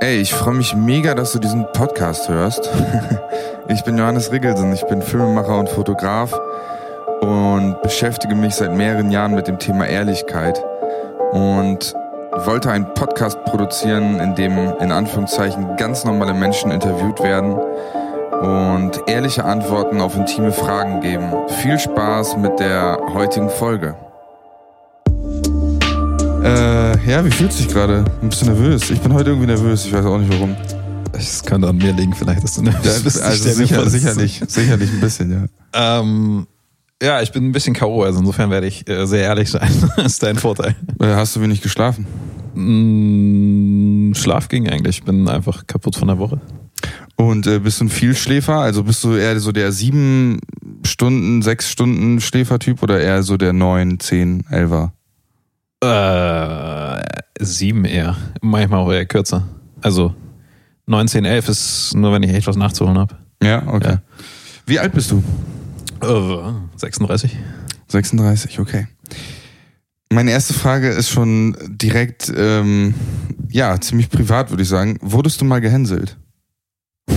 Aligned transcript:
Ey, 0.00 0.20
ich 0.20 0.32
freue 0.32 0.54
mich 0.54 0.76
mega, 0.76 1.14
dass 1.14 1.32
du 1.32 1.40
diesen 1.40 1.66
Podcast 1.72 2.28
hörst. 2.28 2.70
ich 3.68 3.82
bin 3.82 3.98
Johannes 3.98 4.30
Riggelsen, 4.30 4.72
ich 4.72 4.84
bin 4.86 5.02
Filmemacher 5.02 5.58
und 5.58 5.68
Fotograf 5.68 6.32
und 7.20 7.82
beschäftige 7.82 8.36
mich 8.36 8.54
seit 8.54 8.72
mehreren 8.72 9.10
Jahren 9.10 9.34
mit 9.34 9.48
dem 9.48 9.58
Thema 9.58 9.88
Ehrlichkeit 9.88 10.62
und 11.32 11.94
wollte 12.44 12.70
einen 12.70 12.94
Podcast 12.94 13.42
produzieren, 13.42 14.20
in 14.20 14.36
dem 14.36 14.56
in 14.78 14.92
Anführungszeichen 14.92 15.76
ganz 15.76 16.04
normale 16.04 16.32
Menschen 16.32 16.70
interviewt 16.70 17.20
werden 17.20 17.54
und 17.54 19.02
ehrliche 19.08 19.44
Antworten 19.44 20.00
auf 20.00 20.14
intime 20.14 20.52
Fragen 20.52 21.00
geben. 21.00 21.32
Viel 21.60 21.76
Spaß 21.76 22.36
mit 22.36 22.60
der 22.60 23.00
heutigen 23.14 23.50
Folge. 23.50 23.96
Äh, 26.42 27.10
ja, 27.10 27.24
wie 27.24 27.30
fühlst 27.30 27.58
du 27.58 27.64
dich 27.64 27.72
gerade? 27.72 28.04
Ein 28.22 28.28
bisschen 28.28 28.48
nervös. 28.48 28.90
Ich 28.90 29.00
bin 29.00 29.12
heute 29.12 29.30
irgendwie 29.30 29.48
nervös, 29.48 29.86
ich 29.86 29.92
weiß 29.92 30.04
auch 30.04 30.18
nicht 30.18 30.32
warum. 30.32 30.56
Es 31.12 31.42
könnte 31.42 31.68
an 31.68 31.76
mir 31.76 31.92
liegen, 31.92 32.14
vielleicht, 32.14 32.44
dass 32.44 32.54
du 32.54 32.62
nervös 32.62 33.02
bist. 33.02 33.20
Also 33.22 33.50
sicher, 33.50 33.88
sicherlich, 33.90 34.42
sicherlich 34.46 34.90
ein 34.90 35.00
bisschen, 35.00 35.32
ja. 35.32 36.00
Ähm, 36.00 36.46
ja, 37.02 37.22
ich 37.22 37.32
bin 37.32 37.48
ein 37.48 37.52
bisschen 37.52 37.74
K.O., 37.74 38.02
also 38.02 38.20
insofern 38.20 38.50
werde 38.50 38.66
ich 38.66 38.88
äh, 38.88 39.06
sehr 39.06 39.22
ehrlich 39.22 39.50
sein. 39.50 39.70
das 39.96 40.12
ist 40.12 40.22
dein 40.22 40.36
Vorteil. 40.36 40.76
Äh, 41.00 41.06
hast 41.06 41.34
du 41.34 41.40
wenig 41.40 41.60
geschlafen? 41.60 42.06
Mm, 42.54 44.14
Schlaf 44.14 44.48
ging 44.48 44.68
eigentlich. 44.68 44.98
Ich 44.98 45.04
bin 45.04 45.28
einfach 45.28 45.66
kaputt 45.66 45.96
von 45.96 46.08
der 46.08 46.18
Woche. 46.18 46.40
Und 47.16 47.46
äh, 47.48 47.58
bist 47.58 47.80
du 47.80 47.86
ein 47.86 47.88
Vielschläfer? 47.88 48.58
Also 48.58 48.84
bist 48.84 49.02
du 49.02 49.14
eher 49.14 49.38
so 49.40 49.50
der 49.50 49.72
sieben 49.72 50.40
Stunden, 50.84 51.42
sechs 51.42 51.68
Stunden 51.68 52.20
Schläfertyp 52.20 52.82
oder 52.82 53.00
eher 53.00 53.24
so 53.24 53.36
der 53.36 53.52
neun, 53.52 53.98
zehn, 53.98 54.44
elfer? 54.50 54.92
Äh, 55.80 57.02
sieben 57.38 57.84
eher. 57.84 58.16
Manchmal 58.40 58.80
auch 58.80 58.92
eher 58.92 59.06
kürzer. 59.06 59.46
Also 59.80 60.14
19, 60.86 61.24
11 61.24 61.48
ist 61.48 61.94
nur, 61.94 62.12
wenn 62.12 62.22
ich 62.22 62.32
echt 62.32 62.46
was 62.46 62.56
nachzuholen 62.56 62.98
habe. 62.98 63.16
Ja, 63.42 63.66
okay. 63.66 63.92
Ja. 63.92 64.02
Wie 64.66 64.78
alt 64.78 64.92
bist 64.92 65.10
du? 65.10 65.22
Uh, 66.02 66.52
36. 66.76 67.36
36, 67.88 68.60
okay. 68.60 68.86
Meine 70.10 70.30
erste 70.30 70.54
Frage 70.54 70.88
ist 70.88 71.10
schon 71.10 71.56
direkt, 71.68 72.32
ähm, 72.34 72.94
ja, 73.50 73.78
ziemlich 73.80 74.08
privat, 74.08 74.50
würde 74.50 74.62
ich 74.62 74.68
sagen. 74.68 74.98
Wurdest 75.02 75.40
du 75.40 75.44
mal 75.44 75.60
gehänselt? 75.60 76.16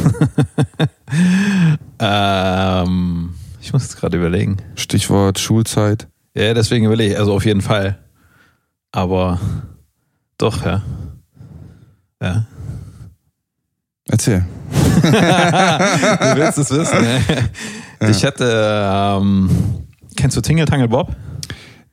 ähm, 1.99 3.33
ich 3.61 3.71
muss 3.73 3.83
jetzt 3.83 3.97
gerade 3.97 4.17
überlegen. 4.17 4.57
Stichwort 4.75 5.39
Schulzeit. 5.39 6.07
Ja, 6.35 6.53
deswegen 6.53 6.85
überlege 6.85 7.13
ich, 7.13 7.19
also 7.19 7.33
auf 7.33 7.45
jeden 7.45 7.61
Fall. 7.61 7.97
Aber 8.91 9.39
doch, 10.37 10.65
ja. 10.65 10.81
Ja. 12.21 12.45
Erzähl. 14.07 14.45
du 15.01 16.35
willst 16.35 16.57
es 16.57 16.71
wissen. 16.71 17.05
Ja. 18.01 18.09
Ich 18.09 18.23
hätte, 18.23 18.89
ähm, 18.91 19.49
kennst 20.15 20.35
du 20.35 20.41
Tingle 20.41 20.65
Tangle 20.65 20.87
Bob? 20.87 21.15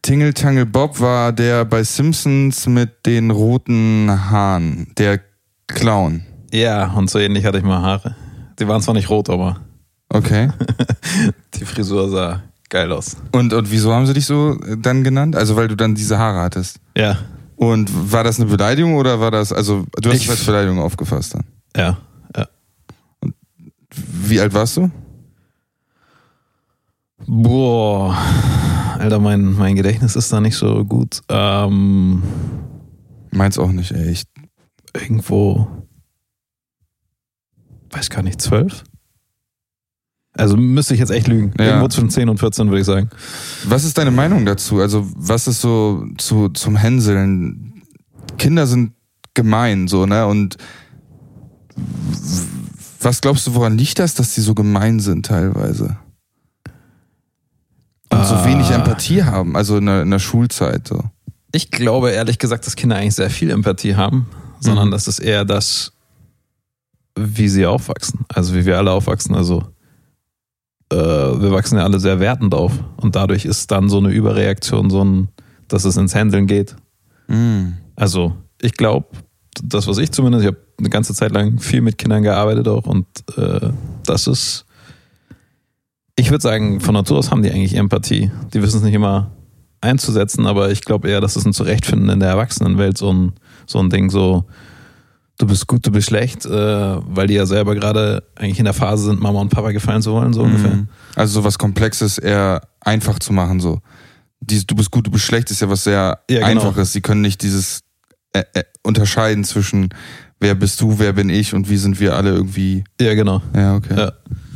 Tingle 0.03 0.33
Tangle 0.33 0.67
Bob 0.67 0.99
war 1.01 1.33
der 1.33 1.65
bei 1.65 1.83
Simpsons 1.83 2.67
mit 2.67 3.05
den 3.07 3.31
roten 3.31 4.11
Haaren, 4.31 4.93
der 4.97 5.21
Clown. 5.67 6.25
Ja, 6.53 6.93
und 6.93 7.11
so 7.11 7.19
ähnlich 7.19 7.45
hatte 7.45 7.59
ich 7.59 7.65
mal 7.65 7.83
Haare. 7.83 8.17
Die 8.59 8.67
waren 8.67 8.81
zwar 8.81 8.95
nicht 8.95 9.11
rot, 9.11 9.29
aber. 9.29 9.61
Okay. 10.09 10.49
Die 11.55 11.65
Frisur 11.65 12.09
sah 12.09 12.43
geil 12.69 12.93
aus. 12.93 13.17
Und, 13.33 13.53
und 13.53 13.71
wieso 13.71 13.93
haben 13.93 14.07
sie 14.07 14.15
dich 14.15 14.27
so 14.27 14.55
dann 14.79 15.05
genannt? 15.05 15.37
Also, 15.37 15.57
weil 15.57 15.69
du 15.69 15.77
dann 15.77 15.95
diese 15.95 16.19
Haare 16.19 16.41
hattest? 16.41 16.81
Ja. 16.97 17.19
Und 17.57 17.91
war 18.13 18.25
das 18.25 18.39
eine 18.39 18.49
Beleidigung 18.49 18.95
oder 18.97 19.21
war 19.21 19.31
das, 19.31 19.53
also, 19.53 19.85
du 20.01 20.11
hast 20.11 20.23
es 20.23 20.31
als 20.31 20.45
Beleidigung 20.45 20.79
aufgefasst 20.79 21.35
dann? 21.35 21.45
Ja, 21.77 21.99
ja. 22.37 22.49
Und 23.21 23.35
wie 23.91 24.41
alt 24.41 24.55
warst 24.55 24.77
du? 24.77 24.91
Boah, 27.27 28.17
Alter, 28.99 29.19
mein, 29.19 29.53
mein 29.53 29.75
Gedächtnis 29.75 30.15
ist 30.17 30.33
da 30.33 30.41
nicht 30.41 30.57
so 30.57 30.85
gut. 30.85 31.21
Ähm, 31.29 32.23
Meins 33.31 33.59
auch 33.59 33.73
nicht, 33.73 33.93
ey. 33.93 34.11
Ich 34.11 34.25
irgendwo, 34.95 35.67
weiß 37.91 38.11
gar 38.11 38.23
nicht, 38.23 38.41
zwölf? 38.41 38.85
Also 40.39 40.57
müsste 40.57 40.95
ich 40.95 41.01
jetzt 41.01 41.11
echt 41.11 41.27
lügen. 41.27 41.53
Ja. 41.59 41.67
Irgendwo 41.67 41.89
zwischen 41.89 42.11
10 42.11 42.29
und 42.29 42.39
14, 42.39 42.69
würde 42.69 42.81
ich 42.81 42.87
sagen. 42.87 43.11
Was 43.65 43.85
ist 43.85 43.99
deine 43.99 44.13
Meinung 44.13 44.47
dazu? 44.47 44.81
Also, 44.81 45.07
was 45.17 45.49
ist 45.49 45.61
so 45.61 46.07
zu, 46.17 46.49
zum 46.51 46.77
Hänseln? 46.77 47.83
Kinder 48.39 48.69
sind 48.69 48.93
gemein, 49.35 49.89
so, 49.89 50.07
ne? 50.07 50.27
Und 50.27 50.57
was 53.01 53.21
glaubst 53.21 53.49
du, 53.49 53.55
woran 53.55 53.77
liegt 53.77 53.99
das, 53.99 54.15
dass 54.15 54.35
die 54.35 54.41
so 54.41 54.55
gemein 54.55 55.01
sind 55.01 55.27
teilweise? 55.27 55.97
Und 58.11 58.25
so 58.25 58.45
wenig 58.45 58.67
ah. 58.69 58.77
Empathie 58.77 59.25
haben, 59.25 59.57
also 59.57 59.77
in 59.77 59.87
der, 59.87 60.03
in 60.03 60.11
der 60.11 60.19
Schulzeit 60.19 60.87
so. 60.89 61.03
Ich 61.53 61.71
glaube 61.71 62.11
ehrlich 62.11 62.39
gesagt, 62.39 62.67
dass 62.67 62.77
Kinder 62.77 62.97
eigentlich 62.97 63.15
sehr 63.15 63.31
viel 63.31 63.51
Empathie 63.51 63.97
haben, 63.97 64.29
sondern 64.61 64.89
mhm. 64.89 64.93
das 64.93 65.09
ist 65.09 65.19
eher 65.19 65.45
das, 65.45 65.93
wie 67.17 67.49
sie 67.49 67.67
aufwachsen. 67.67 68.21
Also 68.29 68.55
wie 68.55 68.65
wir 68.65 68.79
alle 68.79 68.93
aufwachsen. 68.93 69.35
Also 69.35 69.65
äh, 70.91 70.97
wir 70.97 71.51
wachsen 71.53 71.79
ja 71.79 71.85
alle 71.85 72.01
sehr 72.01 72.21
wertend 72.21 72.55
auf. 72.55 72.73
Und 72.97 73.17
dadurch 73.17 73.45
ist 73.45 73.71
dann 73.71 73.89
so 73.89 73.99
eine 73.99 74.11
Überreaktion, 74.11 74.91
so 74.91 75.05
ein, 75.05 75.29
dass 75.69 75.85
es 75.85 75.97
ins 75.97 76.15
Handeln 76.15 76.47
geht. 76.47 76.77
Mhm. 77.29 77.79
Also 77.97 78.35
ich 78.61 78.75
glaube, 78.75 79.07
das, 79.63 79.87
was 79.87 79.99
ich 79.99 80.13
zumindest, 80.13 80.45
ich 80.45 80.49
habe 80.49 80.59
eine 80.79 80.91
ganze 80.91 81.15
Zeit 81.15 81.33
lang 81.33 81.59
viel 81.59 81.81
mit 81.81 81.99
Kindern 81.99 82.23
gearbeitet 82.23 82.69
auch 82.69 82.87
und 82.87 83.07
äh, 83.37 83.71
das 84.05 84.29
ist 84.29 84.67
ich 86.19 86.31
würde 86.31 86.43
sagen, 86.43 86.81
von 86.81 86.95
Natur 86.95 87.19
aus 87.19 87.31
haben 87.31 87.43
die 87.43 87.51
eigentlich 87.51 87.77
Empathie. 87.77 88.33
Die 88.53 88.61
wissen 88.61 88.79
es 88.79 88.83
nicht 88.83 88.95
immer 88.95 89.31
einzusetzen, 89.81 90.47
aber 90.47 90.73
ich 90.73 90.81
glaube 90.85 91.09
eher, 91.09 91.21
dass 91.21 91.37
es 91.37 91.45
ein 91.45 91.53
Zurechtfinden 91.53 92.09
in 92.09 92.19
der 92.19 92.31
Erwachsenenwelt 92.31 92.99
so 92.99 93.13
ein, 93.13 93.35
so 93.67 93.79
ein 93.79 93.89
Ding, 93.89 94.11
so 94.11 94.45
du 95.39 95.47
bist 95.47 95.67
gut, 95.67 95.87
du 95.87 95.93
bist 95.93 96.09
schlecht, 96.09 96.45
äh, 96.45 96.51
weil 96.51 97.29
die 97.29 97.35
ja 97.35 97.47
selber 97.47 97.75
gerade 97.75 98.25
eigentlich 98.35 98.59
in 98.59 98.65
der 98.65 98.75
Phase 98.75 99.05
sind, 99.05 99.21
Mama 99.21 99.41
und 99.41 99.49
Papa 99.49 99.71
gefallen 99.71 100.03
zu 100.03 100.13
wollen, 100.13 100.33
so 100.33 100.45
mhm. 100.45 100.51
ungefähr. 100.51 100.87
Also 101.15 101.41
so 101.41 101.45
was 101.45 101.59
Komplexes 101.59 102.19
eher 102.19 102.63
einfach 102.81 103.19
zu 103.19 103.33
machen, 103.33 103.61
so. 103.61 103.81
Dieses, 104.41 104.67
du 104.67 104.77
bist 104.77 104.91
gut, 104.91 105.07
du 105.07 105.11
bist 105.11 105.25
schlecht 105.25 105.51
ist 105.51 105.61
ja 105.61 105.69
was 105.69 105.85
sehr 105.85 106.21
ja, 106.31 106.39
genau. 106.39 106.47
Einfaches. 106.47 106.93
Sie 106.93 107.01
können 107.01 107.23
nicht 107.23 107.43
dieses 107.43 107.81
äh, 108.33 108.45
äh, 108.55 108.63
unterscheiden 108.83 109.43
zwischen 109.43 109.89
wer 110.39 110.55
bist 110.55 110.81
du, 110.81 110.99
wer 110.99 111.13
bin 111.13 111.29
ich 111.29 111.55
und 111.55 111.69
wie 111.69 111.77
sind 111.77 111.99
wir 111.99 112.15
alle 112.15 112.31
irgendwie. 112.31 112.85
Ja, 113.01 113.15
genau. 113.15 113.43
Ja, 113.55 113.75
okay. 113.77 113.97
Ja. 113.97 114.13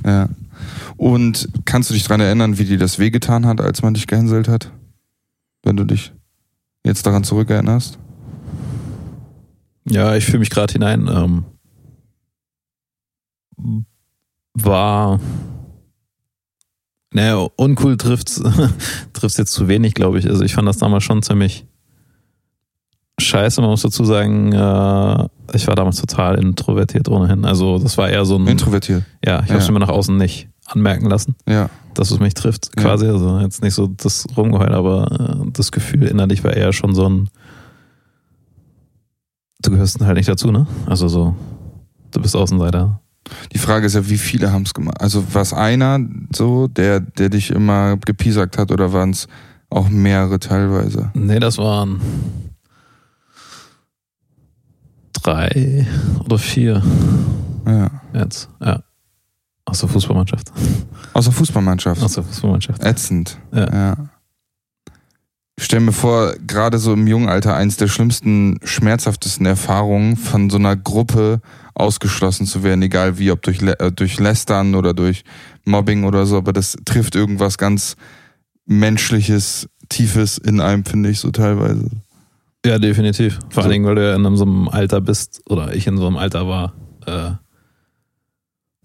ja. 0.06 0.28
Und 0.96 1.48
kannst 1.64 1.90
du 1.90 1.94
dich 1.94 2.04
daran 2.04 2.20
erinnern, 2.20 2.58
wie 2.58 2.64
dir 2.64 2.78
das 2.78 3.00
wehgetan 3.00 3.46
hat, 3.46 3.60
als 3.60 3.82
man 3.82 3.94
dich 3.94 4.06
gehänselt 4.06 4.46
hat? 4.46 4.70
Wenn 5.64 5.76
du 5.76 5.84
dich 5.84 6.12
jetzt 6.84 7.04
daran 7.04 7.24
zurückerinnerst? 7.24 7.98
Ja, 9.84 10.14
ich 10.16 10.24
fühle 10.24 10.38
mich 10.40 10.50
gerade 10.50 10.72
hinein. 10.72 11.08
Ähm, 11.12 11.44
war. 14.54 15.20
Naja, 17.14 17.46
uncool 17.56 17.96
trifft 17.96 18.40
trifft's 19.12 19.36
jetzt 19.36 19.52
zu 19.52 19.68
wenig, 19.68 19.94
glaube 19.94 20.18
ich. 20.18 20.28
Also 20.28 20.44
ich 20.44 20.54
fand 20.54 20.66
das 20.66 20.78
damals 20.78 21.04
schon 21.04 21.22
ziemlich 21.22 21.66
scheiße. 23.20 23.60
Man 23.60 23.70
muss 23.70 23.82
dazu 23.82 24.04
sagen, 24.04 24.52
äh, 24.52 25.28
ich 25.54 25.66
war 25.66 25.74
damals 25.74 26.00
total 26.00 26.38
introvertiert 26.38 27.08
ohnehin. 27.08 27.44
Also 27.44 27.78
das 27.78 27.98
war 27.98 28.08
eher 28.08 28.24
so 28.24 28.36
ein. 28.36 28.46
Introvertiert? 28.46 29.04
Ja, 29.24 29.40
ich 29.40 29.48
ja. 29.48 29.54
habe 29.54 29.62
es 29.62 29.70
mir 29.70 29.78
nach 29.78 29.88
außen 29.88 30.16
nicht 30.16 30.48
anmerken 30.66 31.06
lassen, 31.06 31.34
ja. 31.46 31.68
dass 31.94 32.10
es 32.10 32.20
mich 32.20 32.34
trifft, 32.34 32.74
quasi. 32.76 33.06
Ja. 33.06 33.12
Also 33.12 33.40
jetzt 33.40 33.62
nicht 33.62 33.74
so 33.74 33.88
das 33.88 34.26
Rumgeheul, 34.36 34.72
aber 34.72 35.42
äh, 35.44 35.50
das 35.52 35.72
Gefühl 35.72 36.04
innerlich 36.04 36.44
war 36.44 36.54
eher 36.54 36.72
schon 36.72 36.94
so 36.94 37.08
ein, 37.08 37.28
du 39.62 39.70
gehörst 39.70 40.00
halt 40.00 40.16
nicht 40.16 40.28
dazu, 40.28 40.50
ne? 40.50 40.66
Also 40.86 41.08
so, 41.08 41.34
du 42.10 42.20
bist 42.20 42.36
Außenseiter. 42.36 43.00
Die 43.52 43.58
Frage 43.58 43.86
ist 43.86 43.94
ja, 43.94 44.08
wie 44.08 44.18
viele 44.18 44.52
haben 44.52 44.62
es 44.62 44.74
gemacht? 44.74 45.00
Also 45.00 45.24
war 45.34 45.42
es 45.42 45.52
einer 45.52 46.00
so, 46.34 46.68
der, 46.68 47.00
der 47.00 47.28
dich 47.28 47.50
immer 47.50 47.96
gepiesackt 47.96 48.58
hat 48.58 48.70
oder 48.70 48.92
waren 48.92 49.10
es 49.10 49.28
auch 49.70 49.88
mehrere 49.88 50.38
teilweise? 50.38 51.10
Nee, 51.14 51.38
das 51.38 51.58
waren 51.58 52.00
drei 55.12 55.86
oder 56.24 56.38
vier. 56.38 56.82
Ja. 57.66 57.90
Jetzt, 58.12 58.48
ja. 58.60 58.82
Aus 59.64 59.78
der 59.78 59.88
Fußballmannschaft. 59.88 60.52
Aus 61.12 61.24
der 61.24 61.32
Fußballmannschaft. 61.32 62.02
Aus 62.02 62.14
der 62.14 62.24
Fußballmannschaft. 62.24 62.82
Ätzend. 62.82 63.38
Ja. 63.52 63.72
ja. 63.72 63.96
Ich 65.56 65.64
stelle 65.64 65.84
mir 65.84 65.92
vor, 65.92 66.34
gerade 66.46 66.78
so 66.78 66.94
im 66.94 67.06
jungen 67.06 67.28
Alter 67.28 67.54
eins 67.54 67.76
der 67.76 67.88
schlimmsten, 67.88 68.58
schmerzhaftesten 68.64 69.44
Erfahrungen 69.46 70.16
von 70.16 70.48
so 70.48 70.56
einer 70.56 70.76
Gruppe 70.76 71.40
ausgeschlossen 71.74 72.46
zu 72.46 72.62
werden, 72.62 72.82
egal 72.82 73.18
wie, 73.18 73.30
ob 73.30 73.42
durch, 73.42 73.62
äh, 73.62 73.92
durch 73.92 74.18
Lästern 74.18 74.74
oder 74.74 74.94
durch 74.94 75.24
Mobbing 75.64 76.04
oder 76.04 76.26
so, 76.26 76.36
aber 76.38 76.52
das 76.52 76.76
trifft 76.84 77.14
irgendwas 77.14 77.58
ganz 77.58 77.96
Menschliches, 78.64 79.68
Tiefes 79.88 80.38
in 80.38 80.60
einem, 80.60 80.84
finde 80.84 81.10
ich 81.10 81.20
so 81.20 81.30
teilweise. 81.30 81.90
Ja, 82.64 82.78
definitiv. 82.78 83.38
Vor 83.50 83.54
So. 83.54 83.60
allen 83.62 83.70
Dingen, 83.72 83.84
weil 83.86 83.96
du 83.96 84.08
ja 84.08 84.14
in 84.16 84.36
so 84.36 84.44
einem 84.44 84.68
Alter 84.68 85.00
bist, 85.00 85.42
oder 85.46 85.74
ich 85.74 85.86
in 85.86 85.98
so 85.98 86.06
einem 86.06 86.16
Alter 86.16 86.46
war, 86.48 86.72
äh, 87.06 87.32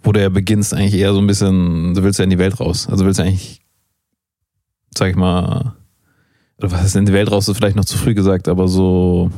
wo 0.04 0.12
du 0.12 0.22
ja 0.22 0.30
beginnst 0.30 0.74
eigentlich 0.74 0.96
eher 0.96 1.14
so 1.14 1.20
ein 1.20 1.28
bisschen, 1.28 1.94
du 1.94 2.04
willst 2.04 2.20
ja 2.20 2.24
in 2.24 2.30
die 2.30 2.40
Welt 2.40 2.60
raus. 2.60 2.88
Also 2.90 3.06
willst 3.06 3.20
ja 3.20 3.26
eigentlich, 3.26 3.62
sag 4.98 5.10
ich 5.10 5.16
mal, 5.16 5.76
oder 6.58 6.72
was 6.72 6.82
heißt 6.82 6.96
in 6.96 7.06
die 7.06 7.14
Welt 7.14 7.32
raus, 7.32 7.48
ist 7.48 7.58
vielleicht 7.58 7.76
noch 7.76 7.86
zu 7.86 7.98
früh 7.98 8.14
gesagt, 8.14 8.48
aber 8.48 8.68
so 8.68 9.30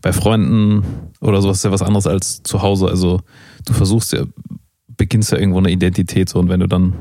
bei 0.00 0.12
Freunden 0.12 0.84
oder 1.20 1.42
sowas 1.42 1.58
ist 1.58 1.64
ja 1.64 1.72
was 1.72 1.82
anderes 1.82 2.06
als 2.06 2.42
zu 2.42 2.62
Hause. 2.62 2.86
Also 2.88 3.20
du 3.66 3.72
versuchst 3.72 4.12
ja, 4.12 4.24
beginnst 4.96 5.32
ja 5.32 5.38
irgendwo 5.38 5.58
eine 5.58 5.70
Identität 5.70 6.28
so 6.28 6.38
und 6.38 6.48
wenn 6.48 6.60
du 6.60 6.66
dann, 6.68 6.94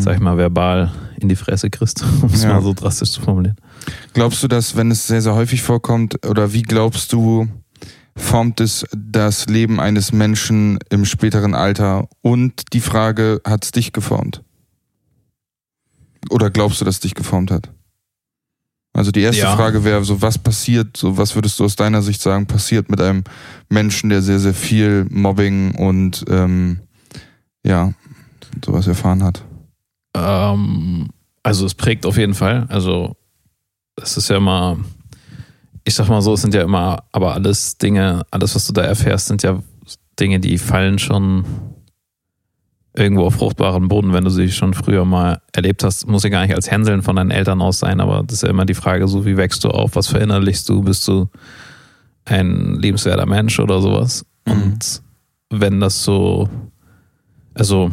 sag 0.00 0.14
ich 0.16 0.20
mal, 0.20 0.36
verbal 0.36 0.92
in 1.18 1.28
die 1.28 1.36
Fresse 1.36 1.70
kriegst, 1.70 2.02
um 2.22 2.28
es 2.32 2.42
Ja. 2.42 2.54
mal 2.54 2.62
so 2.62 2.72
drastisch 2.74 3.10
zu 3.10 3.20
formulieren. 3.22 3.56
Glaubst 4.14 4.42
du, 4.42 4.48
dass, 4.48 4.76
wenn 4.76 4.90
es 4.90 5.06
sehr, 5.06 5.22
sehr 5.22 5.34
häufig 5.34 5.62
vorkommt, 5.62 6.26
oder 6.26 6.52
wie 6.52 6.62
glaubst 6.62 7.12
du, 7.12 7.46
formt 8.16 8.60
es 8.60 8.84
das 8.94 9.46
Leben 9.46 9.80
eines 9.80 10.12
Menschen 10.12 10.78
im 10.90 11.04
späteren 11.06 11.54
Alter? 11.54 12.08
Und 12.20 12.72
die 12.74 12.80
Frage, 12.80 13.40
hat 13.46 13.64
es 13.64 13.70
dich 13.72 13.92
geformt? 13.92 14.42
Oder 16.30 16.50
glaubst 16.50 16.80
du, 16.80 16.84
dass 16.84 16.96
es 16.96 17.00
dich 17.00 17.14
geformt 17.14 17.50
hat? 17.50 17.70
Also 18.94 19.10
die 19.10 19.22
erste 19.22 19.42
Ja. 19.42 19.56
Frage 19.56 19.84
wäre 19.84 20.04
so, 20.04 20.20
was 20.20 20.36
passiert, 20.38 20.96
so 20.96 21.16
was 21.16 21.34
würdest 21.34 21.58
du 21.58 21.64
aus 21.64 21.76
deiner 21.76 22.02
Sicht 22.02 22.20
sagen, 22.20 22.46
passiert 22.46 22.90
mit 22.90 23.00
einem 23.00 23.24
Menschen, 23.70 24.10
der 24.10 24.20
sehr, 24.20 24.38
sehr 24.38 24.52
viel 24.54 25.06
Mobbing 25.08 25.74
und 25.76 26.24
ähm, 26.28 26.80
ja, 27.64 27.92
sowas 28.64 28.86
erfahren 28.86 29.22
hat? 29.22 29.42
Ähm, 30.14 31.08
also 31.42 31.64
es 31.64 31.74
prägt 31.74 32.04
auf 32.04 32.18
jeden 32.18 32.34
Fall. 32.34 32.66
Also 32.68 33.16
es 33.96 34.16
ist 34.18 34.28
ja 34.28 34.36
immer, 34.36 34.78
ich 35.84 35.94
sag 35.94 36.08
mal 36.08 36.20
so, 36.20 36.34
es 36.34 36.42
sind 36.42 36.52
ja 36.52 36.62
immer, 36.62 37.04
aber 37.12 37.32
alles 37.32 37.78
Dinge, 37.78 38.26
alles, 38.30 38.54
was 38.54 38.66
du 38.66 38.74
da 38.74 38.82
erfährst, 38.82 39.28
sind 39.28 39.42
ja 39.42 39.62
Dinge, 40.20 40.38
die 40.38 40.58
fallen 40.58 40.98
schon 40.98 41.44
irgendwo 42.94 43.24
auf 43.24 43.34
fruchtbaren 43.34 43.88
Boden, 43.88 44.12
wenn 44.12 44.24
du 44.24 44.30
sie 44.30 44.50
schon 44.50 44.74
früher 44.74 45.04
mal 45.04 45.40
erlebt 45.52 45.82
hast. 45.82 46.06
Muss 46.06 46.24
ja 46.24 46.28
gar 46.28 46.42
nicht 46.42 46.54
als 46.54 46.70
Hänseln 46.70 47.02
von 47.02 47.16
deinen 47.16 47.30
Eltern 47.30 47.62
aus 47.62 47.78
sein, 47.78 48.00
aber 48.00 48.22
das 48.22 48.34
ist 48.34 48.42
ja 48.42 48.50
immer 48.50 48.66
die 48.66 48.74
Frage, 48.74 49.08
so 49.08 49.24
wie 49.24 49.36
wächst 49.36 49.64
du 49.64 49.70
auf, 49.70 49.96
was 49.96 50.08
verinnerlichst 50.08 50.68
du, 50.68 50.82
bist 50.82 51.08
du 51.08 51.28
ein 52.24 52.74
liebenswerter 52.74 53.26
Mensch 53.26 53.58
oder 53.58 53.80
sowas. 53.80 54.26
Mhm. 54.46 54.52
Und 54.52 55.02
wenn 55.50 55.80
das 55.80 56.04
so, 56.04 56.48
also 57.54 57.90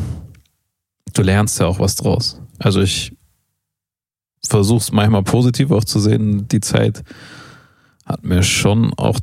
du 1.14 1.22
lernst 1.22 1.60
ja 1.60 1.68
auch 1.68 1.80
was 1.80 1.96
draus. 1.96 2.42
Also 2.60 2.82
ich 2.82 3.16
versuche 4.46 4.80
es 4.80 4.92
manchmal 4.92 5.24
positiv 5.24 5.72
auch 5.72 5.84
zu 5.84 6.00
sehen. 6.00 6.48
Die 6.48 6.62
Zeit 6.62 7.04
hat 8.06 8.24
mir 8.24 8.44
schon 8.44 8.94
auch 8.96 9.20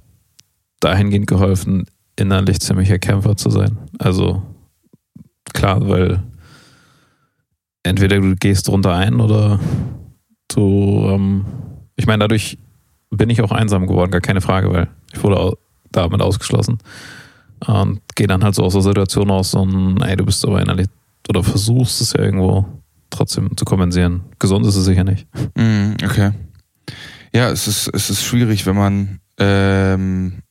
dahingehend 0.80 1.26
geholfen, 1.26 1.86
innerlich 2.16 2.60
ziemlicher 2.60 2.98
Kämpfer 2.98 3.36
zu 3.36 3.50
sein. 3.50 3.76
Also 3.98 4.42
klar, 5.56 5.88
weil 5.88 6.22
entweder 7.82 8.20
du 8.20 8.36
gehst 8.36 8.68
drunter 8.68 8.94
ein 8.94 9.20
oder 9.20 9.58
du, 10.48 11.08
ähm, 11.10 11.46
ich 11.96 12.06
meine, 12.06 12.24
dadurch 12.24 12.58
bin 13.10 13.30
ich 13.30 13.42
auch 13.42 13.52
einsam 13.52 13.86
geworden, 13.86 14.10
gar 14.10 14.20
keine 14.20 14.40
Frage, 14.40 14.72
weil 14.72 14.88
ich 15.12 15.22
wurde 15.22 15.56
damit 15.90 16.20
ausgeschlossen. 16.20 16.78
Und 17.66 18.00
gehe 18.14 18.26
dann 18.26 18.44
halt 18.44 18.54
so 18.54 18.64
aus 18.64 18.74
der 18.74 18.82
Situation 18.82 19.30
aus 19.30 19.54
und 19.54 20.02
ey, 20.02 20.14
du 20.16 20.26
bist 20.26 20.44
aber 20.44 20.60
innerlich 20.60 20.88
oder 21.28 21.42
versuchst 21.42 22.02
es 22.02 22.12
ja 22.12 22.20
irgendwo 22.20 22.66
trotzdem 23.08 23.56
zu 23.56 23.64
kompensieren. 23.64 24.24
Gesund 24.38 24.66
ist 24.66 24.76
es 24.76 24.84
sicher 24.84 25.04
nicht. 25.04 25.26
Mm, 25.56 25.92
okay. 26.04 26.32
Ja, 27.32 27.48
es 27.48 27.66
ist, 27.66 27.88
es 27.94 28.10
ist 28.10 28.24
schwierig, 28.24 28.66
wenn 28.66 28.76
man 28.76 29.20
ähm, 29.38 30.42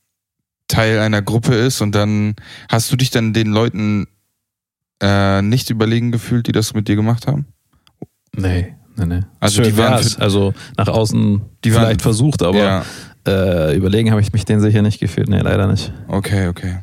Teil 0.66 0.98
einer 0.98 1.22
Gruppe 1.22 1.54
ist 1.54 1.80
und 1.80 1.94
dann 1.94 2.34
hast 2.68 2.90
du 2.90 2.96
dich 2.96 3.10
dann 3.10 3.32
den 3.32 3.52
Leuten 3.52 4.08
äh, 5.02 5.42
nicht 5.42 5.70
überlegen 5.70 6.12
gefühlt, 6.12 6.46
die 6.46 6.52
das 6.52 6.74
mit 6.74 6.88
dir 6.88 6.96
gemacht 6.96 7.26
haben? 7.26 7.46
Nee, 8.36 8.74
nee, 8.96 9.06
nee. 9.06 9.20
Also 9.40 9.62
Schön 9.62 9.72
die 9.72 9.78
waren 9.78 10.02
für- 10.02 10.20
also 10.20 10.54
nach 10.76 10.88
außen 10.88 11.40
Die 11.64 11.72
waren- 11.74 11.84
vielleicht 11.84 12.02
versucht, 12.02 12.42
aber 12.42 12.58
ja, 12.58 12.84
äh, 13.26 13.76
überlegen 13.76 14.10
habe 14.10 14.20
ich 14.20 14.32
mich 14.32 14.44
den 14.44 14.60
sicher 14.60 14.82
nicht 14.82 15.00
gefühlt. 15.00 15.28
Nee, 15.28 15.40
leider 15.40 15.66
nicht. 15.66 15.92
okay, 16.08 16.48
okay. 16.48 16.78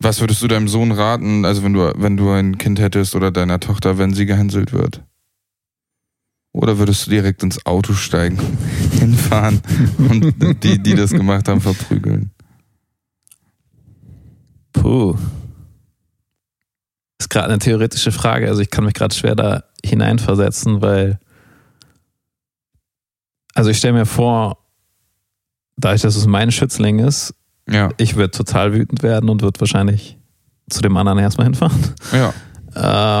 Was 0.00 0.20
würdest 0.20 0.42
du 0.42 0.48
deinem 0.48 0.66
Sohn 0.66 0.90
raten, 0.90 1.44
also 1.44 1.62
wenn 1.62 1.72
du, 1.74 1.92
wenn 1.96 2.16
du 2.16 2.28
ein 2.30 2.58
Kind 2.58 2.80
hättest 2.80 3.14
oder 3.14 3.30
deiner 3.30 3.60
Tochter, 3.60 3.98
wenn 3.98 4.12
sie 4.14 4.26
gehänselt 4.26 4.72
wird? 4.72 5.02
Oder 6.54 6.76
würdest 6.78 7.06
du 7.06 7.10
direkt 7.10 7.42
ins 7.44 7.64
Auto 7.64 7.92
steigen, 7.94 8.36
hinfahren 8.98 9.60
und 9.98 10.34
die, 10.64 10.82
die 10.82 10.94
das 10.96 11.10
gemacht 11.12 11.48
haben, 11.48 11.60
verprügeln? 11.60 12.30
Puh. 14.72 15.16
Ist 17.22 17.28
gerade 17.28 17.50
eine 17.50 17.60
theoretische 17.60 18.10
Frage. 18.10 18.48
Also 18.48 18.60
ich 18.62 18.70
kann 18.70 18.84
mich 18.84 18.94
gerade 18.94 19.14
schwer 19.14 19.36
da 19.36 19.62
hineinversetzen, 19.84 20.82
weil 20.82 21.20
also 23.54 23.70
ich 23.70 23.78
stelle 23.78 23.94
mir 23.94 24.06
vor, 24.06 24.58
dadurch, 25.76 26.02
dass 26.02 26.16
es 26.16 26.26
mein 26.26 26.50
Schützling 26.50 26.98
ist, 26.98 27.32
Ja, 27.70 27.90
ich 27.96 28.16
würde 28.16 28.32
total 28.32 28.72
wütend 28.72 29.04
werden 29.04 29.30
und 29.30 29.40
würde 29.40 29.60
wahrscheinlich 29.60 30.18
zu 30.68 30.82
dem 30.82 30.96
anderen 30.96 31.20
erstmal 31.20 31.46
hinfahren. 31.46 31.94
ja. 32.12 32.34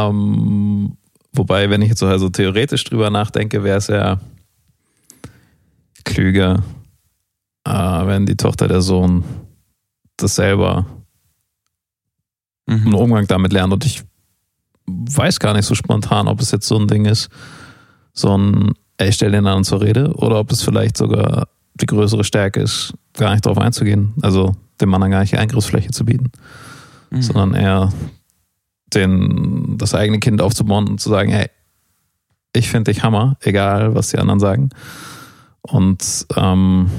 Ähm, 0.08 0.96
wobei, 1.32 1.70
wenn 1.70 1.80
ich 1.82 1.90
jetzt 1.90 2.00
so 2.00 2.06
also 2.08 2.28
theoretisch 2.28 2.82
drüber 2.82 3.08
nachdenke, 3.08 3.62
wäre 3.62 3.78
es 3.78 3.86
ja 3.86 4.18
klüger, 6.04 6.64
äh, 7.64 7.70
wenn 7.70 8.26
die 8.26 8.36
Tochter 8.36 8.66
der 8.66 8.80
Sohn 8.80 9.22
das 10.16 10.34
selber 10.34 10.86
einen 12.66 12.84
Mhm. 12.84 12.94
Umgang 12.94 13.26
damit 13.26 13.52
lernt. 13.52 13.72
Und 13.72 13.84
ich 13.84 14.02
weiß 14.86 15.40
gar 15.40 15.54
nicht 15.54 15.66
so 15.66 15.74
spontan, 15.74 16.28
ob 16.28 16.40
es 16.40 16.50
jetzt 16.50 16.66
so 16.66 16.78
ein 16.78 16.88
Ding 16.88 17.04
ist, 17.04 17.28
so 18.12 18.36
ein, 18.36 18.72
ey, 18.98 19.12
stell 19.12 19.30
den 19.32 19.46
anderen 19.46 19.64
zur 19.64 19.80
Rede, 19.80 20.12
oder 20.14 20.38
ob 20.38 20.50
es 20.52 20.62
vielleicht 20.62 20.96
sogar 20.96 21.48
die 21.74 21.86
größere 21.86 22.24
Stärke 22.24 22.60
ist, 22.60 22.94
gar 23.14 23.32
nicht 23.32 23.46
darauf 23.46 23.58
einzugehen. 23.58 24.14
Also 24.22 24.54
dem 24.80 24.92
anderen 24.94 25.12
gar 25.12 25.20
nicht 25.20 25.32
die 25.32 25.38
Eingriffsfläche 25.38 25.90
zu 25.90 26.04
bieten, 26.04 26.30
Mhm. 27.10 27.22
sondern 27.22 27.54
eher 27.54 27.92
den, 28.94 29.78
das 29.78 29.94
eigene 29.94 30.18
Kind 30.18 30.40
aufzubauen 30.42 30.88
und 30.88 31.00
zu 31.00 31.08
sagen, 31.08 31.30
hey, 31.30 31.48
ich 32.54 32.68
finde 32.68 32.92
dich 32.92 33.02
Hammer, 33.02 33.36
egal 33.40 33.94
was 33.94 34.10
die 34.10 34.18
anderen 34.18 34.40
sagen. 34.40 34.68
Und 35.62 36.26
ähm, 36.36 36.90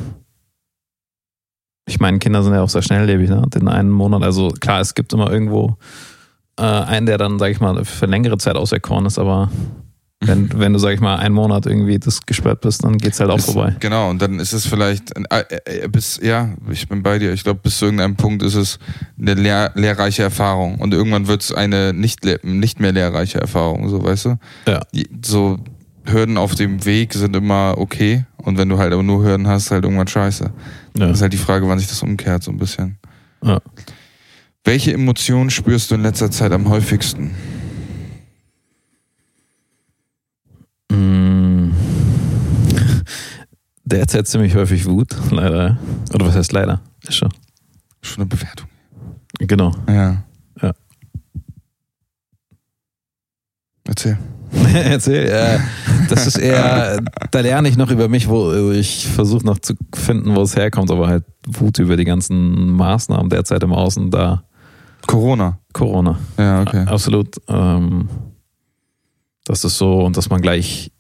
ich 1.86 2.00
meine, 2.00 2.20
Kinder 2.20 2.44
sind 2.44 2.54
ja 2.54 2.62
auch 2.62 2.70
sehr 2.70 2.82
schnelllebig, 2.82 3.30
ne? 3.30 3.44
Den 3.54 3.68
einen 3.68 3.90
Monat, 3.90 4.24
also 4.24 4.50
klar, 4.50 4.80
es 4.82 4.96
gibt 4.96 5.14
immer 5.14 5.32
irgendwo 5.32 5.76
äh, 6.58 6.64
einen, 6.64 7.06
der 7.06 7.18
dann, 7.18 7.40
sag 7.40 7.52
ich 7.52 7.60
mal, 7.60 7.84
für 7.84 8.06
längere 8.06 8.38
Zeit 8.38 8.56
auserkoren 8.56 9.06
ist, 9.06 9.20
aber 9.20 9.50
wenn, 10.26 10.58
wenn 10.58 10.72
du, 10.72 10.80
sag 10.80 10.94
ich 10.94 11.02
mal, 11.02 11.18
einen 11.18 11.36
Monat 11.36 11.66
irgendwie 11.66 12.00
das 12.00 12.26
gesperrt 12.26 12.62
bist, 12.62 12.86
dann 12.86 12.98
geht's 12.98 13.20
halt 13.20 13.30
auch 13.30 13.38
Ist- 13.38 13.52
vorbei. 13.52 13.76
Genau, 13.82 14.10
und 14.10 14.22
dann 14.22 14.40
ist 14.40 14.54
es 14.54 14.66
vielleicht, 14.66 15.12
äh, 15.30 15.44
äh, 15.66 15.88
bis, 15.90 16.18
ja, 16.24 16.50
ich 16.72 16.88
bin 16.88 17.04
bei 17.04 17.20
dir. 17.20 17.34
Ich 17.34 17.44
glaube, 17.44 17.60
bis 17.62 17.78
zu 17.80 17.86
irgendeinem 17.86 18.16
Punkt 18.16 18.42
ist 18.42 18.56
es 18.56 18.80
eine 19.20 19.34
lehr, 19.34 19.72
lehrreiche 19.76 20.24
Erfahrung. 20.24 20.76
Und 20.80 20.94
irgendwann 20.94 21.28
wird 21.28 21.42
es 21.42 21.54
eine 21.54 21.92
nicht, 21.92 22.22
nicht 22.44 22.80
mehr 22.80 22.94
lehrreiche 22.94 23.42
Erfahrung, 23.42 23.90
so 23.90 24.02
weißt 24.02 24.26
du? 24.26 24.38
Ja. 24.66 24.80
So 25.26 25.60
Hürden 26.06 26.38
auf 26.38 26.56
dem 26.56 26.86
Weg 26.86 27.14
sind 27.14 27.36
immer 27.36 27.76
okay. 27.78 28.26
Und 28.38 28.58
wenn 28.58 28.70
du 28.70 28.78
halt 28.78 28.94
aber 28.94 29.04
nur 29.04 29.24
Hürden 29.26 29.48
hast, 29.48 29.72
halt 29.72 29.84
irgendwann 29.84 30.08
scheiße. 30.08 30.52
Ja. 30.98 31.08
Das 31.08 31.18
ist 31.18 31.22
halt 31.22 31.34
die 31.34 31.38
Frage, 31.38 31.68
wann 31.68 31.80
sich 31.80 31.88
das 31.88 32.02
umkehrt, 32.04 32.44
so 32.44 32.52
ein 32.52 32.58
bisschen. 32.58 32.98
Ja. 33.44 33.60
Welche 34.64 34.94
Emotionen 34.94 35.50
spürst 35.50 35.92
du 35.92 35.96
in 35.96 36.02
letzter 36.04 36.32
Zeit 36.32 36.52
am 36.52 36.70
häufigsten? 36.70 37.32
Mm. 40.90 41.72
Derzeit 43.84 44.28
ziemlich 44.28 44.56
häufig 44.56 44.86
Wut, 44.86 45.16
leider. 45.32 45.78
Oder 46.14 46.28
was 46.28 46.36
heißt 46.36 46.54
leider? 46.54 46.82
Ist 47.08 47.16
schon. 47.16 47.34
Schon 48.02 48.22
eine 48.22 48.26
Bewertung. 48.28 48.68
Genau. 49.40 49.76
Ja. 49.88 50.24
Ja. 50.62 50.74
Erzähl. 53.86 54.18
Erzähl, 54.74 55.30
ja. 55.30 55.60
Das 56.10 56.28
ist 56.28 56.38
eher, 56.38 57.02
da 57.32 57.40
lerne 57.40 57.70
ich 57.70 57.78
noch 57.78 57.90
über 57.90 58.08
mich, 58.08 58.28
wo 58.28 58.72
ich 58.72 59.08
versuche 59.08 59.46
noch 59.46 59.60
zu 59.60 59.74
finden, 59.96 60.36
wo 60.36 60.42
es 60.42 60.56
herkommt, 60.56 60.92
aber 60.92 61.08
halt 61.08 61.24
Wut 61.48 61.80
über 61.80 61.98
die 61.98 62.06
ganzen 62.06 62.72
Maßnahmen 62.74 63.30
derzeit 63.30 63.64
im 63.64 63.74
Außen, 63.74 64.12
da 64.12 64.44
Corona. 65.08 65.60
Corona. 65.74 66.18
Ja, 66.38 66.62
okay. 66.62 66.86
Absolut. 66.86 67.36
Ähm, 67.48 68.10
das 69.46 69.64
ist 69.64 69.78
so, 69.78 70.06
und 70.06 70.16
dass 70.16 70.30
man 70.30 70.42
gleich 70.42 70.92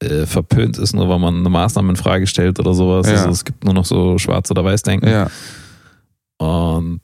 äh, 0.00 0.26
verpönt 0.26 0.78
ist, 0.78 0.94
nur 0.94 1.08
weil 1.08 1.18
man 1.18 1.36
eine 1.36 1.48
Maßnahme 1.48 1.90
in 1.90 1.96
Frage 1.96 2.26
stellt 2.26 2.58
oder 2.58 2.74
sowas. 2.74 3.06
Ja. 3.06 3.14
Also 3.14 3.30
es 3.30 3.44
gibt 3.44 3.64
nur 3.64 3.74
noch 3.74 3.84
so 3.84 4.18
schwarz 4.18 4.50
oder 4.50 4.64
weiß 4.64 4.82
denken. 4.82 5.08
Ja. 5.08 5.30
Und 6.38 7.00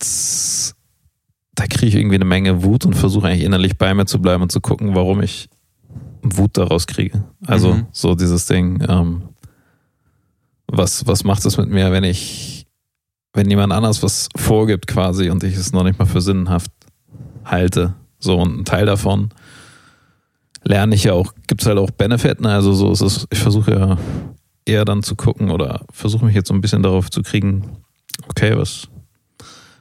da 1.55 1.67
kriege 1.67 1.87
ich 1.87 1.95
irgendwie 1.95 2.17
eine 2.17 2.25
Menge 2.25 2.65
Wut 2.65 2.85
und 2.85 2.95
versuche 2.95 3.29
eigentlich 3.29 3.45
innerlich 3.45 3.79
bei 3.79 3.95
mir 3.95 4.07
zu 4.07 4.21
bleiben 4.21 4.43
und 4.43 4.53
zu 4.53 4.61
gucken, 4.61 4.95
warum 4.95 5.23
ich 5.23 5.49
Wut 6.23 6.57
daraus 6.57 6.87
kriege. 6.87 7.25
Also 7.47 7.75
Mhm. 7.75 7.87
so 7.93 8.15
dieses 8.15 8.47
Ding. 8.47 8.85
Ähm, 8.89 9.23
was, 10.67 11.07
was 11.07 11.25
macht 11.25 11.45
es 11.45 11.57
mit 11.59 11.69
mir, 11.69 11.93
wenn 11.93 12.05
ich, 12.05 12.67
wenn 13.35 13.51
jemand 13.51 13.73
anders 13.73 14.03
was 14.03 14.29
vorgibt 14.37 14.87
quasi 14.87 15.29
und 15.31 15.43
ich 15.45 15.57
es 15.57 15.73
noch 15.73 15.85
nicht 15.85 15.99
mal 15.99 16.07
für 16.07 16.21
sinnhaft 16.21 16.71
halte. 17.45 17.95
So, 18.19 18.39
und 18.39 18.61
ein 18.61 18.65
Teil 18.65 18.87
davon 18.87 19.31
lerne 20.65 20.95
ich 20.95 21.05
ja 21.05 21.13
auch, 21.13 21.35
gibt 21.49 21.61
es 21.63 21.67
halt 21.67 21.79
auch 21.79 21.91
Benefit, 21.91 22.41
ne? 22.41 22.51
Also 22.55 22.73
so 22.73 22.93
ist 22.93 23.01
es, 23.01 23.27
ich 23.31 23.39
versuche 23.41 23.73
ja 23.73 23.99
eher 24.65 24.85
dann 24.85 25.03
zu 25.03 25.17
gucken 25.17 25.51
oder 25.51 25.85
versuche 25.91 26.25
mich 26.25 26.35
jetzt 26.37 26.49
so 26.49 26.55
ein 26.55 26.61
bisschen 26.61 26.83
darauf 26.85 27.11
zu 27.11 27.23
kriegen, 27.23 27.65
okay, 28.29 28.57
was, 28.57 28.87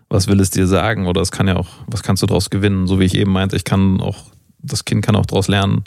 was 0.10 0.28
will 0.28 0.40
es 0.40 0.50
dir 0.50 0.66
sagen? 0.66 1.06
Oder 1.08 1.22
es 1.22 1.32
kann 1.32 1.48
ja 1.48 1.56
auch, 1.56 1.70
was 1.88 2.02
kannst 2.04 2.24
du 2.24 2.28
daraus 2.28 2.50
gewinnen? 2.50 2.88
So 2.88 3.00
wie 3.00 3.06
ich 3.06 3.16
eben 3.16 3.32
meinte, 3.32 3.56
ich 3.56 3.64
kann 3.64 4.02
auch, 4.02 4.32
das 4.58 4.84
Kind 4.86 5.06
kann 5.06 5.16
auch 5.16 5.28
daraus 5.28 5.48
lernen, 5.48 5.84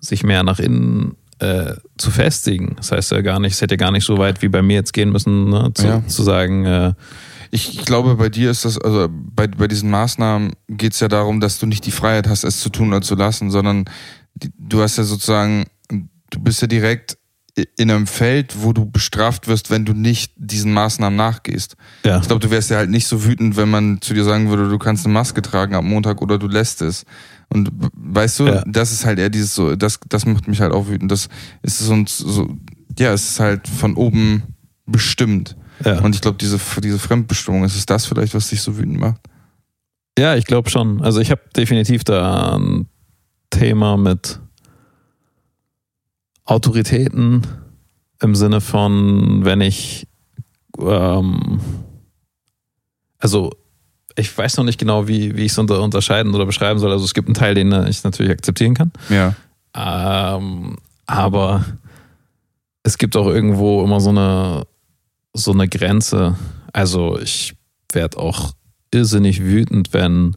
sich 0.00 0.22
mehr 0.22 0.42
nach 0.42 0.58
innen 0.58 1.16
äh, 1.38 1.74
zu 1.96 2.10
festigen. 2.10 2.74
Das 2.76 2.90
heißt 2.92 3.12
ja 3.12 3.20
gar 3.20 3.38
nicht, 3.40 3.52
es 3.54 3.60
hätte 3.60 3.74
ja 3.74 3.76
gar 3.78 3.92
nicht 3.92 4.04
so 4.04 4.18
weit 4.18 4.42
wie 4.42 4.48
bei 4.48 4.62
mir 4.62 4.74
jetzt 4.74 4.92
gehen 4.92 5.10
müssen, 5.10 5.50
ne? 5.50 5.70
zu, 5.74 5.86
Ja. 5.86 6.06
zu 6.06 6.22
sagen, 6.22 6.64
äh, 6.64 6.94
Ich 7.50 7.84
glaube, 7.84 8.16
bei 8.16 8.28
dir 8.28 8.50
ist 8.50 8.64
das, 8.64 8.78
also 8.78 9.08
bei, 9.10 9.46
bei 9.46 9.68
diesen 9.68 9.88
Maßnahmen 9.90 10.52
geht 10.68 10.92
es 10.94 11.00
ja 11.00 11.08
darum, 11.08 11.40
dass 11.40 11.58
du 11.58 11.66
nicht 11.66 11.86
die 11.86 11.90
Freiheit 11.92 12.28
hast, 12.28 12.44
es 12.44 12.60
zu 12.60 12.68
tun 12.70 12.88
oder 12.88 13.00
zu 13.02 13.14
lassen, 13.14 13.50
sondern 13.50 13.84
die, 14.34 14.50
du 14.58 14.82
hast 14.82 14.98
ja 14.98 15.04
sozusagen, 15.04 15.64
du 15.88 16.40
bist 16.40 16.60
ja 16.60 16.66
direkt 16.66 17.16
in 17.76 17.90
einem 17.90 18.06
Feld, 18.06 18.62
wo 18.62 18.72
du 18.72 18.84
bestraft 18.84 19.48
wirst, 19.48 19.70
wenn 19.70 19.84
du 19.84 19.92
nicht 19.92 20.32
diesen 20.36 20.72
Maßnahmen 20.72 21.16
nachgehst. 21.16 21.76
ja, 22.04 22.18
Ich 22.20 22.26
glaube, 22.26 22.40
du 22.40 22.50
wärst 22.50 22.70
ja 22.70 22.76
halt 22.78 22.90
nicht 22.90 23.06
so 23.06 23.24
wütend, 23.24 23.56
wenn 23.56 23.70
man 23.70 24.00
zu 24.00 24.14
dir 24.14 24.24
sagen 24.24 24.48
würde, 24.50 24.68
du 24.68 24.78
kannst 24.78 25.04
eine 25.04 25.14
Maske 25.14 25.42
tragen 25.42 25.74
am 25.74 25.86
Montag 25.88 26.20
oder 26.22 26.38
du 26.38 26.46
lässt 26.48 26.82
es. 26.82 27.04
Und 27.50 27.70
weißt 27.94 28.40
du, 28.40 28.46
Ja. 28.46 28.62
das 28.66 28.92
ist 28.92 29.04
halt 29.04 29.18
eher 29.18 29.30
dieses 29.30 29.54
so, 29.54 29.74
das, 29.76 29.98
das 30.08 30.26
macht 30.26 30.48
mich 30.48 30.60
halt 30.60 30.72
auch 30.72 30.88
wütend. 30.88 31.10
Das 31.10 31.28
ist 31.62 31.78
so, 31.78 32.04
so 32.06 32.48
ja, 32.98 33.12
es 33.12 33.30
ist 33.30 33.40
halt 33.40 33.66
von 33.68 33.94
oben 33.94 34.42
bestimmt. 34.86 35.56
ja. 35.84 36.00
Und 36.00 36.14
ich 36.14 36.20
glaube, 36.20 36.38
diese, 36.38 36.58
diese 36.82 36.98
Fremdbestimmung, 36.98 37.64
ist 37.64 37.76
es 37.76 37.86
das 37.86 38.06
vielleicht, 38.06 38.34
was 38.34 38.48
dich 38.48 38.60
so 38.62 38.76
wütend 38.76 38.98
macht? 38.98 39.20
Ja, 40.18 40.34
ich 40.34 40.46
glaube 40.46 40.68
schon. 40.68 41.00
Also 41.00 41.20
ich 41.20 41.30
habe 41.30 41.42
definitiv 41.56 42.02
da 42.04 42.56
ein 42.56 42.86
Thema 43.50 43.96
mit 43.96 44.40
Autoritäten 46.48 47.46
im 48.22 48.34
Sinne 48.34 48.62
von, 48.62 49.44
wenn 49.44 49.60
ich, 49.60 50.06
ähm, 50.80 51.60
also 53.18 53.52
ich 54.16 54.36
weiß 54.36 54.56
noch 54.56 54.64
nicht 54.64 54.78
genau, 54.78 55.06
wie, 55.06 55.36
wie 55.36 55.44
ich 55.44 55.52
es 55.52 55.58
unter, 55.58 55.82
unterscheiden 55.82 56.34
oder 56.34 56.46
beschreiben 56.46 56.80
soll. 56.80 56.90
Also 56.90 57.04
es 57.04 57.12
gibt 57.12 57.28
einen 57.28 57.34
Teil, 57.34 57.54
den 57.54 57.70
ich 57.86 58.02
natürlich 58.02 58.32
akzeptieren 58.32 58.74
kann. 58.74 58.92
Ja. 59.10 59.34
Ähm, 59.76 60.78
aber 61.06 61.66
es 62.82 62.96
gibt 62.96 63.14
auch 63.16 63.26
irgendwo 63.26 63.84
immer 63.84 64.00
so 64.00 64.08
eine, 64.08 64.66
so 65.34 65.52
eine 65.52 65.68
Grenze. 65.68 66.36
Also 66.72 67.18
ich 67.20 67.54
werde 67.92 68.16
auch 68.16 68.52
irrsinnig 68.90 69.42
wütend, 69.42 69.92
wenn 69.92 70.34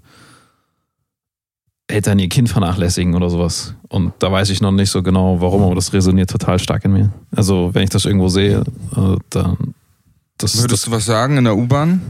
Eltern 1.87 2.19
ihr 2.19 2.29
Kind 2.29 2.49
vernachlässigen 2.49 3.15
oder 3.15 3.29
sowas. 3.29 3.75
Und 3.89 4.13
da 4.19 4.31
weiß 4.31 4.49
ich 4.49 4.61
noch 4.61 4.71
nicht 4.71 4.89
so 4.89 5.03
genau, 5.03 5.41
warum, 5.41 5.63
aber 5.63 5.75
das 5.75 5.91
resoniert 5.93 6.29
total 6.29 6.57
stark 6.59 6.85
in 6.85 6.93
mir. 6.93 7.11
Also 7.35 7.71
wenn 7.73 7.83
ich 7.83 7.89
das 7.89 8.05
irgendwo 8.05 8.29
sehe, 8.29 8.63
äh, 8.95 9.17
dann 9.29 9.73
das, 10.37 10.53
das, 10.53 10.63
Würdest 10.63 10.87
du 10.87 10.91
was 10.91 11.05
sagen 11.05 11.37
in 11.37 11.43
der 11.43 11.57
U-Bahn? 11.57 12.01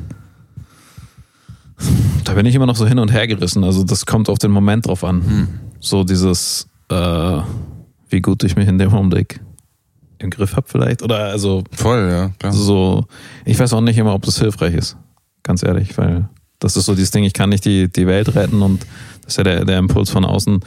da 2.23 2.33
bin 2.33 2.45
ich 2.45 2.55
immer 2.55 2.65
noch 2.65 2.75
so 2.75 2.87
hin 2.87 2.99
und 2.99 3.11
her 3.11 3.27
gerissen. 3.27 3.63
Also 3.63 3.83
das 3.83 4.05
kommt 4.05 4.29
auf 4.29 4.39
den 4.39 4.51
Moment 4.51 4.87
drauf 4.87 5.03
an. 5.03 5.25
Hm. 5.25 5.47
So 5.79 6.03
dieses, 6.03 6.67
äh, 6.89 7.39
wie 8.09 8.21
gut 8.21 8.43
ich 8.43 8.55
mich 8.55 8.67
in 8.67 8.77
dem 8.77 8.93
Augenblick 8.93 9.41
im 10.19 10.29
Griff 10.29 10.55
habe 10.55 10.67
vielleicht. 10.69 11.01
Oder 11.01 11.25
also 11.25 11.63
Voll, 11.71 12.09
ja, 12.11 12.29
klar. 12.39 12.53
so, 12.53 13.05
ich 13.43 13.59
weiß 13.59 13.73
auch 13.73 13.81
nicht 13.81 13.97
immer, 13.97 14.13
ob 14.13 14.23
das 14.23 14.39
hilfreich 14.39 14.75
ist. 14.75 14.97
Ganz 15.43 15.63
ehrlich, 15.63 15.97
weil 15.97 16.29
das 16.59 16.77
ist 16.77 16.85
so 16.85 16.93
dieses 16.93 17.09
Ding, 17.11 17.23
ich 17.23 17.33
kann 17.33 17.49
nicht 17.49 17.65
die, 17.65 17.91
die 17.91 18.05
Welt 18.05 18.35
retten 18.35 18.61
und 18.61 18.85
das 18.85 18.89
ist 19.31 19.37
ja 19.37 19.43
der, 19.43 19.65
der 19.65 19.79
Impuls 19.79 20.09
von 20.09 20.25
außen. 20.25 20.59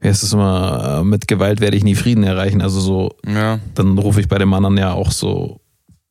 Wie 0.00 0.08
heißt 0.08 0.22
es 0.22 0.32
immer, 0.32 1.00
äh, 1.00 1.04
mit 1.04 1.28
Gewalt 1.28 1.60
werde 1.60 1.76
ich 1.76 1.84
nie 1.84 1.94
Frieden 1.94 2.24
erreichen. 2.24 2.60
Also 2.60 2.80
so, 2.80 3.10
Ja. 3.26 3.58
dann 3.74 3.98
rufe 3.98 4.20
ich 4.20 4.28
bei 4.28 4.38
dem 4.38 4.52
anderen 4.52 4.76
ja 4.76 4.92
auch 4.92 5.12
so 5.12 5.60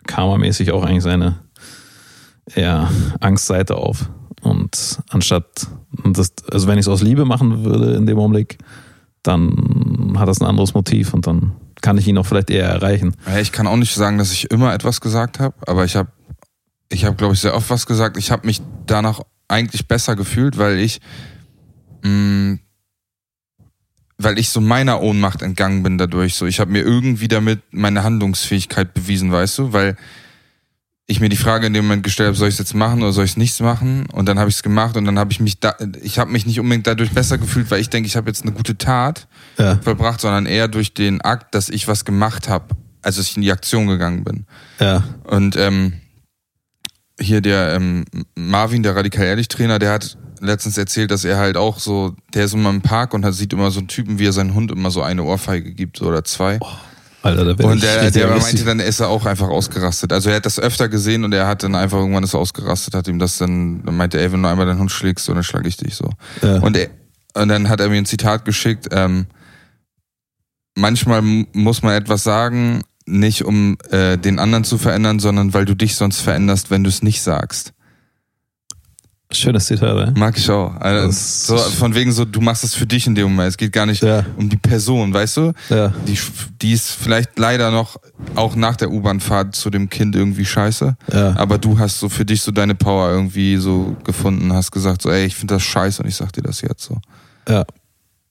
karmamäßig 0.08 0.72
auch 0.72 0.84
eigentlich 0.84 1.04
seine 1.04 1.40
ja, 2.56 2.90
Angstseite 3.20 3.76
auf. 3.76 4.10
Und 4.42 5.00
anstatt, 5.10 5.68
und 6.04 6.18
das, 6.18 6.34
also 6.52 6.68
wenn 6.68 6.78
ich 6.78 6.86
es 6.86 6.88
aus 6.88 7.02
Liebe 7.02 7.26
machen 7.26 7.64
würde 7.64 7.94
in 7.94 8.06
dem 8.06 8.18
Augenblick, 8.18 8.58
dann 9.24 10.16
hat 10.18 10.28
das 10.28 10.42
ein 10.42 10.48
anderes 10.48 10.74
Motiv 10.74 11.14
und 11.14 11.28
dann 11.28 11.52
kann 11.82 11.98
ich 11.98 12.08
ihn 12.08 12.18
auch 12.18 12.26
vielleicht 12.26 12.50
eher 12.50 12.68
erreichen. 12.68 13.16
Ich 13.40 13.52
kann 13.52 13.68
auch 13.68 13.76
nicht 13.76 13.94
sagen, 13.94 14.18
dass 14.18 14.32
ich 14.32 14.50
immer 14.52 14.74
etwas 14.74 15.02
gesagt 15.02 15.40
habe, 15.40 15.56
aber 15.68 15.86
ich 15.86 15.96
habe, 15.96 16.10
ich 16.90 17.06
habe, 17.06 17.16
glaube 17.16 17.34
ich, 17.34 17.40
sehr 17.42 17.56
oft 17.56 17.70
was 17.70 17.86
gesagt. 17.86 18.18
Ich 18.18 18.32
habe 18.32 18.48
mich 18.48 18.62
danach 18.88 19.22
eigentlich 19.48 19.88
besser 19.88 20.16
gefühlt, 20.16 20.58
weil 20.58 20.80
ich, 20.80 21.02
mh, 22.04 22.58
weil 24.18 24.38
ich 24.38 24.50
so 24.50 24.62
meiner 24.62 25.02
Ohnmacht 25.02 25.42
entgangen 25.42 25.82
bin 25.84 25.98
dadurch. 25.98 26.36
So, 26.36 26.46
ich 26.46 26.60
habe 26.60 26.72
mir 26.72 26.82
irgendwie 26.82 27.28
damit 27.28 27.62
meine 27.72 28.04
Handlungsfähigkeit 28.04 28.94
bewiesen, 28.94 29.32
weißt 29.32 29.58
du, 29.58 29.74
weil 29.74 29.98
ich 31.08 31.20
mir 31.20 31.30
die 31.30 31.36
Frage 31.38 31.68
in 31.68 31.74
dem 31.74 31.86
Moment 31.86 32.04
gestellt 32.04 32.28
habe, 32.28 32.38
soll 32.38 32.48
ich 32.48 32.54
es 32.56 32.60
jetzt 32.60 32.74
machen 32.76 33.02
oder 33.02 33.12
soll 33.12 33.26
ich 33.26 33.32
es 33.32 33.38
nicht 33.38 33.60
machen? 33.60 34.06
Und 34.14 34.28
dann 34.28 34.40
habe 34.40 34.50
ich 34.50 34.56
es 34.58 34.64
gemacht 34.64 34.96
und 34.96 35.06
dann 35.06 35.18
habe 35.20 35.32
ich 35.32 35.40
mich 35.40 35.60
da, 35.60 35.76
ich 36.02 36.20
habe 36.20 36.32
mich 36.32 36.46
nicht 36.46 36.60
unbedingt 36.60 36.88
dadurch 36.88 37.12
besser 37.12 37.38
gefühlt, 37.38 37.70
weil 37.72 37.82
ich 37.82 37.90
denke, 37.90 38.08
ich 38.08 38.16
habe 38.16 38.30
jetzt 38.30 38.44
eine 38.44 38.52
gute 38.54 38.78
Tat 38.78 39.28
Ja. 39.58 39.78
vollbracht, 39.82 40.22
sondern 40.22 40.46
eher 40.46 40.68
durch 40.68 40.94
den 40.94 41.20
Akt, 41.22 41.54
dass 41.56 41.68
ich 41.70 41.88
was 41.88 42.06
gemacht 42.06 42.48
habe, 42.48 42.76
als 43.02 43.18
ich 43.18 43.36
in 43.36 43.42
die 43.42 43.52
Aktion 43.52 43.88
gegangen 43.88 44.24
bin. 44.24 44.46
Ja. 44.80 45.04
Und 45.26 45.58
ähm, 45.58 45.94
hier 47.20 47.42
der 47.42 47.74
ähm, 47.74 48.06
Marvin, 48.36 48.84
der 48.84 48.96
radikal 48.96 49.26
ehrlich 49.26 49.48
Trainer, 49.50 49.80
der 49.80 49.92
hat 49.92 50.18
letztens 50.42 50.78
erzählt, 50.78 51.12
dass 51.12 51.24
er 51.24 51.38
halt 51.38 51.56
auch 51.56 51.80
so, 51.80 52.16
der 52.34 52.46
ist 52.46 52.54
immer 52.54 52.70
im 52.70 52.82
Park 52.82 53.14
und 53.14 53.24
hat, 53.24 53.34
sieht 53.34 53.54
immer 53.54 53.72
so 53.72 53.80
einen 53.80 53.88
Typen, 53.88 54.20
wie 54.20 54.28
er 54.28 54.34
seinen 54.34 54.54
Hund 54.54 54.72
immer 54.72 54.92
so 54.92 55.02
eine 55.02 55.24
Ohrfeige 55.24 55.74
gibt 55.74 55.98
so, 55.98 56.06
oder 56.06 56.24
zwei. 56.24 56.60
Alter, 57.24 57.54
da 57.54 57.68
und 57.68 57.84
der, 57.84 58.10
der 58.10 58.26
aggressiv. 58.26 58.44
meinte 58.44 58.66
dann, 58.66 58.80
ist 58.80 59.00
er 59.00 59.10
auch 59.10 59.26
einfach 59.26 59.48
ausgerastet. 59.48 60.12
Also 60.12 60.32
er 60.32 60.38
hat 60.38 60.46
das 60.46 60.60
öfter 60.60 60.90
gesehen 60.90 61.24
und 61.24 61.34
er 61.34 61.48
hat 61.48 61.62
dann 61.62 61.76
einfach 61.76 62.00
irgendwann 62.00 62.24
ist 62.24 62.34
er 62.34 62.40
ausgerastet, 62.40 62.96
hat 62.96 63.08
ihm 63.08 63.20
das 63.20 63.38
dann, 63.38 63.84
dann 63.86 63.96
meinte 63.96 64.20
er, 64.20 64.32
wenn 64.32 64.42
du 64.42 64.50
einmal 64.50 64.66
deinen 64.66 64.80
Hund 64.80 64.92
schlägst, 64.92 65.26
so, 65.26 65.34
dann 65.34 65.44
schlag 65.44 65.68
ich 65.68 65.78
dich 65.78 65.96
so. 65.96 66.10
Ja. 66.42 66.60
Und, 66.60 66.76
er, 66.76 66.90
und 67.36 67.48
dann 67.50 67.70
hat 67.70 67.80
er 67.80 67.90
mir 67.90 67.98
ein 67.98 68.08
Zitat 68.08 68.44
geschickt, 68.44 68.88
ähm, 68.92 69.28
manchmal 70.76 71.22
muss 71.22 71.84
man 71.84 71.94
etwas 71.94 72.24
sagen, 72.24 72.82
nicht 73.06 73.44
um 73.44 73.78
äh, 73.92 74.18
den 74.18 74.40
anderen 74.40 74.64
zu 74.64 74.80
verändern, 74.80 75.20
sondern 75.20 75.54
weil 75.54 75.66
du 75.66 75.76
dich 75.76 75.96
sonst 75.96 76.22
veränderst, 76.22 76.72
wenn 76.72 76.84
du 76.84 76.90
es 76.90 77.04
nicht 77.04 77.22
sagst. 77.22 77.74
Schönes 79.34 79.66
Zitat, 79.66 80.08
ey. 80.10 80.20
Mag 80.20 80.38
ich 80.38 80.50
auch. 80.50 80.76
Also, 80.76 81.56
so, 81.56 81.58
von 81.58 81.96
wegen 81.96 82.12
so, 82.12 82.26
du 82.26 82.42
machst 82.42 82.64
es 82.66 82.76
für 82.76 82.86
dich 82.86 83.08
in 83.08 83.16
dem 83.16 83.30
Moment. 83.30 83.50
Es 83.50 83.58
geht 83.58 83.72
gar 83.72 83.86
nicht 83.86 84.04
Ja. 84.04 84.26
um 84.38 84.50
die 84.50 84.58
Person, 84.58 85.14
weißt 85.14 85.38
du? 85.38 85.54
Ja. 85.70 85.94
Die, 86.06 86.18
die 86.62 86.74
ist 86.74 86.92
vielleicht 86.92 87.40
leider 87.40 87.72
noch 87.72 87.96
auch 88.36 88.56
nach 88.56 88.76
der 88.76 88.92
U-Bahn-Fahrt 88.92 89.56
zu 89.56 89.70
dem 89.70 89.90
Kind 89.90 90.16
irgendwie 90.16 90.44
scheiße. 90.46 90.98
Ja. 91.14 91.36
Aber 91.38 91.58
du 91.58 91.80
hast 91.80 92.00
so 92.00 92.10
für 92.10 92.26
dich 92.26 92.42
so 92.42 92.52
deine 92.52 92.76
Power 92.76 93.10
irgendwie 93.10 93.56
so 93.58 93.96
gefunden, 94.04 94.52
hast 94.54 94.72
gesagt 94.72 95.02
so, 95.02 95.10
ey, 95.10 95.26
ich 95.26 95.36
finde 95.36 95.56
das 95.56 95.64
scheiße 95.64 96.04
und 96.04 96.10
ich 96.10 96.16
sag 96.16 96.34
dir 96.34 96.44
das 96.44 96.62
jetzt 96.62 96.84
so. 96.84 96.98
Ja. 97.48 97.64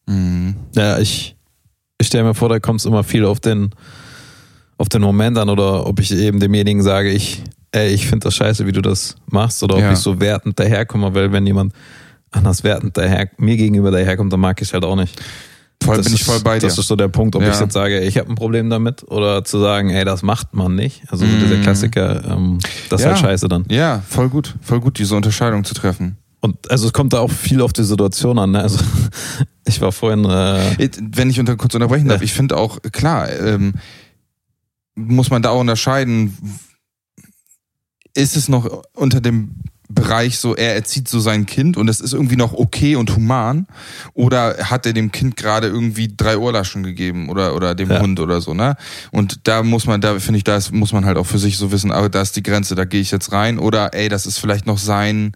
Mhm. 0.06 0.54
Ja, 0.74 0.98
ich, 0.98 1.34
ich 1.98 2.06
stelle 2.08 2.24
mir 2.24 2.34
vor, 2.34 2.48
da 2.50 2.60
kommt 2.60 2.80
es 2.80 2.86
immer 2.86 3.04
viel 3.04 3.24
auf 3.24 3.40
den, 3.40 3.70
auf 4.76 4.88
den 4.88 5.02
Moment 5.02 5.38
an 5.38 5.48
oder 5.48 5.86
ob 5.86 5.98
ich 6.00 6.12
eben 6.12 6.40
demjenigen 6.40 6.82
sage, 6.82 7.10
ich, 7.10 7.42
ey, 7.72 7.88
ich 7.88 8.06
finde 8.08 8.24
das 8.24 8.34
scheiße, 8.36 8.66
wie 8.66 8.72
du 8.72 8.80
das 8.82 9.16
machst 9.26 9.62
oder 9.62 9.76
ob 9.76 9.80
Ja. 9.82 9.92
ich 9.92 9.98
so 9.98 10.20
wertend 10.20 10.58
daherkomme, 10.58 11.14
weil 11.14 11.32
wenn 11.32 11.46
jemand 11.46 11.72
anders 12.30 12.62
wertend 12.64 12.96
daher, 12.96 13.28
mir 13.38 13.56
gegenüber 13.56 13.90
daherkommt, 13.90 14.32
dann 14.32 14.40
mag 14.40 14.60
ich 14.60 14.68
es 14.68 14.74
halt 14.74 14.84
auch 14.84 14.96
nicht. 14.96 15.20
Voll 15.82 15.96
das 15.96 16.04
bin 16.06 16.14
ich 16.14 16.20
ist, 16.20 16.26
voll 16.26 16.40
bei 16.40 16.58
dir. 16.58 16.66
Das 16.66 16.76
ist 16.76 16.88
so 16.88 16.94
der 16.96 17.08
Punkt, 17.08 17.34
ob 17.36 17.42
Ja. 17.42 17.50
ich 17.52 17.58
jetzt 17.58 17.72
sage, 17.72 18.00
ich 18.00 18.18
habe 18.18 18.28
ein 18.28 18.34
Problem 18.34 18.68
damit 18.68 19.02
oder 19.10 19.44
zu 19.44 19.58
sagen, 19.58 19.88
ey, 19.90 20.04
das 20.04 20.22
macht 20.22 20.52
man 20.54 20.74
nicht. 20.74 21.02
Also 21.08 21.24
so 21.24 21.32
Mhm. 21.32 21.40
dieser 21.40 21.56
Klassiker, 21.62 22.22
ähm, 22.30 22.58
das 22.90 23.00
ist 23.00 23.04
Ja. 23.06 23.12
halt 23.12 23.20
scheiße 23.20 23.48
dann. 23.48 23.64
Ja, 23.70 24.02
voll 24.06 24.28
gut, 24.28 24.56
voll 24.60 24.80
gut, 24.80 24.98
diese 24.98 25.16
Unterscheidung 25.16 25.64
zu 25.64 25.72
treffen. 25.74 26.18
Und 26.40 26.70
also 26.70 26.86
es 26.86 26.92
kommt 26.92 27.12
da 27.14 27.20
auch 27.20 27.30
viel 27.30 27.62
auf 27.62 27.72
die 27.72 27.82
Situation 27.84 28.38
an. 28.38 28.50
Ne? 28.52 28.60
Also 28.62 28.78
ich 29.66 29.80
war 29.80 29.90
vorhin, 29.92 30.24
äh, 30.26 30.88
Wenn 31.00 31.30
ich 31.30 31.40
unter, 31.40 31.56
kurz 31.56 31.74
unterbrechen 31.74 32.08
darf, 32.08 32.18
Ja. 32.20 32.24
ich 32.24 32.32
finde 32.34 32.56
auch, 32.58 32.78
klar, 32.92 33.30
ähm, 33.32 33.74
muss 34.94 35.30
man 35.30 35.40
da 35.42 35.50
auch 35.50 35.60
unterscheiden, 35.60 36.36
ist 38.14 38.36
es 38.36 38.48
noch 38.48 38.82
unter 38.94 39.20
dem 39.20 39.54
Bereich 39.92 40.38
so, 40.38 40.54
er 40.54 40.76
erzieht 40.76 41.08
so 41.08 41.18
sein 41.18 41.46
Kind 41.46 41.76
und 41.76 41.88
es 41.88 42.00
ist 42.00 42.12
irgendwie 42.12 42.36
noch 42.36 42.52
okay 42.52 42.94
und 42.94 43.16
human 43.16 43.66
oder 44.14 44.56
hat 44.70 44.86
er 44.86 44.92
dem 44.92 45.10
Kind 45.10 45.36
gerade 45.36 45.66
irgendwie 45.66 46.12
drei 46.16 46.38
Ohrlaschen 46.38 46.84
gegeben 46.84 47.28
oder, 47.28 47.56
oder 47.56 47.74
dem 47.74 47.90
Ja. 47.90 48.00
Hund 48.00 48.20
oder 48.20 48.40
so, 48.40 48.54
ne? 48.54 48.76
Und 49.10 49.48
da 49.48 49.64
muss 49.64 49.86
man, 49.86 50.00
da 50.00 50.20
finde 50.20 50.38
ich, 50.38 50.44
da 50.44 50.60
muss 50.70 50.92
man 50.92 51.04
halt 51.06 51.16
auch 51.16 51.26
für 51.26 51.38
sich 51.40 51.58
so 51.58 51.72
wissen, 51.72 51.90
aber 51.90 52.08
da 52.08 52.22
ist 52.22 52.36
die 52.36 52.42
Grenze, 52.44 52.76
da 52.76 52.84
gehe 52.84 53.00
ich 53.00 53.10
jetzt 53.10 53.32
rein 53.32 53.58
oder 53.58 53.92
ey, 53.92 54.08
das 54.08 54.26
ist 54.26 54.38
vielleicht 54.38 54.64
noch 54.64 54.78
sein, 54.78 55.32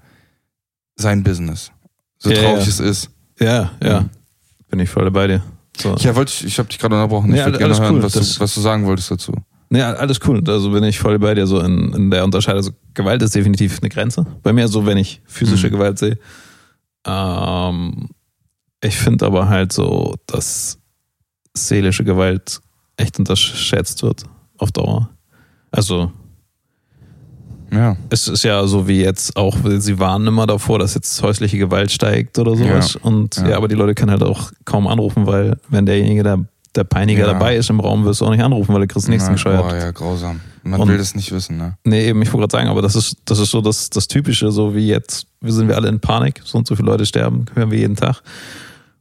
sein 0.95 1.25
Business. 1.25 1.73
So 2.19 2.31
Ja, 2.31 2.41
traurig 2.43 2.63
ja. 2.65 2.69
es 2.71 2.79
ist. 2.81 3.11
ja, 3.41 3.73
ja, 3.83 4.05
bin 4.69 4.79
ich 4.79 4.89
voll 4.89 5.11
bei 5.11 5.27
dir. 5.27 5.43
So. 5.77 5.97
Ja, 5.97 6.15
wollte 6.15 6.33
ich, 6.33 6.45
ich 6.45 6.59
habe 6.61 6.69
dich 6.69 6.79
gerade 6.79 6.95
unterbrochen. 6.95 7.33
Ich 7.33 7.39
Ja, 7.39 7.47
würde 7.47 7.59
gerne 7.59 7.75
alles 7.75 7.83
hören, 7.85 7.97
cool. 7.97 8.03
was, 8.05 8.13
Das- 8.13 8.35
du, 8.37 8.41
was 8.41 8.55
du 8.55 8.61
sagen 8.61 8.87
wolltest 8.87 9.11
dazu. 9.11 9.33
Ja, 9.75 9.93
alles 9.95 10.21
cool. 10.27 10.43
Also 10.47 10.71
bin 10.71 10.85
ich 10.85 10.99
voll 10.99 11.19
bei 11.19 11.35
dir 11.35 11.47
so 11.47 11.61
in, 11.61 11.93
in 11.95 12.11
der 12.11 12.25
Unterscheidung. 12.25 12.59
Also 12.59 12.73
Gewalt 12.95 13.23
ist 13.23 13.35
definitiv 13.35 13.79
eine 13.81 13.89
Grenze. 13.89 14.25
Bei 14.43 14.53
mir 14.53 14.69
so, 14.69 14.87
wenn 14.87 14.99
ich 14.99 15.21
physische 15.27 15.67
Mhm. 15.69 15.73
Gewalt 15.73 15.99
sehe. 15.99 16.19
Ähm, 17.07 18.09
ich 18.83 18.97
finde 18.97 19.27
aber 19.27 19.49
halt 19.49 19.73
so, 19.73 20.15
dass 20.27 20.79
seelische 21.55 22.05
Gewalt 22.05 22.61
echt 22.97 23.19
unterschätzt 23.19 24.03
wird 24.03 24.25
auf 24.59 24.71
Dauer. 24.73 25.11
Also 25.71 26.13
Ja. 27.73 27.97
es 28.11 28.29
ist 28.29 28.45
ja 28.45 28.67
so 28.67 28.87
wie 28.87 29.01
jetzt 29.01 29.37
auch, 29.37 29.57
sie 29.79 29.99
warnen 29.99 30.29
immer 30.29 30.47
davor, 30.47 30.79
dass 30.79 30.95
jetzt 30.95 31.21
häusliche 31.23 31.59
Gewalt 31.59 31.91
steigt 31.91 32.39
oder 32.39 32.57
sowas. 32.57 32.95
Ja. 32.95 33.01
Und 33.03 33.37
ja. 33.37 33.49
Ja. 33.51 33.57
aber 33.57 33.69
die 33.69 33.75
Leute 33.75 33.95
können 33.95 34.11
halt 34.13 34.23
auch 34.23 34.53
kaum 34.65 34.87
anrufen, 34.87 35.27
weil 35.27 35.59
wenn 35.69 35.87
derjenige, 35.87 36.23
der, 36.23 36.45
der 36.77 36.85
Peiniger 36.85 37.27
Ja. 37.27 37.33
dabei 37.33 37.57
ist 37.57 37.71
im 37.71 37.81
Raum, 37.81 38.05
wirst 38.05 38.21
du 38.21 38.27
auch 38.27 38.31
nicht 38.31 38.43
anrufen, 38.43 38.73
weil 38.75 38.81
du 38.83 38.87
kriegst 38.89 39.09
nichts 39.09 39.25
Na, 39.27 39.33
gescheuert. 39.33 39.69
Boah, 39.69 39.77
ja, 39.77 39.91
grausam. 39.91 40.41
Man 40.63 40.81
Und- 40.81 40.89
will 40.89 40.99
das 40.99 41.15
nicht 41.15 41.31
wissen, 41.33 41.57
ne? 41.59 41.77
Nee, 41.85 42.09
eben, 42.09 42.21
ich 42.23 42.33
wollte 42.33 42.49
gerade 42.49 42.53
sagen, 42.65 42.69
aber 42.71 42.83
das 42.83 42.97
ist, 42.97 43.17
das 43.27 43.39
ist 43.39 43.51
so 43.51 43.61
das, 43.61 43.91
das 43.91 44.09
Typische, 44.09 44.51
so 44.51 44.75
wie 44.75 44.87
jetzt, 44.89 45.27
wir 45.41 45.53
sind 45.53 45.69
wir 45.69 45.77
alle 45.77 45.89
in 45.89 46.01
Panik, 46.01 46.41
so 46.45 46.59
und 46.59 46.67
so 46.67 46.75
viele 46.75 46.89
Leute 46.89 47.05
sterben, 47.07 47.45
hören 47.55 47.71
wir 47.71 47.79
jeden 47.79 47.97
Tag. 47.97 48.23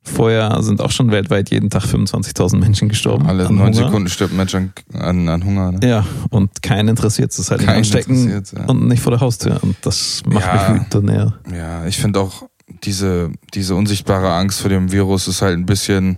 Vorher 0.06 0.62
sind 0.62 0.82
auch 0.82 0.92
schon 0.92 1.12
weltweit 1.12 1.50
jeden 1.50 1.70
Tag 1.70 1.84
25.000 1.86 2.60
Menschen 2.60 2.89
gestorben. 2.89 3.25
Alle 3.25 3.50
neun. 3.51 3.72
Sekunden 3.74 4.10
stirbt 4.10 4.34
ein 4.34 4.38
Mensch 4.38 4.53
an, 4.53 4.74
an, 4.94 5.30
an 5.30 5.46
Hunger, 5.46 5.72
ne? 5.72 5.80
Ja, 5.88 6.06
und 6.30 6.62
keinen 6.62 6.89
interessiert 6.89 7.32
es, 7.32 7.50
halt 7.50 7.62
Keinen 7.62 7.77
anstecken 7.77 8.30
ja. 8.30 8.65
und 8.65 8.86
nicht 8.89 9.01
vor 9.01 9.12
der 9.12 9.22
Haustür. 9.22 9.60
Und 9.63 9.77
das 9.84 10.22
macht 10.25 10.46
Ja. 10.46 10.70
mich 10.74 10.82
wütend. 10.92 11.10
Ja. 11.10 11.34
Ja, 11.56 11.86
ich 11.86 11.96
finde 11.98 12.20
auch 12.20 12.44
diese, 12.84 13.32
diese 13.53 13.75
unsichtbare 13.75 14.34
Angst 14.34 14.60
vor 14.60 14.68
dem 14.70 14.92
Virus 14.92 15.30
ist 15.30 15.42
halt 15.42 15.58
ein 15.58 15.65
bisschen, 15.65 16.18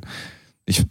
ich, 0.65 0.83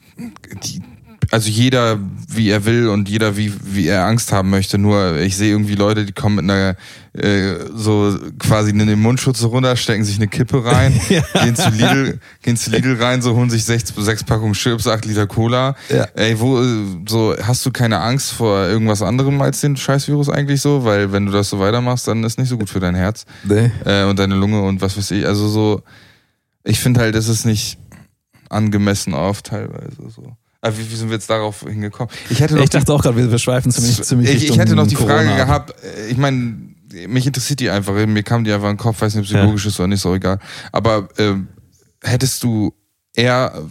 die, 0.64 0.82
also 1.30 1.48
jeder 1.48 1.98
wie 2.28 2.50
er 2.50 2.64
will 2.64 2.88
und 2.88 3.08
jeder 3.08 3.36
wie, 3.36 3.52
wie 3.62 3.88
er 3.88 4.04
Angst 4.06 4.30
haben 4.30 4.50
möchte. 4.50 4.78
Nur 4.78 5.16
ich 5.16 5.36
sehe 5.36 5.50
irgendwie 5.50 5.74
Leute, 5.74 6.04
die 6.04 6.12
kommen 6.12 6.36
mit 6.36 6.44
einer, 6.44 6.76
äh, 7.14 7.54
so 7.74 8.16
quasi 8.38 8.70
in 8.70 8.78
den 8.78 9.00
Mundschutz 9.00 9.42
runter, 9.42 9.74
stecken 9.76 10.04
sich 10.04 10.16
eine 10.16 10.28
Kippe 10.28 10.64
rein, 10.64 10.92
gehen 11.42 11.56
zu 11.56 11.70
Lidl, 11.70 12.20
gehen 12.42 12.56
zu 12.56 12.70
Lidl 12.70 13.02
rein, 13.02 13.22
so 13.22 13.34
holen 13.34 13.50
sich 13.50 13.64
sechs, 13.64 13.92
sechs 13.96 14.22
Packungen 14.22 14.52
Chips, 14.54 14.86
acht 14.86 15.06
Liter 15.06 15.26
Cola. 15.26 15.74
Ja. 15.88 16.06
Ey, 16.14 16.38
wo, 16.38 16.60
äh, 16.62 16.84
so, 17.08 17.34
hast 17.42 17.64
du 17.64 17.70
keine 17.70 18.00
Angst 18.00 18.32
vor 18.32 18.66
irgendwas 18.66 19.02
anderem 19.02 19.40
als 19.40 19.60
den 19.60 19.76
Scheißvirus 19.76 20.28
eigentlich 20.28 20.60
so? 20.60 20.84
Weil 20.84 21.10
wenn 21.12 21.26
du 21.26 21.32
das 21.32 21.48
so 21.50 21.58
weitermachst, 21.58 22.06
dann 22.06 22.22
ist 22.22 22.38
nicht 22.38 22.48
so 22.48 22.58
gut 22.58 22.68
für 22.68 22.80
dein 22.80 22.94
Herz 22.94 23.24
Nee. 23.44 23.70
äh, 23.84 24.04
und 24.04 24.18
deine 24.18 24.34
Lunge 24.36 24.60
und 24.62 24.82
was 24.82 24.96
weiß 24.96 25.10
ich. 25.12 25.26
Also 25.26 25.48
so, 25.48 25.82
ich 26.64 26.80
finde 26.80 27.00
halt, 27.00 27.14
es 27.14 27.28
ist 27.28 27.44
nicht 27.44 27.78
angemessen 28.54 29.14
oft 29.14 29.46
teilweise 29.46 30.08
so. 30.08 30.36
Aber 30.60 30.78
wie, 30.78 30.90
wie 30.90 30.96
sind 30.96 31.08
wir 31.08 31.14
jetzt 31.14 31.28
darauf 31.28 31.60
hingekommen? 31.60 32.12
Ich 32.30 32.40
hätte 32.40 32.54
noch 32.54 32.62
Ich 32.62 32.70
dachte 32.70 32.92
auch 32.92 33.02
gerade, 33.02 33.30
wir 33.30 33.38
schweifen 33.38 33.70
ziemlich, 33.70 34.02
ziemlich 34.02 34.30
ich, 34.30 34.50
ich 34.50 34.58
hätte 34.58 34.74
noch 34.74 34.86
die 34.86 34.96
Frage 34.96 35.26
Corona 35.26 35.32
ab. 35.32 35.66
gehabt, 35.66 35.84
äh, 35.84 36.06
ich 36.08 36.16
meine, 36.16 36.56
mich 37.08 37.26
interessiert 37.26 37.60
die 37.60 37.70
einfach, 37.70 37.94
mir 38.06 38.22
kam 38.22 38.44
die 38.44 38.52
einfach 38.52 38.70
in 38.70 38.76
den 38.76 38.80
Kopf, 38.80 39.00
weiß 39.00 39.14
nicht, 39.14 39.24
ob 39.24 39.26
psychologisch 39.26 39.66
ist 39.66 39.78
oder 39.78 39.88
nicht, 39.88 39.98
ist 39.98 40.06
auch 40.06 40.14
egal. 40.14 40.38
Aber 40.72 41.08
ähm, 41.18 41.48
hättest 42.02 42.42
du 42.42 42.72
eher, 43.14 43.62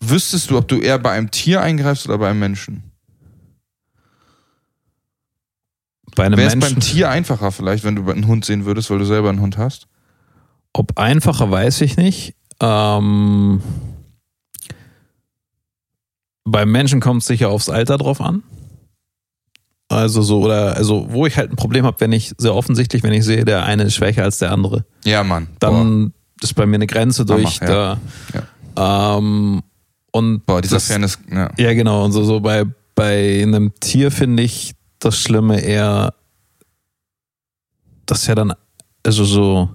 wüsstest 0.00 0.50
du, 0.50 0.58
ob 0.58 0.66
du 0.66 0.80
eher 0.80 0.98
bei 0.98 1.12
einem 1.12 1.30
Tier 1.30 1.60
eingreifst 1.60 2.06
oder 2.08 2.18
bei 2.18 2.30
einem 2.30 2.40
Menschen? 2.40 2.82
Bei 6.16 6.24
einem 6.24 6.38
Wäre 6.38 6.48
es 6.48 6.58
beim 6.58 6.80
Tier 6.80 7.10
einfacher 7.10 7.52
vielleicht, 7.52 7.84
wenn 7.84 7.96
du 7.96 8.10
einen 8.10 8.26
Hund 8.26 8.44
sehen 8.44 8.64
würdest, 8.64 8.90
weil 8.90 8.98
du 8.98 9.04
selber 9.04 9.28
einen 9.28 9.40
Hund 9.40 9.58
hast? 9.58 9.88
ob 10.74 10.98
einfacher, 10.98 11.50
weiß 11.50 11.80
ich 11.80 11.96
nicht. 11.96 12.34
Ähm, 12.60 13.62
beim 16.44 16.70
Menschen 16.70 17.00
kommt 17.00 17.22
es 17.22 17.28
sicher 17.28 17.48
aufs 17.50 17.68
Alter 17.68 17.98
drauf 17.98 18.20
an. 18.20 18.42
Also 19.88 20.22
so, 20.22 20.40
oder 20.42 20.76
also 20.76 21.06
wo 21.10 21.26
ich 21.26 21.36
halt 21.36 21.50
ein 21.50 21.56
Problem 21.56 21.84
habe, 21.84 22.00
wenn 22.00 22.12
ich 22.12 22.32
sehr 22.38 22.54
offensichtlich, 22.54 23.02
wenn 23.02 23.12
ich 23.12 23.24
sehe, 23.24 23.44
der 23.44 23.64
eine 23.64 23.84
ist 23.84 23.94
schwächer 23.94 24.24
als 24.24 24.38
der 24.38 24.50
andere, 24.50 24.84
Ja, 25.04 25.22
Mann. 25.22 25.46
Boah, 25.60 25.70
dann 25.70 26.12
ist 26.42 26.54
bei 26.54 26.66
mir 26.66 26.76
eine 26.76 26.86
Grenze 26.86 27.24
durch. 27.24 27.60
Hammer, 27.60 27.98
Da, 28.74 29.16
ähm, 29.18 29.62
und 30.10 30.46
Boah 30.46 30.62
dieser 30.62 30.76
das- 30.76 30.86
Fairness, 30.86 31.18
ja. 31.30 31.50
Ja, 31.58 31.74
genau. 31.74 32.04
Und 32.04 32.12
so, 32.12 32.24
so 32.24 32.40
bei, 32.40 32.64
bei 32.94 33.42
einem 33.42 33.72
Tier 33.80 34.10
finde 34.10 34.42
ich 34.42 34.72
das 35.00 35.18
Schlimme 35.18 35.60
eher, 35.60 36.14
dass 38.06 38.26
ja 38.26 38.34
dann, 38.34 38.52
also 39.04 39.24
so, 39.24 39.68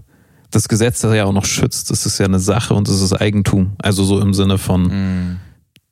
das 0.51 0.67
Gesetz 0.67 1.01
das 1.01 1.13
ja 1.15 1.25
auch 1.25 1.33
noch 1.33 1.45
schützt, 1.45 1.91
das 1.91 2.05
ist 2.05 2.17
ja 2.17 2.25
eine 2.25 2.39
Sache 2.39 2.73
und 2.73 2.87
das 2.87 3.01
ist 3.01 3.13
Eigentum. 3.13 3.73
Also 3.77 4.03
so 4.03 4.19
im 4.19 4.33
Sinne 4.33 4.57
von, 4.57 4.83
Mm. 4.87 5.39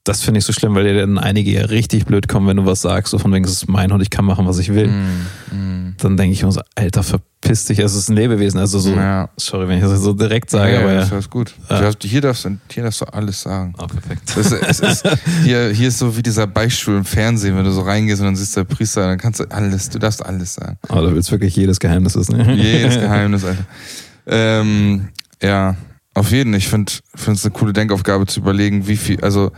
Das 0.08 0.22
finde 0.22 0.40
ich 0.40 0.46
so 0.46 0.54
schlimm, 0.54 0.74
weil 0.76 0.84
dir 0.86 1.00
dann 1.02 1.18
einige 1.18 1.52
ja 1.52 1.66
richtig 1.66 2.06
blöd 2.06 2.28
kommen, 2.28 2.48
wenn 2.48 2.58
du 2.58 2.66
was 2.66 2.82
sagst, 2.82 3.12
so 3.12 3.18
von 3.20 3.34
wegen, 3.34 3.46
es 3.46 3.52
ist 3.52 3.68
mein 3.68 3.92
und 3.92 4.02
ich 4.02 4.10
kann 4.10 4.26
machen, 4.26 4.46
was 4.48 4.58
ich 4.60 4.74
will. 4.74 4.88
Mm, 4.88 5.56
mm. 5.56 5.96
Dann 5.98 6.16
denke 6.18 6.34
ich 6.34 6.44
mir 6.44 6.52
so, 6.52 6.62
Alter, 6.76 7.02
verpiss 7.04 7.66
dich, 7.66 7.80
es 7.80 7.96
ist 7.96 8.10
ein 8.10 8.16
Lebewesen. 8.16 8.60
Also 8.60 8.78
so, 8.80 8.92
Ja. 8.94 9.30
sorry, 9.38 9.68
wenn 9.68 9.78
ich 9.80 9.84
das 9.84 10.00
so 10.02 10.14
direkt 10.14 10.50
sage, 10.52 10.74
ja, 10.74 10.80
aber 10.82 10.90
ja, 10.90 10.96
ja. 11.00 11.02
ist 11.04 11.12
alles 11.12 11.30
gut. 11.30 11.54
Ja. 11.70 11.92
Du 11.92 12.08
hier, 12.08 12.22
darfst, 12.22 12.46
du- 12.46 12.58
hier 12.72 12.84
darfst 12.84 13.02
du 13.02 13.06
alles 13.06 13.42
sagen. 13.42 13.74
Ah, 13.78 13.88
perfekt. 13.88 14.22
Das 14.36 14.52
ist, 14.52 14.62
es 14.64 14.80
ist, 14.80 15.04
hier, 15.44 15.70
hier 15.72 15.88
ist 15.88 15.98
so 15.98 16.16
wie 16.16 16.22
dieser 16.22 16.46
Beispiel 16.48 16.96
im 16.98 17.06
Fernsehen, 17.06 17.58
wenn 17.58 17.66
du 17.66 17.72
so 17.72 17.82
reingehst 17.82 18.22
und 18.22 18.28
dann 18.28 18.36
siehst 18.36 18.56
der 18.56 18.64
Priester, 18.64 19.08
dann 19.08 19.18
kannst 19.18 19.40
du 19.40 19.46
alles, 19.50 19.90
du 19.90 19.98
darfst 20.00 20.24
alles 20.26 20.54
sagen. 20.54 20.78
Aber 20.88 21.02
du 21.02 21.16
willst 21.16 21.32
wirklich 21.32 21.56
jedes 21.56 21.80
Geheimnis 21.80 22.16
wissen. 22.16 22.38
Ne? 22.38 22.54
Jedes 22.62 22.96
Geheimnis, 23.00 23.44
Alter. 23.44 23.66
Ähm, 24.28 25.10
ja, 25.42 25.76
auf 26.14 26.32
jeden. 26.32 26.54
Ich 26.54 26.68
finde 26.68 26.92
es 27.16 27.44
eine 27.46 27.52
coole 27.54 27.74
Denkaufgabe 27.74 28.26
zu 28.26 28.40
überlegen, 28.40 28.88
wie 28.88 28.98
viel, 28.98 29.22
also 29.22 29.52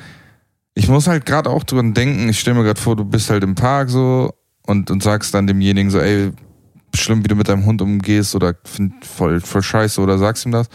ich 0.74 0.88
muss 0.88 1.08
halt 1.08 1.26
gerade 1.26 1.50
auch 1.50 1.64
dran 1.64 1.94
denken, 1.94 2.30
ich 2.30 2.40
stelle 2.40 2.58
mir 2.58 2.64
gerade 2.64 2.80
vor, 2.80 2.96
du 2.96 3.06
bist 3.06 3.30
halt 3.30 3.44
im 3.44 3.56
Park 3.56 3.90
so 3.90 4.34
und, 4.66 4.92
und 4.92 5.04
sagst 5.04 5.34
dann 5.34 5.48
demjenigen 5.48 5.90
so, 5.90 6.00
ey, 6.00 6.32
schlimm, 6.96 7.24
wie 7.24 7.28
du 7.28 7.36
mit 7.36 7.48
deinem 7.48 7.66
Hund 7.66 7.82
umgehst 7.82 8.36
oder 8.36 8.56
find 8.64 9.06
voll, 9.06 9.42
voll 9.42 9.62
scheiße 9.62 10.02
oder 10.02 10.18
sagst 10.18 10.46
ihm 10.46 10.52
das. 10.52 10.68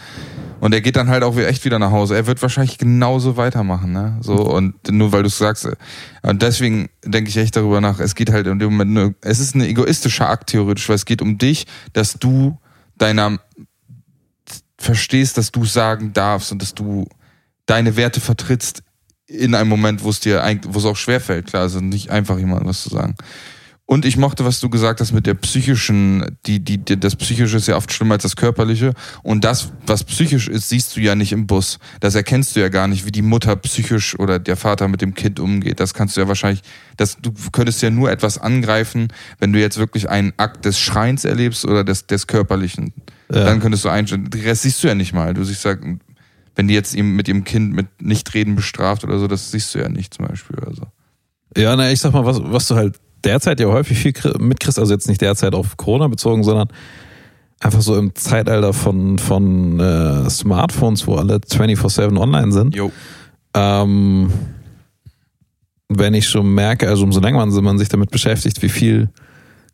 Und 0.59 0.73
er 0.73 0.81
geht 0.81 0.95
dann 0.95 1.09
halt 1.09 1.23
auch 1.23 1.37
echt 1.37 1.65
wieder 1.65 1.79
nach 1.79 1.91
Hause. 1.91 2.15
Er 2.15 2.27
wird 2.27 2.41
wahrscheinlich 2.41 2.77
genauso 2.77 3.37
weitermachen, 3.37 3.91
ne? 3.91 4.17
So, 4.21 4.35
und 4.35 4.75
nur 4.89 5.11
weil 5.11 5.23
du 5.23 5.27
es 5.27 5.37
sagst. 5.37 5.67
Und 6.21 6.41
deswegen 6.41 6.89
denke 7.03 7.29
ich 7.29 7.37
echt 7.37 7.55
darüber 7.55 7.81
nach, 7.81 7.99
es 7.99 8.15
geht 8.15 8.31
halt 8.31 8.47
in 8.47 8.59
dem 8.59 8.71
Moment 8.71 8.91
nur, 8.91 9.15
es 9.21 9.39
ist 9.39 9.55
ein 9.55 9.61
egoistischer 9.61 10.29
Akt 10.29 10.49
theoretisch, 10.49 10.87
weil 10.87 10.95
es 10.95 11.05
geht 11.05 11.21
um 11.21 11.37
dich, 11.37 11.67
dass 11.93 12.13
du 12.13 12.57
deiner 12.97 13.37
verstehst, 14.77 15.37
dass 15.37 15.51
du 15.51 15.65
sagen 15.65 16.13
darfst 16.13 16.51
und 16.51 16.61
dass 16.61 16.73
du 16.73 17.05
deine 17.65 17.97
Werte 17.97 18.21
vertrittst 18.21 18.83
in 19.27 19.55
einem 19.55 19.69
Moment, 19.69 20.03
wo 20.03 20.09
es 20.09 20.19
dir 20.19 20.43
eigentlich, 20.43 20.73
wo 20.73 20.79
es 20.79 20.85
auch 20.85 20.97
schwerfällt, 20.97 21.47
klar, 21.47 21.63
also 21.63 21.79
nicht 21.79 22.09
einfach 22.09 22.37
jemandem 22.37 22.67
was 22.67 22.83
zu 22.83 22.89
sagen. 22.89 23.15
Und 23.87 24.03
ich 24.03 24.17
mochte, 24.17 24.43
was 24.45 24.59
du 24.59 24.69
gesagt 24.69 24.99
hast 24.99 25.11
mit 25.11 25.27
der 25.27 25.35
psychischen, 25.35 26.37
die, 26.47 26.59
die, 26.59 26.79
die, 26.79 26.99
das 26.99 27.15
psychische 27.15 27.57
ist 27.57 27.67
ja 27.67 27.77
oft 27.77 27.93
schlimmer 27.93 28.15
als 28.15 28.23
das 28.23 28.35
körperliche. 28.35 28.95
Und 29.21 29.43
das, 29.43 29.71
was 29.85 30.03
psychisch 30.03 30.47
ist, 30.47 30.69
siehst 30.69 30.95
du 30.95 31.01
ja 31.01 31.13
nicht 31.13 31.31
im 31.31 31.45
Bus. 31.45 31.77
Das 31.99 32.15
erkennst 32.15 32.55
du 32.55 32.61
ja 32.61 32.69
gar 32.69 32.87
nicht, 32.87 33.05
wie 33.05 33.11
die 33.11 33.21
Mutter 33.21 33.55
psychisch 33.57 34.17
oder 34.17 34.39
der 34.39 34.55
Vater 34.55 34.87
mit 34.87 35.01
dem 35.01 35.13
Kind 35.13 35.39
umgeht. 35.39 35.79
Das 35.79 35.93
kannst 35.93 36.17
du 36.17 36.21
ja 36.21 36.27
wahrscheinlich, 36.27 36.63
das, 36.97 37.17
du 37.21 37.31
könntest 37.51 37.83
ja 37.83 37.91
nur 37.91 38.09
etwas 38.09 38.39
angreifen, 38.39 39.09
wenn 39.37 39.53
du 39.53 39.59
jetzt 39.59 39.77
wirklich 39.77 40.09
einen 40.09 40.33
Akt 40.37 40.65
des 40.65 40.79
Schreins 40.79 41.23
erlebst 41.23 41.63
oder 41.63 41.83
des, 41.83 42.07
des 42.07 42.25
körperlichen. 42.25 42.91
Ja. 43.31 43.43
Dann 43.43 43.59
könntest 43.59 43.85
du 43.85 43.89
einstellen. 43.89 44.31
Den 44.31 44.41
Rest 44.41 44.63
siehst 44.63 44.83
du 44.83 44.87
ja 44.87 44.95
nicht 44.95 45.13
mal. 45.13 45.35
Du 45.35 45.43
siehst 45.43 45.63
ja, 45.63 45.75
wenn 46.55 46.67
die 46.67 46.73
jetzt 46.73 46.95
ihm 46.95 47.15
mit 47.15 47.27
ihrem 47.27 47.43
Kind 47.43 47.73
mit 47.73 47.87
Nichtreden 48.01 48.55
bestraft 48.55 49.03
oder 49.03 49.19
so, 49.19 49.27
das 49.27 49.51
siehst 49.51 49.75
du 49.75 49.79
ja 49.79 49.89
nicht 49.89 50.13
zum 50.13 50.27
Beispiel. 50.27 50.57
Also. 50.65 50.83
Ja, 51.57 51.75
na, 51.75 51.91
ich 51.91 51.99
sag 51.99 52.13
mal, 52.13 52.25
was, 52.25 52.41
was 52.43 52.67
du 52.67 52.75
halt 52.75 52.95
derzeit 53.23 53.59
ja 53.59 53.67
häufig 53.67 53.97
viel 53.97 54.11
kri- 54.11 54.41
mitkriegst, 54.41 54.79
also 54.79 54.93
jetzt 54.93 55.07
nicht 55.07 55.21
derzeit 55.21 55.53
auf 55.55 55.77
Corona 55.77 56.07
bezogen, 56.07 56.43
sondern 56.43 56.67
einfach 57.59 57.81
so 57.81 57.97
im 57.97 58.13
Zeitalter 58.15 58.73
von, 58.73 59.17
von 59.17 59.79
äh, 59.79 60.29
Smartphones, 60.29 61.07
wo 61.07 61.15
alle 61.15 61.37
24-7 61.37 62.17
online 62.19 62.51
sind. 62.51 62.75
Jo. 62.75 62.91
Ähm, 63.53 64.31
wenn 65.89 66.13
ich 66.13 66.27
schon 66.27 66.53
merke, 66.53 66.87
also 66.89 67.03
umso 67.03 67.19
länger 67.19 67.45
man 67.45 67.77
sich 67.77 67.89
damit 67.89 68.11
beschäftigt, 68.11 68.61
wie 68.61 68.69
viel, 68.69 69.09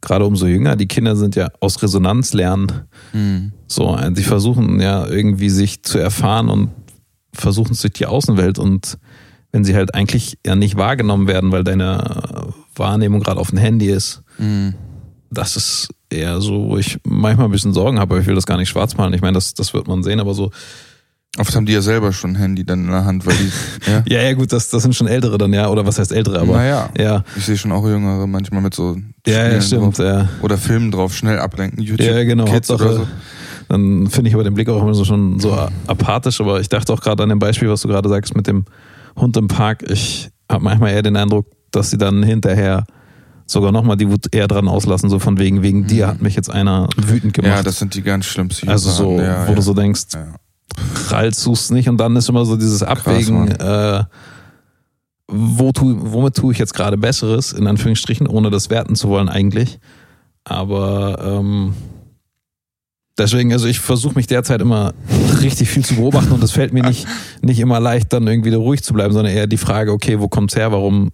gerade 0.01 0.25
umso 0.25 0.47
jünger, 0.47 0.75
die 0.75 0.87
Kinder 0.87 1.15
sind 1.15 1.35
ja 1.35 1.49
aus 1.59 1.81
Resonanz 1.81 2.33
lernen. 2.33 2.81
Hm. 3.11 3.51
So, 3.67 3.95
äh, 3.95 4.11
sie 4.15 4.23
versuchen 4.23 4.79
ja 4.79 5.07
irgendwie 5.07 5.49
sich 5.49 5.83
zu 5.83 5.99
erfahren 5.99 6.49
und 6.49 6.71
versuchen 7.33 7.73
es 7.73 7.81
durch 7.81 7.93
die 7.93 8.05
Außenwelt 8.05 8.59
und 8.59 8.97
wenn 9.51 9.63
sie 9.63 9.75
halt 9.75 9.93
eigentlich 9.95 10.37
ja 10.45 10.55
nicht 10.55 10.77
wahrgenommen 10.77 11.27
werden, 11.27 11.51
weil 11.51 11.63
deine 11.63 12.53
Wahrnehmung 12.75 13.21
gerade 13.21 13.39
auf 13.39 13.49
dem 13.49 13.59
Handy 13.59 13.87
ist, 13.87 14.23
Hm. 14.37 14.73
das 15.29 15.55
ist 15.55 15.89
eher 16.09 16.41
so, 16.41 16.69
wo 16.69 16.77
ich 16.77 16.99
manchmal 17.03 17.47
ein 17.47 17.51
bisschen 17.51 17.73
Sorgen 17.73 17.99
habe, 17.99 18.13
aber 18.15 18.21
ich 18.21 18.27
will 18.27 18.35
das 18.35 18.45
gar 18.45 18.57
nicht 18.57 18.69
schwarz 18.69 18.97
malen. 18.97 19.13
Ich 19.13 19.21
meine, 19.21 19.35
das, 19.35 19.53
das 19.53 19.73
wird 19.73 19.87
man 19.87 20.03
sehen, 20.03 20.19
aber 20.19 20.33
so, 20.33 20.51
Oft 21.37 21.55
haben 21.55 21.65
die 21.65 21.71
ja 21.71 21.81
selber 21.81 22.11
schon 22.11 22.31
ein 22.31 22.35
Handy 22.35 22.65
dann 22.65 22.85
in 22.85 22.91
der 22.91 23.05
Hand, 23.05 23.25
weil 23.25 23.35
die. 23.35 23.51
Ja. 23.91 24.03
ja, 24.07 24.21
ja, 24.21 24.33
gut, 24.33 24.51
das, 24.51 24.69
das 24.69 24.83
sind 24.83 24.93
schon 24.95 25.07
ältere 25.07 25.37
dann, 25.37 25.53
ja, 25.53 25.69
oder 25.69 25.85
was 25.85 25.97
heißt 25.97 26.11
ältere, 26.11 26.39
aber 26.41 26.53
naja. 26.57 26.89
ja, 26.97 27.23
Ich 27.37 27.45
sehe 27.45 27.57
schon 27.57 27.71
auch 27.71 27.85
Jüngere 27.87 28.27
manchmal 28.27 28.61
mit 28.61 28.73
so 28.73 28.97
ja, 29.25 29.47
ja, 29.49 29.61
stimmt, 29.61 29.97
drauf. 29.97 30.05
ja. 30.05 30.29
Oder 30.41 30.57
Filmen 30.57 30.91
drauf, 30.91 31.15
schnell 31.15 31.39
ablenken. 31.39 31.81
YouTube 31.81 32.05
Ja, 32.05 32.23
genau. 32.23 32.43
Kids 32.45 32.69
Hauptsache, 32.69 32.83
oder 32.89 32.97
so. 32.97 33.07
dann 33.69 34.07
finde 34.09 34.29
ich 34.29 34.35
aber 34.35 34.43
den 34.43 34.53
Blick 34.53 34.67
auch 34.69 34.81
immer 34.81 34.93
so 34.93 35.05
schon 35.05 35.39
so 35.39 35.57
apathisch, 35.87 36.41
aber 36.41 36.59
ich 36.59 36.67
dachte 36.69 36.91
auch 36.93 36.99
gerade 37.01 37.23
an 37.23 37.29
dem 37.29 37.39
Beispiel, 37.39 37.69
was 37.69 37.81
du 37.81 37.87
gerade 37.87 38.09
sagst 38.09 38.35
mit 38.35 38.45
dem 38.47 38.65
Hund 39.15 39.35
im 39.37 39.47
Park. 39.47 39.83
Ich 39.89 40.29
habe 40.49 40.63
manchmal 40.63 40.91
eher 40.91 41.01
den 41.01 41.15
Eindruck, 41.15 41.47
dass 41.71 41.89
sie 41.91 41.97
dann 41.97 42.23
hinterher 42.23 42.85
sogar 43.45 43.71
nochmal 43.71 43.97
die 43.97 44.09
Wut 44.09 44.33
eher 44.33 44.47
dran 44.47 44.67
auslassen, 44.67 45.09
so 45.09 45.17
von 45.19 45.39
wegen, 45.39 45.61
wegen 45.61 45.87
dir 45.87 46.07
hat 46.07 46.21
mich 46.21 46.35
jetzt 46.35 46.49
einer 46.49 46.87
wütend 46.97 47.33
gemacht. 47.33 47.51
Mhm. 47.51 47.57
Ja, 47.57 47.63
das 47.63 47.79
sind 47.79 47.95
die 47.95 48.01
ganz 48.01 48.25
schlimm 48.25 48.49
Psychopathen. 48.49 48.71
also 48.71 48.89
so, 48.91 49.19
ja, 49.19 49.45
wo 49.47 49.51
ja. 49.51 49.55
du 49.55 49.61
so 49.61 49.73
denkst, 49.73 50.03
ja. 50.13 50.27
Du 51.45 51.51
es 51.51 51.71
nicht 51.71 51.89
und 51.89 51.97
dann 51.97 52.15
ist 52.15 52.29
immer 52.29 52.45
so 52.45 52.55
dieses 52.55 52.83
Abwägen, 52.83 53.49
äh, 53.51 54.03
wo 55.27 55.71
tu, 55.71 55.95
womit 55.99 56.35
tue 56.35 56.53
ich 56.53 56.59
jetzt 56.59 56.73
gerade 56.73 56.97
Besseres, 56.97 57.53
in 57.53 57.67
Anführungsstrichen, 57.67 58.27
ohne 58.27 58.49
das 58.49 58.69
werten 58.69 58.95
zu 58.95 59.09
wollen 59.09 59.29
eigentlich. 59.29 59.79
Aber 60.43 61.19
ähm, 61.23 61.73
deswegen, 63.17 63.53
also 63.53 63.67
ich 63.67 63.79
versuche 63.79 64.15
mich 64.15 64.27
derzeit 64.27 64.61
immer 64.61 64.93
richtig 65.41 65.69
viel 65.69 65.85
zu 65.85 65.95
beobachten 65.95 66.31
und 66.31 66.43
es 66.43 66.51
fällt 66.51 66.73
mir 66.73 66.83
nicht, 66.83 67.07
nicht 67.41 67.59
immer 67.59 67.79
leicht, 67.79 68.11
dann 68.13 68.27
irgendwie 68.27 68.53
ruhig 68.53 68.83
zu 68.83 68.93
bleiben, 68.93 69.13
sondern 69.13 69.33
eher 69.33 69.47
die 69.47 69.57
Frage, 69.57 69.91
okay, 69.91 70.19
wo 70.19 70.27
kommt's 70.27 70.55
her, 70.55 70.71
warum 70.71 71.11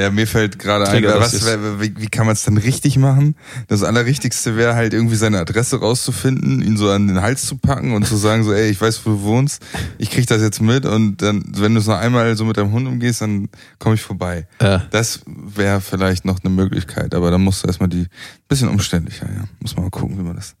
Ja, 0.00 0.10
mir 0.10 0.26
fällt 0.26 0.58
gerade 0.58 0.86
ein, 0.88 1.02
was, 1.20 1.32
wie, 1.80 1.94
wie 1.98 2.06
kann 2.08 2.26
man 2.26 2.32
es 2.34 2.42
dann 2.42 2.56
richtig 2.56 2.96
machen? 2.96 3.36
Das 3.68 3.82
Allerrichtigste 3.82 4.56
wäre 4.56 4.74
halt 4.74 4.94
irgendwie 4.94 5.16
seine 5.16 5.38
Adresse 5.38 5.78
rauszufinden, 5.80 6.62
ihn 6.62 6.76
so 6.76 6.88
an 6.90 7.06
den 7.08 7.20
Hals 7.20 7.46
zu 7.46 7.56
packen 7.58 7.92
und 7.92 8.06
zu 8.06 8.16
sagen 8.16 8.44
so, 8.44 8.52
ey, 8.52 8.70
ich 8.70 8.80
weiß, 8.80 9.00
wo 9.04 9.10
du 9.10 9.22
wohnst, 9.22 9.62
ich 9.98 10.10
krieg 10.10 10.26
das 10.26 10.40
jetzt 10.42 10.60
mit 10.62 10.86
und 10.86 11.18
dann, 11.22 11.44
wenn 11.56 11.74
du 11.74 11.80
es 11.80 11.86
noch 11.86 11.98
einmal 11.98 12.36
so 12.36 12.44
mit 12.44 12.56
deinem 12.56 12.72
Hund 12.72 12.86
umgehst, 12.88 13.20
dann 13.20 13.48
komme 13.78 13.94
ich 13.96 14.02
vorbei. 14.02 14.46
äh, 14.58 14.78
Das 14.90 15.20
wäre 15.26 15.80
vielleicht 15.80 16.24
noch 16.24 16.40
eine 16.42 16.52
Möglichkeit, 16.54 17.14
aber 17.14 17.30
dann 17.30 17.42
musst 17.42 17.62
du 17.62 17.66
erstmal 17.66 17.88
die, 17.88 18.06
bisschen 18.48 18.68
umständlicher, 18.68 19.26
ja. 19.26 19.44
Muss 19.60 19.76
man 19.76 19.84
mal 19.84 19.90
gucken, 19.90 20.18
wie 20.18 20.22
man 20.22 20.36
das. 20.36 20.54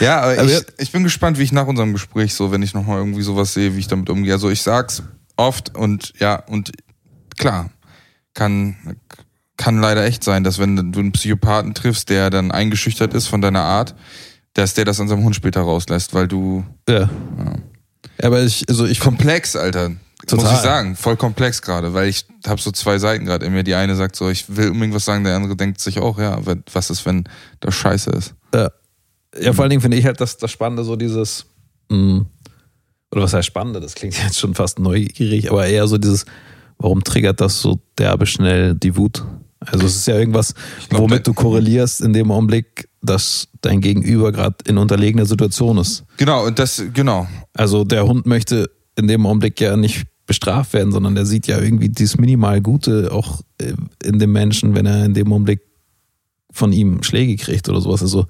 Ja, 0.00 0.20
aber 0.20 0.32
Aber 0.32 0.44
ich, 0.44 0.52
ja- 0.52 0.60
ich 0.78 0.90
bin 0.92 1.04
gespannt, 1.04 1.38
wie 1.38 1.42
ich 1.44 1.52
nach 1.52 1.66
unserem 1.66 1.92
Gespräch 1.92 2.34
so, 2.34 2.50
wenn 2.50 2.62
ich 2.62 2.74
nochmal 2.74 2.98
irgendwie 2.98 3.22
sowas 3.22 3.54
sehe, 3.54 3.74
wie 3.76 3.78
ich 3.78 3.86
damit 3.88 4.10
umgehe. 4.10 4.32
Also 4.32 4.50
ich 4.50 4.62
sag's 4.62 5.02
oft 5.36 5.74
und 5.76 6.12
ja, 6.18 6.34
und 6.46 6.72
klar, 7.38 7.70
kann, 8.34 8.96
kann 9.56 9.80
leider 9.80 10.04
echt 10.04 10.24
sein, 10.24 10.44
dass 10.44 10.58
wenn 10.58 10.92
du 10.92 11.00
einen 11.00 11.12
Psychopathen 11.12 11.74
triffst, 11.74 12.08
der 12.08 12.30
dann 12.30 12.50
eingeschüchtert 12.50 13.14
ist 13.14 13.26
von 13.26 13.40
deiner 13.40 13.62
Art, 13.62 13.94
dass 14.54 14.74
der 14.74 14.84
das 14.84 15.00
an 15.00 15.08
seinem 15.08 15.24
Hund 15.24 15.36
später 15.36 15.60
rauslässt, 15.60 16.14
weil 16.14 16.28
du 16.28 16.64
ja. 16.88 17.00
Ja. 17.00 17.08
Aber 18.22 18.42
ich, 18.42 18.68
also 18.68 18.86
ich 18.86 19.00
komplex, 19.00 19.56
Alter. 19.56 19.90
Muss 19.90 20.42
Total. 20.42 20.54
ich 20.54 20.60
sagen, 20.60 20.96
voll 20.96 21.16
komplex 21.16 21.62
gerade, 21.62 21.94
weil 21.94 22.08
ich 22.08 22.26
habe 22.46 22.60
so 22.60 22.70
zwei 22.70 22.98
Seiten 22.98 23.24
gerade 23.24 23.46
in 23.46 23.52
mir. 23.52 23.64
Die 23.64 23.74
eine 23.74 23.96
sagt 23.96 24.16
so, 24.16 24.28
ich 24.28 24.54
will 24.54 24.70
unbedingt 24.70 24.94
was 24.94 25.06
sagen, 25.06 25.24
der 25.24 25.34
andere 25.34 25.56
denkt 25.56 25.80
sich 25.80 25.98
auch, 25.98 26.18
ja, 26.18 26.38
was 26.72 26.90
ist, 26.90 27.06
wenn 27.06 27.24
das 27.60 27.74
scheiße 27.74 28.10
ist? 28.10 28.34
Ja. 28.54 28.70
ja, 29.40 29.52
vor 29.52 29.62
allen 29.62 29.70
Dingen 29.70 29.80
finde 29.82 29.96
ich 29.96 30.04
halt 30.04 30.20
das, 30.20 30.36
das 30.36 30.50
Spannende, 30.50 30.84
so 30.84 30.94
dieses, 30.94 31.46
mh, 31.88 32.26
oder 33.10 33.22
was 33.22 33.32
heißt 33.32 33.46
Spannende, 33.46 33.80
das 33.80 33.94
klingt 33.94 34.16
jetzt 34.22 34.38
schon 34.38 34.54
fast 34.54 34.78
neugierig, 34.78 35.50
aber 35.50 35.66
eher 35.66 35.88
so 35.88 35.96
dieses, 35.96 36.26
warum 36.80 37.04
triggert 37.04 37.40
das 37.40 37.60
so 37.60 37.78
derbe 37.98 38.26
schnell 38.26 38.74
die 38.74 38.96
Wut? 38.96 39.24
Also 39.60 39.86
es 39.86 39.96
ist 39.96 40.06
ja 40.06 40.18
irgendwas, 40.18 40.54
glaub, 40.88 41.02
womit 41.02 41.26
du 41.26 41.34
korrelierst 41.34 42.00
in 42.00 42.14
dem 42.14 42.30
Augenblick, 42.30 42.88
dass 43.02 43.48
dein 43.60 43.80
Gegenüber 43.80 44.32
gerade 44.32 44.56
in 44.66 44.78
unterlegener 44.78 45.26
Situation 45.26 45.76
ist. 45.78 46.04
Genau, 46.16 46.46
und 46.46 46.58
das, 46.58 46.82
genau. 46.94 47.28
Also 47.52 47.84
der 47.84 48.06
Hund 48.06 48.24
möchte 48.26 48.70
in 48.96 49.06
dem 49.06 49.26
Augenblick 49.26 49.60
ja 49.60 49.76
nicht 49.76 50.06
bestraft 50.26 50.72
werden, 50.72 50.92
sondern 50.92 51.14
der 51.14 51.26
sieht 51.26 51.46
ja 51.46 51.60
irgendwie 51.60 51.90
dieses 51.90 52.16
minimal 52.16 52.62
Gute 52.62 53.10
auch 53.12 53.42
äh, 53.58 53.74
in 54.02 54.18
dem 54.18 54.32
Menschen, 54.32 54.74
wenn 54.74 54.86
er 54.86 55.04
in 55.04 55.12
dem 55.12 55.30
Augenblick 55.32 55.60
von 56.50 56.72
ihm 56.72 57.02
Schläge 57.02 57.36
kriegt 57.36 57.68
oder 57.68 57.80
sowas. 57.80 58.00
Also 58.00 58.26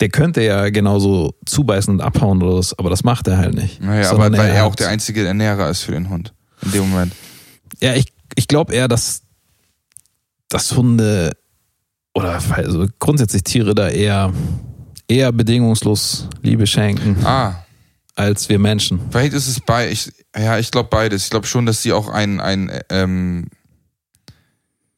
der 0.00 0.08
könnte 0.08 0.42
ja 0.42 0.70
genauso 0.70 1.34
zubeißen 1.44 1.92
und 1.92 2.00
abhauen 2.00 2.42
oder 2.42 2.56
was, 2.56 2.78
aber 2.78 2.90
das 2.90 3.04
macht 3.04 3.28
er 3.28 3.36
halt 3.36 3.54
nicht. 3.54 3.82
Naja, 3.82 4.10
aber 4.10 4.32
weil 4.32 4.50
er 4.50 4.64
auch 4.64 4.74
der 4.74 4.88
einzige 4.88 5.26
Ernährer 5.26 5.68
ist 5.68 5.82
für 5.82 5.92
den 5.92 6.08
Hund. 6.08 6.32
In 6.64 6.72
dem 6.72 6.90
Moment. 6.90 7.12
Ja, 7.80 7.94
ich, 7.94 8.12
ich 8.34 8.48
glaube 8.48 8.74
eher, 8.74 8.88
dass, 8.88 9.22
dass 10.48 10.72
Hunde 10.76 11.32
oder 12.14 12.40
also 12.50 12.86
grundsätzlich 12.98 13.42
Tiere 13.42 13.74
da 13.74 13.88
eher, 13.88 14.32
eher 15.08 15.32
bedingungslos 15.32 16.28
Liebe 16.42 16.66
schenken 16.66 17.24
Ah, 17.24 17.64
als 18.14 18.48
wir 18.48 18.58
Menschen. 18.58 19.00
vielleicht 19.10 19.32
ist 19.32 19.48
es 19.48 19.60
bei, 19.60 19.90
ich, 19.90 20.12
ja, 20.36 20.58
ich 20.58 20.70
glaube 20.70 20.90
beides. 20.90 21.24
Ich 21.24 21.30
glaube 21.30 21.46
schon, 21.46 21.64
dass 21.66 21.82
sie 21.82 21.92
auch 21.92 22.08
ein, 22.08 22.40
ein, 22.40 22.70
ähm, 22.90 23.46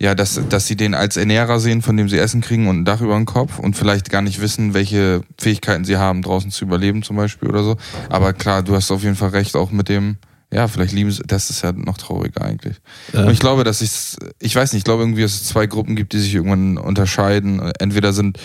ja, 0.00 0.16
dass, 0.16 0.40
dass 0.48 0.66
sie 0.66 0.74
den 0.76 0.94
als 0.94 1.16
Ernährer 1.16 1.60
sehen, 1.60 1.80
von 1.80 1.96
dem 1.96 2.08
sie 2.08 2.18
Essen 2.18 2.40
kriegen 2.40 2.66
und 2.66 2.80
ein 2.80 2.84
Dach 2.84 3.00
über 3.00 3.14
dem 3.14 3.26
Kopf 3.26 3.60
und 3.60 3.76
vielleicht 3.76 4.10
gar 4.10 4.22
nicht 4.22 4.40
wissen, 4.40 4.74
welche 4.74 5.22
Fähigkeiten 5.38 5.84
sie 5.84 5.96
haben, 5.96 6.20
draußen 6.22 6.50
zu 6.50 6.64
überleben 6.64 7.04
zum 7.04 7.16
Beispiel 7.16 7.48
oder 7.48 7.62
so. 7.62 7.76
Aber 8.10 8.32
klar, 8.32 8.62
du 8.64 8.74
hast 8.74 8.90
auf 8.90 9.04
jeden 9.04 9.14
Fall 9.16 9.30
recht, 9.30 9.54
auch 9.54 9.70
mit 9.70 9.88
dem, 9.88 10.16
ja, 10.52 10.68
vielleicht 10.68 10.92
lieben 10.92 11.11
sie, 11.11 11.22
das 11.26 11.50
ist 11.50 11.62
ja 11.62 11.72
noch 11.72 11.98
trauriger 11.98 12.42
eigentlich. 12.42 12.76
Ja. 13.12 13.24
Und 13.24 13.33
ich 13.33 13.40
glaube, 13.40 13.64
dass 13.64 13.80
ich, 13.80 14.16
ich 14.38 14.54
weiß 14.54 14.72
nicht, 14.72 14.80
ich 14.80 14.85
glaube 14.85 15.02
irgendwie, 15.02 15.22
dass 15.22 15.35
es 15.35 15.44
zwei 15.44 15.66
Gruppen 15.66 15.96
gibt, 15.96 16.12
die 16.12 16.20
sich 16.20 16.35
irgendwann 16.35 16.78
unterscheiden. 16.78 17.61
Entweder 17.78 18.12
sind 18.12 18.38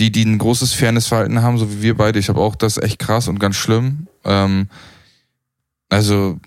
die, 0.00 0.10
die 0.10 0.24
ein 0.24 0.38
großes 0.38 0.72
Fairnessverhalten 0.72 1.42
haben, 1.42 1.58
so 1.58 1.70
wie 1.70 1.82
wir 1.82 1.96
beide. 1.96 2.18
Ich 2.18 2.28
habe 2.28 2.40
auch 2.40 2.54
das 2.54 2.78
echt 2.78 2.98
krass 2.98 3.28
und 3.28 3.38
ganz 3.38 3.56
schlimm. 3.56 4.06
Ähm, 4.24 4.68
also, 5.90 6.38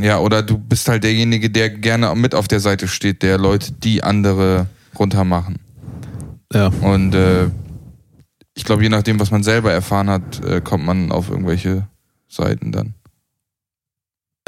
ja, 0.00 0.18
oder 0.18 0.42
du 0.42 0.58
bist 0.58 0.88
halt 0.88 1.04
derjenige, 1.04 1.48
der 1.48 1.70
gerne 1.70 2.14
mit 2.14 2.34
auf 2.34 2.48
der 2.48 2.60
Seite 2.60 2.88
steht, 2.88 3.22
der 3.22 3.38
Leute, 3.38 3.72
die 3.72 4.02
andere 4.02 4.66
runtermachen. 4.98 5.60
Ja. 6.52 6.66
Und 6.66 7.14
äh, 7.14 7.46
ich 8.54 8.64
glaube, 8.64 8.82
je 8.82 8.88
nachdem, 8.88 9.20
was 9.20 9.30
man 9.30 9.42
selber 9.42 9.72
erfahren 9.72 10.10
hat, 10.10 10.44
äh, 10.44 10.60
kommt 10.60 10.84
man 10.84 11.12
auf 11.12 11.30
irgendwelche 11.30 11.86
Seiten 12.28 12.72
dann. 12.72 12.94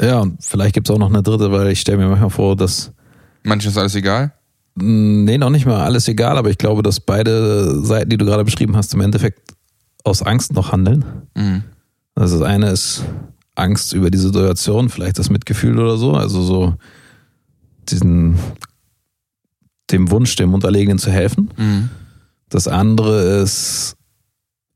Ja, 0.03 0.19
und 0.19 0.43
vielleicht 0.43 0.73
gibt 0.73 0.89
es 0.89 0.93
auch 0.93 0.99
noch 0.99 1.09
eine 1.09 1.23
dritte, 1.23 1.51
weil 1.51 1.71
ich 1.71 1.79
stelle 1.79 1.97
mir 1.97 2.07
manchmal 2.07 2.29
vor, 2.29 2.55
dass, 2.55 2.91
Manchen 3.43 3.71
ist 3.71 3.77
alles 3.77 3.95
egal. 3.95 4.33
nee, 4.75 5.37
noch 5.37 5.49
nicht 5.49 5.65
mal 5.65 5.81
alles 5.83 6.07
egal, 6.07 6.37
aber 6.37 6.49
ich 6.49 6.57
glaube, 6.57 6.83
dass 6.83 6.99
beide 6.99 7.83
Seiten, 7.83 8.09
die 8.09 8.17
du 8.17 8.25
gerade 8.25 8.43
beschrieben 8.43 8.75
hast, 8.75 8.93
im 8.93 9.01
Endeffekt 9.01 9.53
aus 10.03 10.21
Angst 10.21 10.53
noch 10.53 10.71
handeln. 10.71 11.05
Mhm. 11.35 11.63
Also 12.15 12.39
das 12.39 12.47
eine 12.47 12.69
ist 12.69 13.03
Angst 13.55 13.93
über 13.93 14.11
die 14.11 14.17
Situation, 14.17 14.89
vielleicht 14.89 15.19
das 15.19 15.29
Mitgefühl 15.29 15.79
oder 15.79 15.97
so, 15.97 16.13
also 16.13 16.41
so 16.41 16.73
diesen, 17.89 18.37
dem 19.91 20.11
Wunsch, 20.11 20.35
dem 20.35 20.53
Unterlegenen 20.53 20.99
zu 20.99 21.11
helfen. 21.11 21.49
Mhm. 21.57 21.89
Das 22.49 22.67
andere 22.67 23.41
ist, 23.41 23.95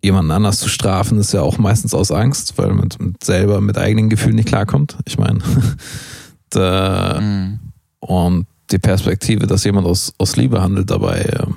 jemanden 0.02 0.32
anders 0.32 0.60
zu 0.60 0.70
strafen, 0.70 1.18
ist 1.20 1.34
ja 1.34 1.42
auch 1.42 1.58
meistens 1.58 1.94
aus 1.94 2.12
Angst, 2.12 2.58
weil 2.58 2.72
man 2.74 2.90
selber 3.22 3.62
mit 3.62 3.78
eigenen 3.78 4.10
Gefühlen 4.10 4.36
nicht 4.36 4.48
klarkommt. 4.48 4.98
Ich 5.06 5.18
meine, 5.18 5.40
da, 6.50 7.20
Mhm. 7.20 7.60
und 8.00 8.46
die 8.72 8.80
Perspektive, 8.80 9.48
dass 9.48 9.64
jemand 9.64 9.88
aus, 9.88 10.14
aus 10.18 10.36
Liebe 10.36 10.62
handelt 10.62 10.90
dabei, 10.92 11.26
ähm, 11.42 11.56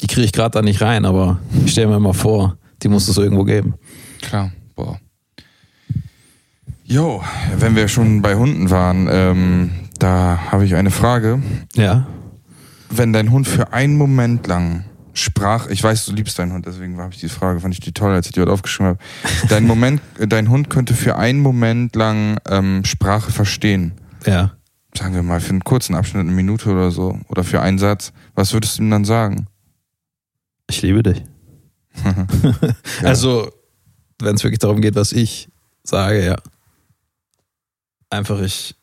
die 0.00 0.06
kriege 0.06 0.24
ich 0.24 0.32
gerade 0.32 0.52
da 0.52 0.62
nicht 0.62 0.80
rein, 0.80 1.04
aber 1.04 1.40
ich 1.64 1.72
stelle 1.72 1.88
mir 1.88 1.98
mal 2.00 2.12
vor, 2.12 2.56
die 2.82 2.88
muss 2.88 3.08
es 3.08 3.16
irgendwo 3.18 3.44
geben. 3.44 3.74
Klar, 4.22 4.52
boah. 4.76 4.98
Jo, 6.84 7.22
wenn 7.58 7.76
wir 7.76 7.88
schon 7.88 8.22
bei 8.22 8.34
Hunden 8.36 8.70
waren, 8.70 9.08
ähm, 9.10 9.70
da 9.98 10.38
habe 10.50 10.64
ich 10.64 10.74
eine 10.74 10.90
Frage. 10.90 11.42
Ja. 11.74 12.06
Wenn 12.88 13.12
dein 13.12 13.30
Hund 13.30 13.46
für 13.46 13.72
einen 13.72 13.96
Moment 13.98 14.46
lang 14.46 14.84
sprach, 15.20 15.68
ich 15.68 15.82
weiß, 15.82 16.06
du 16.06 16.12
liebst 16.12 16.38
deinen 16.38 16.52
Hund, 16.52 16.66
deswegen 16.66 16.98
habe 16.98 17.12
ich 17.12 17.20
die 17.20 17.28
Frage, 17.28 17.60
fand 17.60 17.74
ich 17.74 17.80
die 17.80 17.92
toll, 17.92 18.12
als 18.12 18.26
ich 18.26 18.32
die 18.32 18.40
heute 18.40 18.52
aufgeschrieben 18.52 18.86
habe. 18.86 18.98
Dein 19.48 19.64
Moment, 19.66 20.00
äh, 20.18 20.26
dein 20.26 20.48
Hund 20.48 20.70
könnte 20.70 20.94
für 20.94 21.16
einen 21.16 21.40
Moment 21.40 21.94
lang 21.96 22.38
ähm, 22.48 22.84
Sprache 22.84 23.30
verstehen. 23.30 23.92
Ja. 24.26 24.52
Sagen 24.96 25.14
wir 25.14 25.22
mal 25.22 25.40
für 25.40 25.50
einen 25.50 25.64
kurzen 25.64 25.94
Abschnitt, 25.94 26.22
eine 26.22 26.32
Minute 26.32 26.70
oder 26.70 26.90
so, 26.90 27.18
oder 27.28 27.44
für 27.44 27.60
einen 27.60 27.78
Satz. 27.78 28.12
Was 28.34 28.52
würdest 28.52 28.78
du 28.78 28.82
ihm 28.82 28.90
dann 28.90 29.04
sagen? 29.04 29.46
Ich 30.68 30.82
liebe 30.82 31.02
dich. 31.02 31.22
Also, 33.02 33.50
wenn 34.20 34.34
es 34.34 34.44
wirklich 34.44 34.58
darum 34.58 34.80
geht, 34.80 34.94
was 34.94 35.12
ich 35.12 35.48
sage, 35.84 36.24
ja. 36.24 36.36
Einfach 38.10 38.40
ich, 38.40 38.74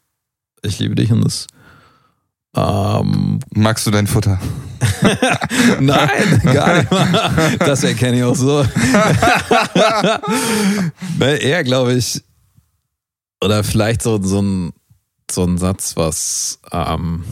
ich 0.62 0.80
liebe 0.80 0.96
dich 0.96 1.12
und 1.12 1.24
das. 1.24 1.48
Ähm, 2.56 3.40
Magst 3.54 3.86
du 3.86 3.92
dein 3.92 4.08
Futter? 4.08 4.40
nein, 5.80 6.42
gar 6.44 6.78
nicht 6.78 6.92
mal. 6.92 7.58
Das 7.60 7.84
erkenne 7.84 8.18
ich 8.18 8.24
auch 8.24 8.36
so. 8.36 8.66
eher 11.20 11.64
glaube 11.64 11.94
ich, 11.94 12.24
oder 13.42 13.64
vielleicht 13.64 14.02
so, 14.02 14.22
so, 14.22 14.42
ein, 14.42 14.74
so 15.30 15.44
ein 15.44 15.58
Satz, 15.58 15.98
was 15.98 16.60
ähm, 16.72 17.24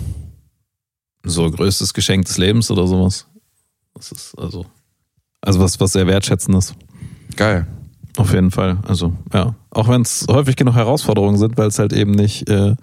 so 1.24 1.50
größtes 1.50 1.94
Geschenk 1.94 2.26
des 2.26 2.38
Lebens 2.38 2.70
oder 2.70 2.86
sowas. 2.88 3.28
Das 3.94 4.12
ist 4.12 4.38
also, 4.38 4.66
also 5.42 5.60
was, 5.60 5.80
was 5.80 5.94
sehr 5.94 6.08
wertschätzendes. 6.08 6.74
Geil. 7.36 7.66
Auf 8.18 8.34
jeden 8.34 8.52
Fall. 8.52 8.78
Also, 8.88 9.14
ja. 9.34 9.56
Auch 9.72 9.88
wenn 9.88 10.02
es 10.02 10.26
häufig 10.30 10.56
genug 10.56 10.76
Herausforderungen 10.76 11.38
sind, 11.38 11.58
weil 11.58 11.68
es 11.68 11.80
halt 11.80 11.94
eben 11.94 12.12
nicht 12.12 12.48
äh, 12.50 12.76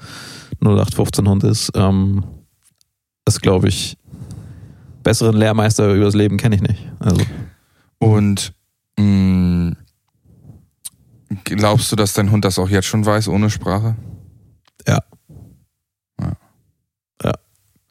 0815 0.60 1.28
Hund 1.28 1.44
ist, 1.44 1.70
ähm, 1.74 2.24
ist, 3.26 3.40
glaube 3.40 3.68
ich, 3.68 3.96
besseren 5.02 5.36
Lehrmeister 5.36 5.92
übers 5.94 6.14
Leben 6.14 6.36
kenne 6.36 6.56
ich 6.56 6.62
nicht. 6.62 6.86
Also, 6.98 7.22
Und 7.98 8.52
mh, 8.98 9.76
glaubst 11.44 11.92
du, 11.92 11.96
dass 11.96 12.12
dein 12.14 12.30
Hund 12.30 12.44
das 12.44 12.58
auch 12.58 12.68
jetzt 12.68 12.86
schon 12.86 13.06
weiß, 13.06 13.28
ohne 13.28 13.50
Sprache? 13.50 13.96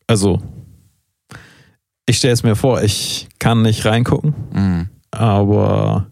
also 0.07 0.41
ich 2.07 2.17
stelle 2.17 2.33
es 2.33 2.41
mir 2.41 2.55
vor, 2.55 2.81
ich 2.81 3.29
kann 3.37 3.61
nicht 3.61 3.85
reingucken, 3.85 4.33
Mhm. 4.51 4.89
aber 5.11 6.07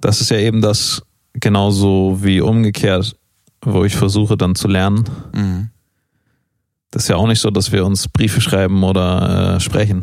das 0.00 0.20
ist 0.20 0.30
ja 0.30 0.38
eben 0.38 0.60
das 0.60 1.02
genauso 1.34 2.18
wie 2.22 2.40
umgekehrt, 2.40 3.16
wo 3.62 3.84
ich 3.84 3.94
versuche 3.96 4.36
dann 4.36 4.54
zu 4.54 4.68
lernen. 4.68 5.04
Mhm. 5.34 5.70
Das 6.90 7.04
ist 7.04 7.08
ja 7.08 7.16
auch 7.16 7.26
nicht 7.28 7.40
so, 7.40 7.50
dass 7.50 7.70
wir 7.72 7.84
uns 7.86 8.08
Briefe 8.08 8.40
schreiben 8.40 8.82
oder 8.82 9.56
äh, 9.56 9.60
sprechen, 9.60 10.02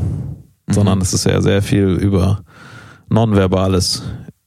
sondern 0.69 1.01
es 1.01 1.13
ist 1.13 1.25
ja 1.25 1.41
sehr 1.41 1.61
viel 1.61 1.87
über 1.87 2.43
Nonverbales, 3.09 4.03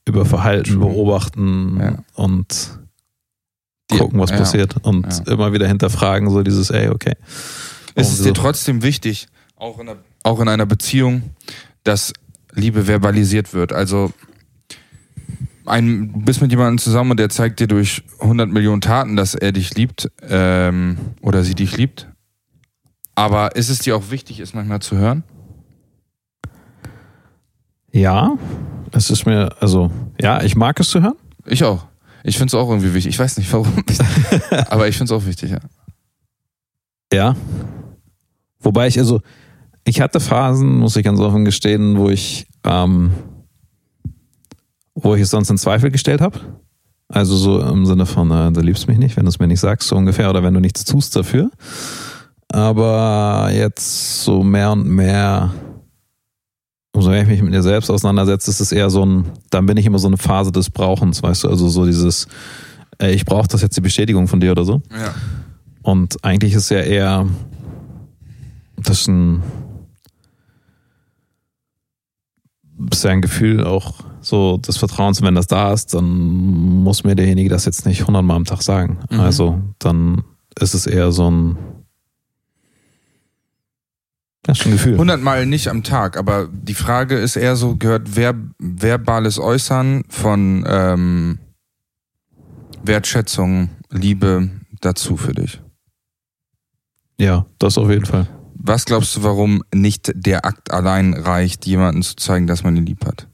über 0.07 0.25
Verhalten, 0.25 0.75
True. 0.75 0.87
beobachten 0.91 1.79
Ja. 1.81 1.99
und 2.15 2.79
gucken, 3.91 4.21
was 4.21 4.31
ja. 4.31 4.37
passiert 4.39 4.77
und 4.83 5.07
Ja. 5.27 5.33
immer 5.33 5.53
wieder 5.53 5.67
hinterfragen, 5.69 6.31
so 6.31 6.43
dieses, 6.43 6.71
ey, 6.71 6.89
okay. 6.89 7.15
Ist 7.21 7.97
Warum 7.97 8.13
es 8.13 8.19
so? 8.19 8.25
dir 8.25 8.35
trotzdem 8.35 8.83
wichtig, 8.83 9.27
auch 9.57 9.79
in, 9.79 9.89
einer, 9.89 9.99
auch 10.23 10.41
in 10.41 10.49
einer 10.49 10.65
Beziehung, 10.67 11.23
dass 11.85 12.13
Liebe 12.53 12.87
verbalisiert 12.87 13.53
wird? 13.53 13.73
Also, 13.73 14.13
ein, 15.67 16.13
du 16.13 16.21
bist 16.21 16.41
mit 16.41 16.51
jemandem 16.51 16.79
zusammen 16.79 17.13
und 17.13 17.21
der 17.21 17.29
zeigt 17.29 17.61
dir 17.61 17.67
durch 17.67 18.03
100 18.21 18.49
Millionen 18.49 18.81
Taten, 18.81 19.17
dass 19.17 19.35
er 19.35 19.53
dich 19.53 19.75
liebt 19.75 20.11
ähm, 20.23 20.99
oder 21.23 21.45
sie 21.45 21.55
dich 21.55 21.77
liebt. 21.77 22.09
Aber 23.15 23.57
ist 23.57 23.69
es 23.69 23.81
dir 23.81 23.97
auch 23.97 24.11
wichtig, 24.11 24.41
es 24.41 24.55
manchmal 24.55 24.81
zu 24.81 24.97
hören? 24.97 25.25
Ja, 27.93 28.37
es 28.93 29.11
ist 29.11 29.27
mir, 29.27 29.51
also, 29.61 29.91
ja, 30.21 30.43
ich 30.43 30.57
mag 30.57 30.79
es 30.81 30.89
zu 30.89 31.03
hören. 31.03 31.17
Ich 31.45 31.65
auch. 31.65 31.87
Ich 32.23 32.37
finde 32.37 32.49
es 32.49 32.55
auch 32.55 32.69
irgendwie 32.69 32.95
wichtig. 32.95 33.15
Ich 33.15 33.19
weiß 33.19 33.39
nicht 33.39 33.53
warum. 33.53 33.73
Aber 34.69 34.89
ich 34.89 34.97
finde 34.97 35.15
es 35.15 35.21
auch 35.21 35.27
wichtig, 35.27 35.51
ja. 35.51 35.59
Ja. 37.13 37.37
Wobei 38.61 38.87
ich, 38.87 38.99
also, 38.99 39.21
ich 39.85 40.01
hatte 40.01 40.21
Phasen, 40.21 40.79
muss 40.79 40.97
ich 40.97 41.05
ganz 41.05 41.19
offen 41.21 41.45
gestehen, 41.45 41.99
wo 41.99 42.11
ich, 42.11 42.47
ähm, 42.65 43.13
wo 45.03 45.15
ich 45.15 45.23
es 45.23 45.31
sonst 45.31 45.51
in 45.51 45.59
Zweifel 45.59 45.91
gestellt 45.91 46.21
habe. 46.21 46.39
Also 47.09 47.37
so 47.37 47.61
im 47.61 47.87
Sinne 47.87 48.07
von, 48.07 48.31
äh, 48.31 48.53
du 48.53 48.61
liebst 48.61 48.87
mich 48.87 48.99
nicht, 48.99 49.17
wenn 49.17 49.25
du 49.25 49.31
es 49.31 49.39
mir 49.39 49.49
nicht 49.49 49.61
sagst, 49.61 49.89
so 49.89 49.97
ungefähr, 49.97 50.31
oder 50.31 50.43
wenn 50.43 50.55
du 50.55 50.61
nichts 50.61 50.85
tust 50.85 51.17
dafür. 51.17 51.51
Aber 52.49 53.51
jetzt 53.53 54.23
so 54.23 54.43
mehr 54.43 54.73
und 54.73 54.87
mehr, 54.87 55.53
umso 56.93 57.11
mehr 57.11 57.23
ich 57.23 57.29
mich 57.29 57.43
mit 57.43 57.51
mir 57.51 57.63
selbst 57.63 57.91
auseinandersetze, 57.91 58.51
ist 58.51 58.61
es 58.61 58.73
eher 58.73 58.91
so 58.91 59.05
ein, 59.05 59.25
dann 59.51 59.67
bin 59.67 59.77
ich 59.77 59.87
immer 59.87 59.99
so 59.99 60.09
eine 60.09 60.17
Phase 60.17 60.53
des 60.53 60.71
Brauchens, 60.71 61.23
weißt 61.23 61.45
du, 61.45 61.49
also 61.49 61.69
so 61.69 61.85
dieses, 61.85 62.29
ey, 62.99 63.13
ich 63.13 63.25
brauche 63.25 63.49
das 63.49 63.63
jetzt 63.63 63.77
die 63.77 63.81
Bestätigung 63.81 64.29
von 64.29 64.41
dir 64.41 64.53
oder 64.53 64.65
so. 64.65 64.83
Ja. 64.91 65.15
Und 65.83 66.23
eigentlich 66.23 66.55
ist 66.55 66.71
ja 66.71 66.81
eher 66.81 67.27
das 68.83 69.03
ist 69.03 69.09
ein, 69.09 69.43
ist 72.91 73.05
ja 73.05 73.11
ein 73.11 73.21
Gefühl 73.21 73.65
auch 73.65 74.05
so 74.21 74.59
des 74.59 74.77
Vertrauens, 74.77 75.23
wenn 75.23 75.35
das 75.35 75.47
da 75.47 75.73
ist, 75.73 75.95
dann 75.95 76.05
muss 76.05 77.05
mir 77.05 77.15
derjenige 77.15 77.49
das 77.49 77.65
jetzt 77.65 77.87
nicht 77.87 78.07
hundertmal 78.07 78.37
am 78.37 78.45
Tag 78.45 78.63
sagen. 78.63 78.99
Mhm. 79.11 79.21
Also 79.21 79.61
dann 79.79 80.25
ist 80.59 80.75
es 80.75 80.87
eher 80.87 81.13
so 81.13 81.31
ein 81.31 81.59
ja, 84.47 84.55
schon 84.55 84.73
ein 84.73 84.77
Gefühl. 84.77 84.95
100 84.95 85.21
Mal 85.21 85.47
nicht 85.47 85.69
am 85.69 85.83
Tag, 85.83 86.17
aber 86.17 86.49
die 86.51 86.75
Frage 86.75 87.17
ist 87.17 87.37
eher 87.37 87.57
so, 87.57 87.77
gehört 87.77 88.09
ver 88.09 88.35
verbales 88.59 89.39
Äußern 89.39 90.03
von 90.09 90.65
ähm, 90.67 91.39
Wertschätzung, 92.83 93.71
Liebe 93.91 94.51
dazu 94.81 95.17
für 95.17 95.35
dich? 95.35 95.61
Ja, 97.19 97.45
das 97.59 97.77
auf 97.77 97.91
jeden 97.91 98.07
Fall. 98.07 98.27
Was 98.55 98.87
glaubst 98.87 99.17
du, 99.17 99.23
warum 99.23 99.63
nicht 99.75 100.11
der 100.15 100.45
Akt 100.45 100.71
allein 100.71 101.15
reicht, 101.15 101.67
jemanden 101.67 102.03
zu 102.03 102.17
zeigen, 102.17 102.47
dass 102.47 102.63
man 102.63 102.77
ihn 102.77 102.87
lieb 102.87 103.05
hat? 103.05 103.30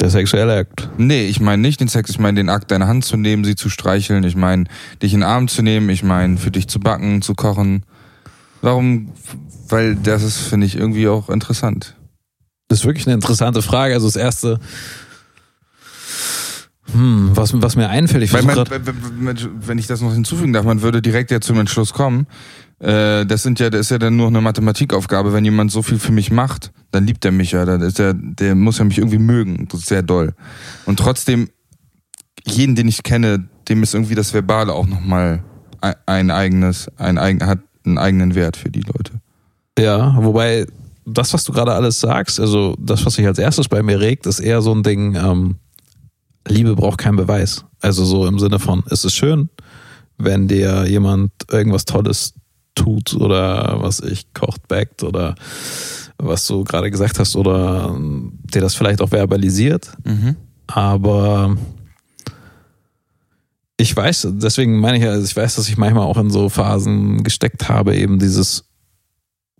Der 0.00 0.10
sexuelle 0.10 0.56
Akt. 0.56 0.88
Nee, 0.96 1.26
ich 1.26 1.40
meine 1.40 1.60
nicht 1.60 1.80
den 1.80 1.88
Sex, 1.88 2.10
ich 2.10 2.18
meine 2.18 2.36
den 2.36 2.48
Akt, 2.48 2.70
deine 2.70 2.86
Hand 2.86 3.04
zu 3.04 3.16
nehmen, 3.16 3.44
sie 3.44 3.56
zu 3.56 3.68
streicheln, 3.68 4.22
ich 4.22 4.36
meine 4.36 4.64
dich 5.02 5.12
in 5.12 5.20
den 5.20 5.28
Arm 5.28 5.48
zu 5.48 5.62
nehmen, 5.62 5.88
ich 5.90 6.04
meine 6.04 6.36
für 6.36 6.52
dich 6.52 6.68
zu 6.68 6.78
backen, 6.78 7.20
zu 7.20 7.34
kochen. 7.34 7.84
Warum? 8.62 9.12
Weil 9.68 9.96
das 9.96 10.22
ist, 10.22 10.38
finde 10.38 10.66
ich, 10.66 10.76
irgendwie 10.76 11.08
auch 11.08 11.28
interessant. 11.28 11.96
Das 12.68 12.80
ist 12.80 12.84
wirklich 12.84 13.06
eine 13.06 13.14
interessante 13.14 13.62
Frage. 13.62 13.94
Also 13.94 14.06
das 14.06 14.16
erste, 14.16 14.60
hm, 16.92 17.30
was, 17.34 17.52
was 17.60 17.76
mir 17.76 17.88
einfällt, 17.88 18.24
ich 18.24 18.32
man, 18.32 18.56
wenn- 19.60 19.78
ich 19.78 19.86
das 19.86 20.00
noch 20.00 20.12
hinzufügen 20.12 20.52
darf, 20.52 20.64
man 20.64 20.82
würde 20.82 21.02
direkt 21.02 21.30
ja 21.30 21.40
zum 21.40 21.58
Entschluss 21.60 21.92
kommen. 21.92 22.26
Äh, 22.80 23.26
das 23.26 23.42
sind 23.42 23.58
ja, 23.60 23.70
das 23.70 23.82
ist 23.82 23.90
ja 23.90 23.98
dann 23.98 24.16
nur 24.16 24.28
eine 24.28 24.40
Mathematikaufgabe. 24.40 25.32
Wenn 25.32 25.44
jemand 25.44 25.70
so 25.72 25.82
viel 25.82 25.98
für 25.98 26.12
mich 26.12 26.30
macht, 26.30 26.72
dann 26.90 27.06
liebt 27.06 27.24
er 27.24 27.32
mich 27.32 27.52
ja. 27.52 27.64
Dann 27.64 27.82
ist 27.82 27.98
er, 27.98 28.14
der 28.14 28.54
muss 28.54 28.78
ja 28.78 28.84
mich 28.84 28.98
irgendwie 28.98 29.18
mögen. 29.18 29.66
Das 29.70 29.80
ist 29.80 29.88
sehr 29.88 30.02
doll. 30.02 30.34
Und 30.86 30.98
trotzdem, 30.98 31.48
jeden, 32.46 32.76
den 32.76 32.88
ich 32.88 33.02
kenne, 33.02 33.48
dem 33.68 33.82
ist 33.82 33.94
irgendwie 33.94 34.14
das 34.14 34.32
Verbale 34.32 34.72
auch 34.72 34.86
nochmal 34.86 35.42
ein, 35.80 35.94
ein 36.06 36.30
eigenes, 36.30 36.88
ein 36.96 37.18
eigen, 37.18 37.44
hat 37.44 37.58
einen 37.84 37.98
eigenen 37.98 38.34
Wert 38.34 38.56
für 38.56 38.70
die 38.70 38.80
Leute. 38.82 39.20
Ja, 39.78 40.16
wobei 40.24 40.66
das, 41.04 41.32
was 41.32 41.44
du 41.44 41.52
gerade 41.52 41.72
alles 41.72 42.00
sagst, 42.00 42.38
also 42.40 42.76
das, 42.78 43.04
was 43.04 43.14
sich 43.14 43.26
als 43.26 43.38
erstes 43.38 43.68
bei 43.68 43.82
mir 43.82 44.00
regt, 44.00 44.26
ist 44.26 44.40
eher 44.40 44.62
so 44.62 44.72
ein 44.74 44.82
Ding, 44.82 45.14
ähm, 45.16 45.56
Liebe 46.48 46.74
braucht 46.74 46.98
keinen 46.98 47.16
Beweis. 47.16 47.64
Also 47.80 48.04
so 48.04 48.26
im 48.26 48.38
Sinne 48.38 48.58
von, 48.58 48.84
es 48.90 49.04
ist 49.04 49.14
schön, 49.14 49.50
wenn 50.16 50.48
dir 50.48 50.86
jemand 50.86 51.32
irgendwas 51.50 51.84
Tolles 51.84 52.34
tut 52.74 53.14
oder 53.14 53.78
was 53.80 54.00
ich 54.00 54.32
kocht, 54.34 54.68
backt 54.68 55.02
oder 55.02 55.34
was 56.18 56.46
du 56.46 56.64
gerade 56.64 56.90
gesagt 56.90 57.18
hast 57.18 57.36
oder 57.36 57.92
ähm, 57.94 58.38
dir 58.42 58.60
das 58.60 58.74
vielleicht 58.74 59.00
auch 59.00 59.10
verbalisiert. 59.10 59.92
Mhm. 60.04 60.36
Aber 60.66 61.56
ich 63.76 63.94
weiß, 63.94 64.28
deswegen 64.32 64.80
meine 64.80 64.98
ich 64.98 65.04
ja, 65.04 65.10
also 65.10 65.24
ich 65.24 65.36
weiß, 65.36 65.56
dass 65.56 65.68
ich 65.68 65.76
manchmal 65.76 66.04
auch 66.04 66.18
in 66.18 66.30
so 66.30 66.48
Phasen 66.48 67.22
gesteckt 67.22 67.68
habe, 67.68 67.96
eben 67.96 68.18
dieses, 68.18 68.67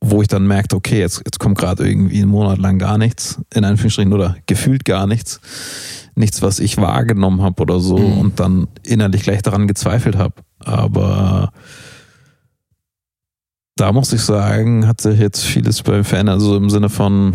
wo 0.01 0.23
ich 0.23 0.29
dann 0.29 0.47
merkte, 0.47 0.77
okay, 0.77 1.01
jetzt, 1.01 1.23
jetzt 1.25 1.39
kommt 1.41 1.59
gerade 1.59 1.89
irgendwie 1.89 2.23
einen 2.23 2.31
Monat 2.31 2.59
lang 2.59 2.79
gar 2.79 2.99
nichts, 2.99 3.41
in 3.53 3.65
Anführungsstrichen, 3.65 4.13
oder 4.13 4.37
gefühlt 4.47 4.85
gar 4.85 5.07
nichts. 5.07 5.41
Nichts, 6.15 6.41
was 6.43 6.61
ich 6.61 6.77
wahrgenommen 6.79 7.43
habe 7.43 7.63
oder 7.63 7.81
so 7.81 7.99
Mhm. 7.99 8.19
und 8.19 8.41
dann 8.41 8.69
innerlich 8.85 9.23
gleich 9.23 9.43
daran 9.43 9.67
gezweifelt 9.69 10.17
habe. 10.17 10.35
Aber 10.61 11.53
da 13.77 13.93
muss 13.93 14.13
ich 14.13 14.23
sagen, 14.23 14.87
hat 14.87 15.01
sich 15.01 15.19
jetzt 15.19 15.45
vieles 15.45 15.83
bei 15.83 15.99
mir 15.99 16.05
verändert. 16.05 16.35
Also 16.35 16.57
im 16.57 16.71
Sinne 16.71 16.89
von, 16.89 17.35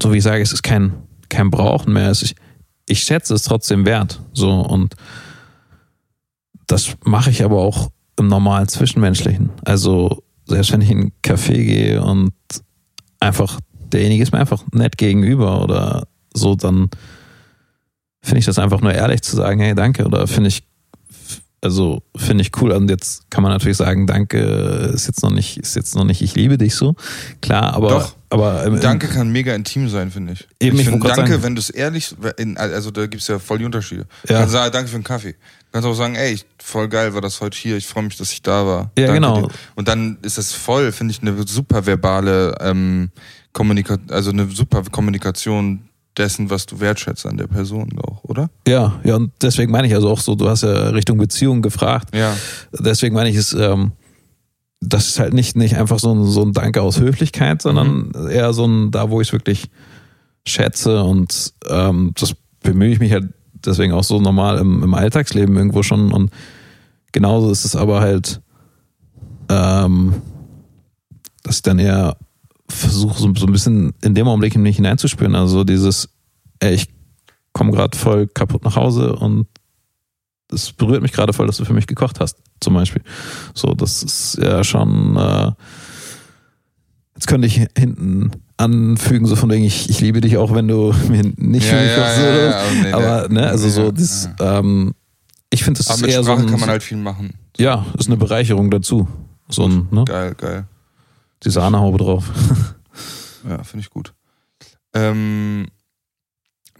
so 0.00 0.12
wie 0.12 0.18
ich 0.18 0.24
sage, 0.24 0.42
es 0.42 0.52
ist 0.52 0.62
kein, 0.62 0.92
kein 1.28 1.50
Brauchen 1.50 1.92
mehr. 1.92 2.10
Es 2.10 2.22
ist, 2.22 2.34
ich 2.86 3.00
schätze 3.00 3.34
es 3.34 3.42
trotzdem 3.42 3.86
wert. 3.86 4.20
So 4.32 4.50
und 4.60 4.94
das 6.66 6.96
mache 7.04 7.30
ich 7.30 7.44
aber 7.44 7.58
auch 7.58 7.90
im 8.18 8.26
normalen 8.28 8.66
Zwischenmenschlichen. 8.68 9.50
Also 9.64 10.24
selbst 10.46 10.72
wenn 10.72 10.80
ich 10.80 10.90
in 10.90 11.00
einen 11.00 11.12
Café 11.22 11.64
gehe 11.64 12.02
und 12.02 12.32
einfach 13.20 13.60
derjenige 13.92 14.22
ist 14.22 14.32
mir 14.32 14.38
einfach 14.38 14.64
nett 14.72 14.96
gegenüber 14.98 15.62
oder 15.62 16.06
so, 16.32 16.54
dann 16.54 16.90
finde 18.22 18.40
ich 18.40 18.46
das 18.46 18.58
einfach 18.58 18.80
nur 18.80 18.92
ehrlich 18.92 19.22
zu 19.22 19.36
sagen, 19.36 19.60
hey, 19.60 19.74
danke 19.74 20.04
oder 20.04 20.26
finde 20.26 20.48
ich 20.48 20.64
also 21.66 22.02
finde 22.16 22.42
ich 22.42 22.50
cool. 22.60 22.70
Und 22.72 22.88
jetzt 22.88 23.30
kann 23.30 23.42
man 23.42 23.52
natürlich 23.52 23.76
sagen, 23.76 24.06
danke 24.06 24.38
ist 24.94 25.06
jetzt 25.06 25.22
noch 25.22 25.30
nicht, 25.30 25.58
ist 25.58 25.74
jetzt 25.76 25.94
noch 25.94 26.04
nicht, 26.04 26.22
ich 26.22 26.34
liebe 26.34 26.56
dich 26.58 26.74
so. 26.74 26.94
Klar, 27.42 27.74
aber, 27.74 27.88
Doch. 27.88 28.16
aber 28.30 28.64
im- 28.64 28.80
Danke 28.80 29.08
kann 29.08 29.30
mega 29.30 29.54
intim 29.54 29.88
sein, 29.88 30.10
finde 30.10 30.32
ich. 30.34 30.46
Eben, 30.60 30.78
ich 30.78 30.88
find, 30.88 31.04
danke, 31.04 31.32
sagen- 31.32 31.42
wenn 31.42 31.54
du 31.54 31.60
es 31.60 31.70
ehrlich, 31.70 32.14
also 32.56 32.90
da 32.90 33.06
gibt's 33.06 33.26
ja 33.28 33.38
voll 33.38 33.58
die 33.58 33.64
Unterschiede. 33.64 34.06
Du 34.26 34.32
Ja. 34.32 34.38
kannst 34.40 34.52
sagen, 34.52 34.72
danke 34.72 34.88
für 34.90 34.98
den 34.98 35.04
Kaffee. 35.04 35.32
Du 35.32 35.72
kannst 35.72 35.88
auch 35.88 35.94
sagen, 35.94 36.14
ey, 36.14 36.38
voll 36.62 36.88
geil 36.88 37.12
war 37.14 37.20
das 37.20 37.40
heute 37.40 37.58
hier, 37.58 37.76
ich 37.76 37.86
freue 37.86 38.04
mich, 38.04 38.16
dass 38.16 38.32
ich 38.32 38.40
da 38.42 38.64
war. 38.66 38.90
Ja, 38.96 39.06
Danke 39.08 39.12
genau. 39.14 39.42
dir. 39.42 39.48
Und 39.74 39.88
dann 39.88 40.16
ist 40.22 40.38
das 40.38 40.52
voll, 40.52 40.92
finde 40.92 41.12
ich, 41.12 41.20
eine 41.20 41.34
super 41.46 41.84
verbale 41.84 42.54
ähm, 42.60 43.10
Kommunikation, 43.52 44.10
also 44.10 44.30
eine 44.30 44.48
super 44.50 44.82
Kommunikation 44.90 45.88
dessen, 46.16 46.50
was 46.50 46.66
du 46.66 46.80
wertschätzt 46.80 47.26
an 47.26 47.36
der 47.36 47.46
Person 47.46 47.90
auch, 47.98 48.24
oder? 48.24 48.50
Ja, 48.66 49.00
ja, 49.04 49.16
und 49.16 49.32
deswegen 49.42 49.70
meine 49.70 49.86
ich 49.86 49.94
also 49.94 50.10
auch 50.10 50.20
so, 50.20 50.34
du 50.34 50.48
hast 50.48 50.62
ja 50.62 50.88
Richtung 50.90 51.18
Beziehung 51.18 51.62
gefragt. 51.62 52.14
Ja. 52.14 52.34
Deswegen 52.72 53.14
meine 53.14 53.28
ich 53.28 53.36
es, 53.36 53.52
ähm, 53.52 53.92
das 54.80 55.08
ist 55.08 55.18
halt 55.18 55.34
nicht, 55.34 55.56
nicht 55.56 55.76
einfach 55.76 55.98
so 55.98 56.14
ein, 56.14 56.24
so 56.24 56.42
ein 56.42 56.52
Danke 56.52 56.82
aus 56.82 57.00
Höflichkeit, 57.00 57.62
sondern 57.62 58.12
eher 58.30 58.52
so 58.52 58.66
ein, 58.66 58.90
da 58.90 59.10
wo 59.10 59.20
ich 59.20 59.28
es 59.28 59.32
wirklich 59.32 59.70
schätze 60.46 61.02
und 61.02 61.54
ähm, 61.68 62.12
das 62.18 62.34
bemühe 62.62 62.92
ich 62.92 63.00
mich 63.00 63.12
halt 63.12 63.28
deswegen 63.52 63.92
auch 63.92 64.04
so 64.04 64.20
normal 64.20 64.58
im, 64.58 64.82
im 64.82 64.94
Alltagsleben 64.94 65.56
irgendwo 65.56 65.82
schon 65.82 66.12
und 66.12 66.30
genauso 67.12 67.50
ist 67.50 67.64
es 67.64 67.74
aber 67.74 68.00
halt, 68.00 68.40
ähm, 69.48 70.14
dass 71.42 71.56
ich 71.56 71.62
dann 71.62 71.78
eher 71.78 72.16
versuche, 72.68 73.18
so, 73.20 73.32
so 73.34 73.46
ein 73.46 73.52
bisschen 73.52 73.92
in 74.02 74.14
dem 74.14 74.26
Augenblick 74.28 74.54
in 74.54 74.62
mich 74.62 74.76
hineinzuspüren. 74.76 75.34
Also 75.34 75.64
dieses, 75.64 76.08
ey, 76.60 76.74
ich 76.74 76.88
komme 77.52 77.72
gerade 77.72 77.96
voll 77.96 78.26
kaputt 78.26 78.64
nach 78.64 78.76
Hause 78.76 79.14
und 79.16 79.46
es 80.52 80.72
berührt 80.72 81.02
mich 81.02 81.12
gerade 81.12 81.32
voll, 81.32 81.46
dass 81.46 81.56
du 81.56 81.64
für 81.64 81.72
mich 81.74 81.86
gekocht 81.86 82.20
hast, 82.20 82.38
zum 82.60 82.74
Beispiel. 82.74 83.02
So, 83.54 83.74
das 83.74 84.02
ist 84.02 84.38
ja 84.42 84.62
schon, 84.64 85.16
äh, 85.16 85.52
Jetzt 87.14 87.28
könnte 87.28 87.46
ich 87.46 87.54
hinten 87.78 88.30
anfügen, 88.58 89.24
so 89.26 89.36
von 89.36 89.48
wegen, 89.50 89.64
ich, 89.64 89.88
ich 89.88 90.00
liebe 90.02 90.20
dich 90.20 90.36
auch, 90.36 90.54
wenn 90.54 90.68
du 90.68 90.92
mir 91.08 91.22
nicht 91.36 91.64
Ja, 91.66 91.70
für 91.72 91.82
mich 91.82 91.90
ja, 91.90 91.96
kochst. 91.96 92.18
ja, 92.18 92.36
ja, 92.36 92.58
aber 92.60 92.74
nee, 92.82 92.92
aber, 92.92 93.28
ne, 93.32 93.48
also 93.48 93.66
nee, 93.66 93.72
so, 93.72 93.90
das, 93.90 94.28
ähm, 94.38 94.94
ich 95.48 95.64
finde, 95.64 95.78
das 95.78 95.86
Aber 95.88 95.96
ist 95.96 96.02
mit 96.02 96.10
eher 96.10 96.22
so 96.22 96.24
Sprache 96.32 96.42
ein, 96.42 96.50
kann 96.50 96.60
man 96.60 96.68
halt 96.68 96.82
viel 96.82 96.98
machen. 96.98 97.32
ja, 97.56 97.86
ist 97.98 98.08
eine 98.08 98.18
Bereicherung 98.18 98.70
dazu. 98.70 99.08
So 99.48 99.64
ein, 99.66 99.88
ne, 99.90 100.04
Geil, 100.04 100.34
geil. 100.36 100.66
Die 101.44 101.50
Sahnehaube 101.50 101.98
drauf. 101.98 102.24
Ja, 103.48 103.62
finde 103.62 103.84
ich 103.84 103.90
gut. 103.90 104.12
Ähm, 104.92 105.68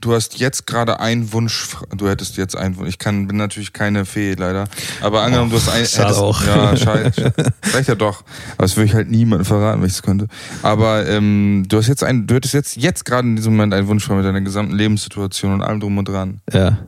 du 0.00 0.14
hast 0.14 0.38
jetzt 0.38 0.66
gerade 0.66 1.00
einen 1.00 1.32
Wunsch, 1.32 1.76
du 1.96 2.08
hättest 2.08 2.36
jetzt 2.36 2.56
einen 2.56 2.76
Wunsch. 2.76 2.88
Ich 2.88 2.98
kann, 2.98 3.26
bin 3.28 3.36
natürlich 3.36 3.72
keine 3.72 4.04
Fee, 4.04 4.34
leider. 4.34 4.64
Aber 5.00 5.22
angenommen, 5.22 5.50
du 5.50 5.56
hast 5.56 5.68
einen. 5.68 5.84
hättest, 5.84 6.18
auch. 6.18 6.44
Ja, 6.44 6.76
scheiße. 6.76 7.32
Vielleicht 7.62 7.88
ja 7.88 7.94
doch. 7.94 8.24
Aber 8.54 8.62
das 8.62 8.76
würde 8.76 8.86
ich 8.86 8.94
halt 8.94 9.10
niemandem 9.10 9.44
verraten, 9.44 9.80
wenn 9.80 9.86
ich 9.86 9.94
es 9.94 10.02
könnte. 10.02 10.26
Aber 10.62 11.06
ähm, 11.06 11.64
du 11.68 11.76
hast 11.76 11.86
jetzt 11.86 12.02
einen, 12.02 12.26
du 12.26 12.34
hättest 12.34 12.54
jetzt, 12.54 12.76
jetzt 12.76 13.04
gerade 13.04 13.28
in 13.28 13.36
diesem 13.36 13.52
Moment 13.54 13.74
einen 13.74 13.86
Wunsch 13.86 14.08
mit 14.08 14.24
deiner 14.24 14.40
gesamten 14.40 14.74
Lebenssituation 14.74 15.52
und 15.52 15.62
allem 15.62 15.80
drum 15.80 15.98
und 15.98 16.08
dran. 16.08 16.40
Ja. 16.52 16.78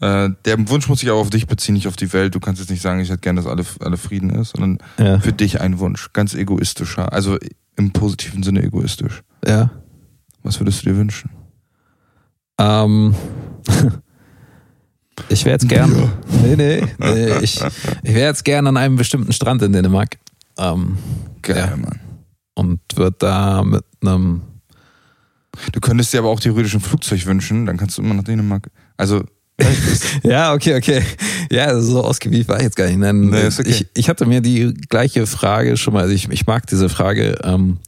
Äh, 0.00 0.30
der 0.44 0.68
Wunsch 0.68 0.88
muss 0.88 1.00
sich 1.00 1.10
auch 1.10 1.20
auf 1.20 1.30
dich 1.30 1.46
beziehen, 1.46 1.74
nicht 1.74 1.88
auf 1.88 1.96
die 1.96 2.12
Welt. 2.12 2.34
Du 2.34 2.40
kannst 2.40 2.60
jetzt 2.60 2.68
nicht 2.70 2.82
sagen, 2.82 3.00
ich 3.00 3.08
hätte 3.08 3.20
gerne, 3.20 3.40
dass 3.40 3.50
alle, 3.50 3.64
alle 3.80 3.96
Frieden 3.96 4.30
ist, 4.30 4.50
sondern 4.56 4.78
Ja. 4.98 5.18
für 5.20 5.32
dich 5.32 5.60
ein 5.60 5.78
Wunsch. 5.78 6.12
Ganz 6.12 6.34
egoistischer. 6.34 7.12
Also 7.12 7.38
im 7.76 7.92
positiven 7.92 8.42
Sinne 8.42 8.62
egoistisch. 8.62 9.22
ja. 9.46 9.70
Was 10.42 10.60
würdest 10.60 10.82
du 10.84 10.90
dir 10.90 10.96
wünschen? 10.96 11.30
Ähm, 12.58 13.16
ich 15.28 15.44
wäre 15.44 15.54
jetzt 15.54 15.68
gern. 15.68 15.90
Nee, 16.42 16.54
nee, 16.56 16.86
nee. 16.98 17.38
Ich, 17.42 17.60
ich 17.60 18.14
wäre 18.14 18.28
jetzt 18.28 18.44
gern 18.44 18.66
an 18.66 18.76
einem 18.76 18.96
bestimmten 18.96 19.32
Strand 19.32 19.62
in 19.62 19.72
Dänemark. 19.72 20.18
Ähm, 20.58 20.98
Geil, 21.42 21.56
Ja. 21.70 21.76
Mann. 21.76 21.98
und 22.54 22.80
würde 22.94 23.16
da 23.18 23.64
mit 23.64 23.84
einem. 24.02 24.42
Du 25.72 25.80
könntest 25.80 26.12
dir 26.12 26.18
aber 26.20 26.28
auch 26.28 26.38
theoretisch 26.40 26.74
ein 26.74 26.80
Flugzeug 26.80 27.24
wünschen, 27.26 27.66
dann 27.66 27.76
kannst 27.76 27.98
du 27.98 28.02
immer 28.02 28.14
nach 28.14 28.24
Dänemark. 28.24 28.70
Also, 28.96 29.24
Ja, 30.22 30.52
okay, 30.54 30.76
okay. 30.76 31.02
Ja, 31.50 31.78
so 31.80 32.02
ausgewiesen 32.02 32.48
war 32.48 32.56
ich 32.58 32.64
jetzt 32.64 32.76
gar 32.76 32.86
nicht. 32.86 32.98
Nein, 32.98 33.20
Nee, 33.30 33.46
okay. 33.46 33.62
ich, 33.66 33.86
ich 33.94 34.08
hatte 34.08 34.26
mir 34.26 34.40
die 34.40 34.74
gleiche 34.88 35.26
Frage 35.26 35.76
schon 35.76 35.94
mal, 35.94 36.02
also 36.02 36.14
ich, 36.14 36.28
ich 36.30 36.46
mag 36.46 36.66
diese 36.66 36.88
Frage, 36.88 37.36
ähm, 37.44 37.78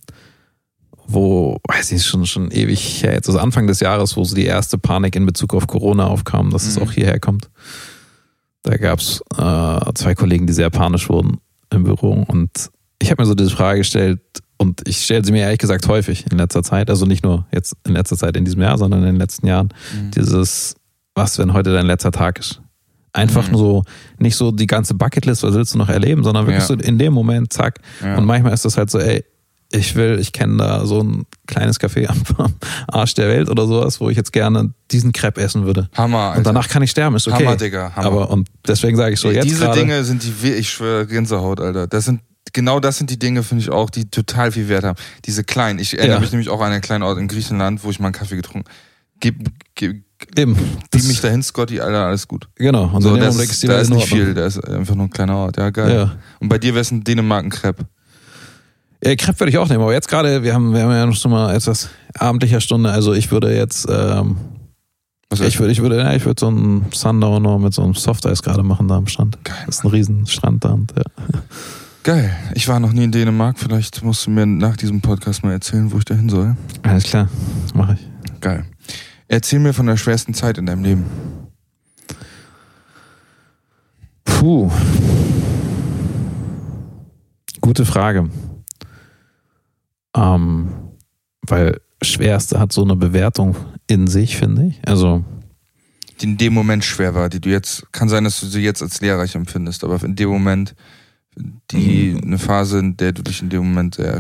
wo, 1.06 1.58
weiß 1.66 1.92
ich, 1.92 2.04
schon, 2.04 2.26
schon 2.26 2.50
ewig 2.50 3.02
her, 3.02 3.12
jetzt 3.14 3.28
also 3.28 3.38
Anfang 3.38 3.66
des 3.66 3.80
Jahres, 3.80 4.16
wo 4.16 4.24
so 4.24 4.34
die 4.34 4.44
erste 4.44 4.76
Panik 4.78 5.16
in 5.16 5.24
Bezug 5.26 5.54
auf 5.54 5.66
Corona 5.66 6.06
aufkam, 6.06 6.50
dass 6.50 6.66
es 6.66 6.76
Mhm. 6.76 6.82
auch 6.82 6.92
hierher 6.92 7.18
kommt. 7.18 7.48
Da 8.62 8.76
gab 8.76 8.98
es 9.00 9.22
äh, 9.36 9.92
zwei 9.94 10.14
Kollegen, 10.14 10.46
die 10.46 10.52
sehr 10.52 10.68
panisch 10.70 11.08
wurden 11.08 11.38
im 11.70 11.84
Büro 11.84 12.24
und 12.28 12.50
ich 13.00 13.10
habe 13.10 13.22
mir 13.22 13.26
so 13.26 13.34
diese 13.34 13.50
Frage 13.50 13.78
gestellt 13.80 14.20
und 14.58 14.86
ich 14.86 15.02
stelle 15.04 15.24
sie 15.24 15.32
mir 15.32 15.42
ehrlich 15.42 15.58
gesagt 15.60 15.86
häufig 15.88 16.26
in 16.30 16.36
letzter 16.36 16.62
Zeit, 16.62 16.90
also 16.90 17.06
nicht 17.06 17.22
nur 17.24 17.46
jetzt 17.52 17.76
in 17.86 17.94
letzter 17.94 18.16
Zeit 18.16 18.36
in 18.36 18.44
diesem 18.44 18.60
Jahr, 18.60 18.76
sondern 18.76 19.00
in 19.00 19.06
den 19.06 19.16
letzten 19.16 19.46
Jahren, 19.46 19.68
dieses, 20.14 20.74
was, 21.18 21.38
wenn 21.38 21.52
heute 21.52 21.72
dein 21.74 21.84
letzter 21.86 22.10
Tag 22.12 22.38
ist? 22.38 22.62
Einfach 23.12 23.46
Mhm. 23.46 23.52
nur 23.52 23.60
so, 23.60 23.84
nicht 24.18 24.36
so 24.36 24.50
die 24.52 24.66
ganze 24.66 24.94
Bucketlist, 24.94 25.42
was 25.42 25.54
willst 25.54 25.74
du 25.74 25.78
noch 25.78 25.88
erleben, 25.90 26.24
sondern 26.24 26.46
wirklich 26.46 26.62
Ja. 26.62 26.66
so 26.68 26.74
in 26.74 26.98
dem 26.98 27.12
Moment, 27.12 27.52
zack. 27.52 27.80
Ja. 28.02 28.16
Und 28.16 28.24
manchmal 28.24 28.52
ist 28.54 28.64
das 28.64 28.76
halt 28.78 28.90
so, 28.90 28.98
ey, 28.98 29.24
ich 29.70 29.94
will, 29.96 30.18
ich 30.18 30.32
kenne 30.32 30.56
da 30.56 30.86
so 30.86 31.02
ein 31.02 31.24
kleines 31.46 31.78
Café 31.78 32.06
am, 32.06 32.22
Arsch 32.86 33.12
der 33.14 33.28
Welt 33.28 33.50
oder 33.50 33.66
sowas, 33.66 34.00
wo 34.00 34.08
ich 34.08 34.16
jetzt 34.16 34.32
gerne 34.32 34.72
diesen 34.90 35.12
Crepe 35.12 35.42
essen 35.42 35.64
würde. 35.66 35.90
Hammer, 35.94 36.18
Alter. 36.18 36.38
Und 36.38 36.46
danach 36.46 36.68
kann 36.68 36.82
ich 36.82 36.90
sterben, 36.90 37.16
ist 37.16 37.28
okay. 37.28 37.44
Hammer, 37.44 37.56
Digga, 37.56 37.92
Hammer. 37.94 38.06
Aber 38.06 38.30
und 38.30 38.48
deswegen 38.66 38.96
sage 38.96 39.12
ich 39.14 39.20
so, 39.20 39.30
jetzt 39.30 39.44
Diese 39.44 39.64
gerade, 39.64 39.78
Dinge 39.80 40.04
sind 40.04 40.22
die, 40.24 40.52
ich 40.52 40.70
schwöre, 40.70 41.06
Gänsehaut, 41.06 41.60
Alter. 41.60 41.86
Das 41.86 42.04
sind, 42.06 42.20
genau 42.54 42.80
das 42.80 42.96
sind 42.96 43.10
die 43.10 43.18
Dinge, 43.18 43.42
finde 43.42 43.62
ich 43.62 43.70
auch, 43.70 43.90
die 43.90 44.08
total 44.10 44.52
viel 44.52 44.68
Wert 44.68 44.84
haben. 44.84 44.98
Diese 45.26 45.44
kleinen. 45.44 45.78
Ich 45.80 45.98
erinnere 45.98 46.16
Ja. 46.16 46.20
mich 46.20 46.30
nämlich 46.32 46.48
auch 46.48 46.60
an 46.62 46.72
einen 46.72 46.80
kleinen 46.80 47.02
Ort 47.02 47.18
in 47.18 47.28
Griechenland, 47.28 47.84
wo 47.84 47.90
ich 47.90 47.98
mal 48.00 48.06
einen 48.08 48.14
Kaffee 48.14 48.36
getrunken 48.36 48.68
Gib, 49.20 49.50
gib, 49.74 50.04
eben, 50.36 50.56
das, 50.90 51.06
mich 51.06 51.20
dahin, 51.20 51.42
Scotty, 51.42 51.80
Alter, 51.80 52.06
alles 52.06 52.26
gut. 52.28 52.48
genau. 52.56 52.90
Und 52.92 53.02
So, 53.02 53.16
das 53.16 53.36
ist, 53.36 53.62
die 53.62 53.66
da 53.66 53.78
ist 53.78 53.90
nicht 53.90 54.08
viel, 54.08 54.34
da 54.34 54.46
ist 54.46 54.58
einfach 54.66 54.94
nur 54.94 55.06
ein 55.06 55.10
kleiner 55.10 55.36
Ort. 55.36 55.56
Ja, 55.56 55.70
geil. 55.70 55.94
Ja. 55.94 56.12
Und 56.40 56.48
bei 56.48 56.58
dir 56.58 56.74
wäre 56.74 56.82
es 56.82 56.90
ein 56.90 57.04
Dänemark 57.04 57.44
ein 57.44 57.50
Crepe. 57.50 57.84
Ja, 59.04 59.14
Crepe 59.14 59.40
würde 59.40 59.50
ich 59.50 59.58
auch 59.58 59.68
nehmen, 59.68 59.82
aber 59.82 59.92
jetzt 59.92 60.08
gerade, 60.08 60.42
wir 60.42 60.54
haben, 60.54 60.72
wir 60.74 60.82
haben 60.82 60.90
ja 60.90 61.06
noch 61.06 61.14
schon 61.14 61.30
mal 61.30 61.54
etwas 61.54 61.88
abendlicher 62.14 62.60
Stunde, 62.60 62.90
also 62.90 63.12
ich 63.14 63.30
würde 63.30 63.54
jetzt, 63.56 63.86
ähm, 63.88 64.36
Was 65.30 65.40
ich 65.40 65.58
würde, 65.60 65.70
ich 65.70 65.80
würde, 65.80 65.98
ja, 65.98 66.12
ich 66.14 66.24
würde 66.24 66.40
so 66.40 66.48
einen 66.48 66.86
Sundowner 66.92 67.58
mit 67.58 67.72
so 67.74 67.82
einem 67.84 67.94
Softeis 67.94 68.42
gerade 68.42 68.64
machen 68.64 68.88
da 68.88 68.96
am 68.96 69.06
Strand. 69.06 69.38
Geil, 69.44 69.54
Das 69.66 69.76
ist 69.76 69.84
ein 69.84 69.90
riesen 69.90 70.26
Strand 70.26 70.64
da 70.64 70.70
und, 70.70 70.92
ja. 70.96 71.04
Geil. 72.02 72.34
Ich 72.54 72.66
war 72.68 72.80
noch 72.80 72.92
nie 72.92 73.04
in 73.04 73.12
Dänemark. 73.12 73.58
Vielleicht 73.58 74.02
musst 74.02 74.26
du 74.26 74.30
mir 74.30 74.46
nach 74.46 74.76
diesem 74.76 75.00
Podcast 75.00 75.44
mal 75.44 75.52
erzählen, 75.52 75.92
wo 75.92 75.98
ich 75.98 76.04
da 76.06 76.14
hin 76.14 76.28
soll. 76.30 76.56
Alles 76.82 77.04
klar, 77.04 77.28
mache 77.74 77.94
ich. 78.00 78.40
Geil. 78.40 78.64
Erzähl 79.28 79.58
mir 79.58 79.74
von 79.74 79.86
der 79.86 79.96
schwersten 79.96 80.34
Zeit 80.34 80.58
in 80.58 80.66
deinem 80.66 80.82
Leben. 80.82 81.04
Puh. 84.24 84.70
Gute 87.60 87.84
Frage. 87.84 88.30
Ähm, 90.16 90.68
weil 91.42 91.80
Schwerste 92.02 92.58
hat 92.58 92.72
so 92.72 92.82
eine 92.82 92.96
Bewertung 92.96 93.56
in 93.86 94.06
sich, 94.06 94.36
finde 94.36 94.66
ich. 94.66 94.80
Also, 94.88 95.24
Die 96.20 96.26
in 96.26 96.36
dem 96.36 96.54
Moment 96.54 96.84
schwer 96.84 97.14
war, 97.14 97.28
die 97.28 97.40
du 97.40 97.48
jetzt, 97.50 97.92
kann 97.92 98.08
sein, 98.08 98.24
dass 98.24 98.40
du 98.40 98.46
sie 98.46 98.60
jetzt 98.62 98.82
als 98.82 99.00
lehrreich 99.00 99.34
empfindest, 99.34 99.84
aber 99.84 100.02
in 100.02 100.16
dem 100.16 100.28
Moment, 100.30 100.74
die, 101.70 102.14
Mhm. 102.14 102.20
eine 102.24 102.38
Phase, 102.38 102.78
in 102.78 102.96
der 102.96 103.12
du 103.12 103.22
dich 103.22 103.42
in 103.42 103.50
dem 103.50 103.60
Moment 103.60 103.96
sehr, 103.96 104.18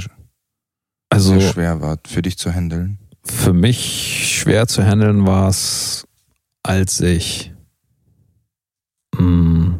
also 1.08 1.38
sehr 1.38 1.52
schwer 1.52 1.80
war, 1.80 1.98
für 2.06 2.22
dich 2.22 2.36
zu 2.38 2.52
handeln. 2.52 2.98
Für 3.30 3.52
mich 3.52 4.38
schwer 4.38 4.66
zu 4.66 4.84
handeln 4.84 5.26
war 5.26 5.48
es, 5.48 6.06
als 6.62 7.00
ich 7.00 7.52
mh, 9.16 9.78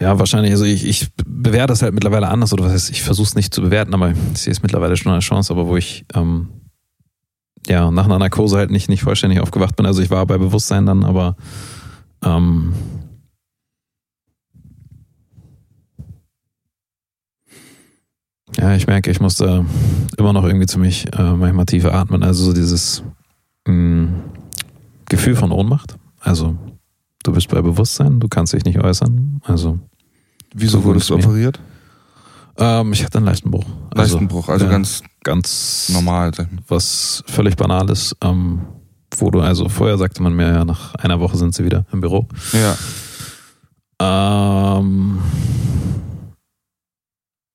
ja, 0.00 0.18
wahrscheinlich, 0.18 0.52
also 0.52 0.64
ich, 0.64 0.86
ich 0.86 1.08
bewerte 1.26 1.68
das 1.68 1.82
halt 1.82 1.92
mittlerweile 1.92 2.28
anders, 2.28 2.52
oder 2.54 2.64
was 2.64 2.72
heißt, 2.72 2.90
ich 2.90 3.02
versuche 3.02 3.26
es 3.26 3.34
nicht 3.34 3.52
zu 3.52 3.60
bewerten, 3.60 3.92
aber 3.92 4.12
ich 4.12 4.38
sehe 4.38 4.50
es 4.50 4.62
mittlerweile 4.62 4.96
schon 4.96 5.12
als 5.12 5.24
Chance, 5.24 5.52
aber 5.52 5.66
wo 5.66 5.76
ich 5.76 6.06
ähm, 6.14 6.48
ja 7.66 7.90
nach 7.90 8.06
einer 8.06 8.18
Narkose 8.18 8.56
halt 8.56 8.70
nicht, 8.70 8.88
nicht 8.88 9.02
vollständig 9.02 9.40
aufgewacht 9.40 9.76
bin. 9.76 9.84
Also 9.84 10.00
ich 10.00 10.10
war 10.10 10.24
bei 10.24 10.38
Bewusstsein 10.38 10.86
dann, 10.86 11.04
aber 11.04 11.36
ähm, 12.24 12.72
ja, 18.58 18.74
ich 18.74 18.86
merke, 18.86 19.10
ich 19.10 19.20
musste 19.20 19.64
immer 20.16 20.32
noch 20.32 20.44
irgendwie 20.44 20.66
ziemlich 20.66 21.06
äh, 21.16 21.32
manchmal 21.34 21.66
tiefer 21.66 21.94
atmen. 21.94 22.22
Also 22.22 22.44
so 22.44 22.52
dieses 22.52 23.02
mh, 23.66 24.08
Gefühl 25.08 25.36
von 25.36 25.52
Ohnmacht. 25.52 25.96
Also 26.20 26.56
du 27.22 27.32
bist 27.32 27.48
bei 27.48 27.62
Bewusstsein, 27.62 28.20
du 28.20 28.28
kannst 28.28 28.52
dich 28.52 28.64
nicht 28.64 28.78
äußern. 28.78 29.40
Also 29.44 29.78
Wieso 30.54 30.78
So 30.78 30.84
wurdest 30.84 31.10
du 31.10 31.14
operiert? 31.14 31.60
ähm, 32.58 32.92
ich 32.92 33.04
hatte 33.04 33.18
einen 33.18 33.26
leichten 33.26 33.50
Bruch. 33.50 33.66
Also, 33.94 34.14
Leistenbruch, 34.14 34.48
also 34.48 34.64
ja, 34.66 34.70
ganz 34.70 35.02
ganz 35.22 35.90
normal. 35.92 36.32
was 36.68 37.22
völlig 37.26 37.56
Banales, 37.56 38.16
ähm, 38.22 38.60
wo 39.16 39.30
du, 39.30 39.40
also 39.40 39.68
vorher 39.68 39.98
sagte 39.98 40.22
man 40.22 40.34
mir 40.34 40.48
ja, 40.52 40.64
nach 40.64 40.94
einer 40.96 41.20
Woche 41.20 41.36
sind 41.36 41.54
sie 41.54 41.64
wieder 41.64 41.84
im 41.92 42.00
Büro. 42.00 42.26
Ja. 42.52 42.76
Ähm, 44.78 45.18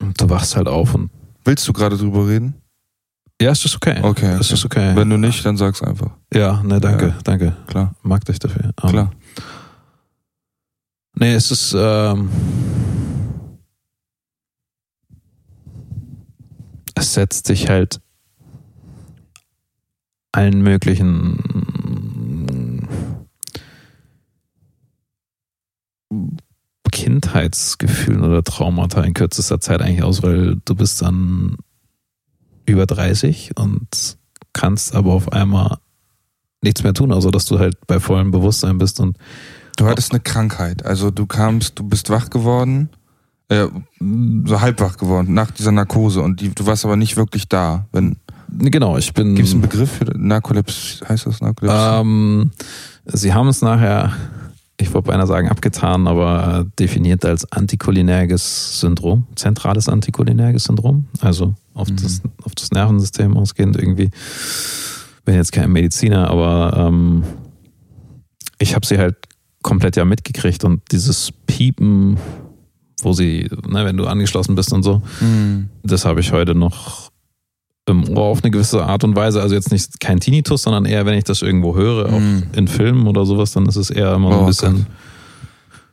und 0.08 0.22
du 0.22 0.30
wachst 0.30 0.56
halt 0.56 0.68
auf 0.68 0.94
und 0.96 1.10
Willst 1.44 1.68
du 1.68 1.74
gerade 1.74 1.98
drüber 1.98 2.28
reden? 2.28 2.56
ja, 3.42 3.52
es 3.52 3.64
ist 3.66 3.76
okay. 3.76 4.00
Okay. 4.02 4.34
Es 4.34 4.48
okay. 4.48 4.54
ist 4.54 4.66
okay. 4.66 4.96
Wenn 4.96 5.10
du 5.10 5.18
nicht, 5.18 5.46
dann 5.46 5.58
sag's 5.58 5.82
einfach. 5.84 6.12
ja, 6.34 6.64
ne, 6.64 6.80
danke, 6.80 7.08
Ja. 7.08 7.16
danke. 7.24 7.56
Klar, 7.68 7.94
Mag 8.02 8.24
dich 8.26 8.40
dafür. 8.40 8.72
Ähm, 8.84 8.90
klar. 8.90 9.12
Nee, 11.18 11.34
es 11.34 11.52
ist, 11.52 11.74
ähm, 11.78 12.30
es 16.96 17.14
setzt 17.14 17.48
sich 17.48 17.70
halt 17.70 18.02
allen 20.32 20.62
möglichen 20.62 21.40
Kindheitsgefühlen 26.96 28.24
oder 28.24 28.42
Traumata 28.42 29.02
in 29.02 29.14
kürzester 29.14 29.60
Zeit 29.60 29.82
eigentlich 29.82 30.02
aus, 30.02 30.24
weil 30.24 30.62
du 30.64 30.76
bist 30.76 31.02
dann 31.02 31.58
über 32.66 32.86
30 32.86 33.52
und 33.58 34.18
kannst 34.54 34.96
aber 34.96 35.12
auf 35.12 35.34
einmal 35.34 35.78
nichts 36.62 36.84
mehr 36.84 36.94
tun, 36.94 37.12
außer 37.12 37.32
dass 37.32 37.46
du 37.46 37.60
halt 37.60 37.76
bei 37.86 38.00
vollem 38.00 38.32
Bewusstsein 38.32 38.78
bist 38.78 39.02
und 39.02 39.18
Du 39.78 39.88
hattest 39.88 40.14
eine 40.14 40.22
Krankheit. 40.22 40.86
Also 40.86 41.12
du 41.12 41.26
kamst, 41.26 41.78
du 41.78 41.84
bist 41.84 42.10
wach 42.10 42.30
geworden, 42.30 42.90
äh, 43.50 43.68
so 44.46 44.62
halb 44.62 44.80
wach 44.80 44.96
geworden 44.96 45.34
nach 45.34 45.52
dieser 45.52 45.74
Narkose 45.74 46.22
und 46.22 46.40
die, 46.40 46.56
du 46.56 46.66
warst 46.66 46.86
aber 46.86 46.96
nicht 46.96 47.18
wirklich 47.18 47.50
da. 47.50 47.86
Wenn 47.92 48.16
genau, 48.58 48.98
ich 48.98 49.14
bin 49.14 49.36
gibt 49.36 49.50
es 49.50 49.54
einen 49.54 49.64
Begriff 49.64 49.92
für 49.92 50.06
Narkolepsie? 50.18 51.04
Heißt 51.08 51.26
das 51.26 51.42
Narkolepsie? 51.42 51.78
Ähm, 51.78 52.52
sie 53.06 53.34
haben 53.34 53.50
es 53.50 53.62
nachher 53.62 54.14
ich 54.80 54.94
wollte 54.94 55.08
beinahe 55.08 55.28
sagen 55.28 55.50
abgetan, 55.50 56.08
aber 56.08 56.66
äh, 56.66 56.72
definiert 56.80 57.24
als 57.24 57.50
anticholinerges 57.52 58.80
Syndrom, 58.82 59.26
zentrales 59.36 59.88
anticholinerges 59.88 60.66
Syndrom, 60.66 61.06
also 61.22 61.56
auf, 61.74 61.90
mhm. 61.90 61.98
das, 61.98 62.22
auf 62.44 62.56
das 62.56 62.72
Nervensystem 62.72 63.38
ausgehend 63.38 63.78
irgendwie. 63.78 64.10
Bin 65.24 65.36
jetzt 65.36 65.52
kein 65.52 65.72
Mediziner, 65.72 66.30
aber 66.30 66.88
ähm, 66.88 67.24
ich 68.60 68.76
habe 68.76 68.86
sie 68.86 68.98
halt 68.98 69.16
komplett 69.64 69.96
ja 69.96 70.06
mitgekriegt 70.06 70.64
und 70.64 70.82
dieses 70.92 71.32
Piepen, 71.48 72.18
wo 73.02 73.14
sie, 73.14 73.50
ne, 73.68 73.86
wenn 73.86 73.98
du 73.98 74.06
angeschlossen 74.06 74.56
bist 74.56 74.74
und 74.74 74.84
so, 74.84 75.02
mhm. 75.22 75.70
das 75.84 76.06
habe 76.06 76.20
ich 76.20 76.32
heute 76.32 76.54
noch 76.54 77.05
im 77.88 78.10
Ohr 78.18 78.26
auf 78.26 78.44
eine 78.44 78.52
gewisse 78.52 78.84
Art 78.84 79.04
und 79.04 79.16
Weise. 79.16 79.42
Also 79.42 79.56
jetzt 79.56 79.72
nicht 79.72 80.00
kein 80.00 80.20
Tinnitus, 80.20 80.64
sondern 80.64 80.86
eher, 80.86 81.06
wenn 81.06 81.14
ich 81.14 81.24
das 81.24 81.42
irgendwo 81.42 81.76
höre, 81.76 82.08
auch 82.08 82.20
mm. 82.20 82.44
in 82.56 82.68
Filmen 82.68 83.08
oder 83.08 83.26
sowas, 83.26 83.52
dann 83.52 83.68
ist 83.68 83.76
es 83.76 83.90
eher 83.90 84.14
immer 84.14 84.30
oh, 84.30 84.40
ein 84.42 84.46
bisschen. 84.48 84.88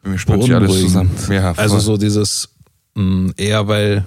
Mir 0.03 0.19
spürt 0.19 0.43
sich 0.43 0.55
alles 0.55 0.81
zusammen. 0.81 1.11
Ja, 1.31 1.53
also 1.53 1.79
so 1.79 1.97
dieses 1.97 2.49
mh, 2.95 3.03
mm, 3.03 3.35
eher, 3.37 3.69
weil 3.69 4.05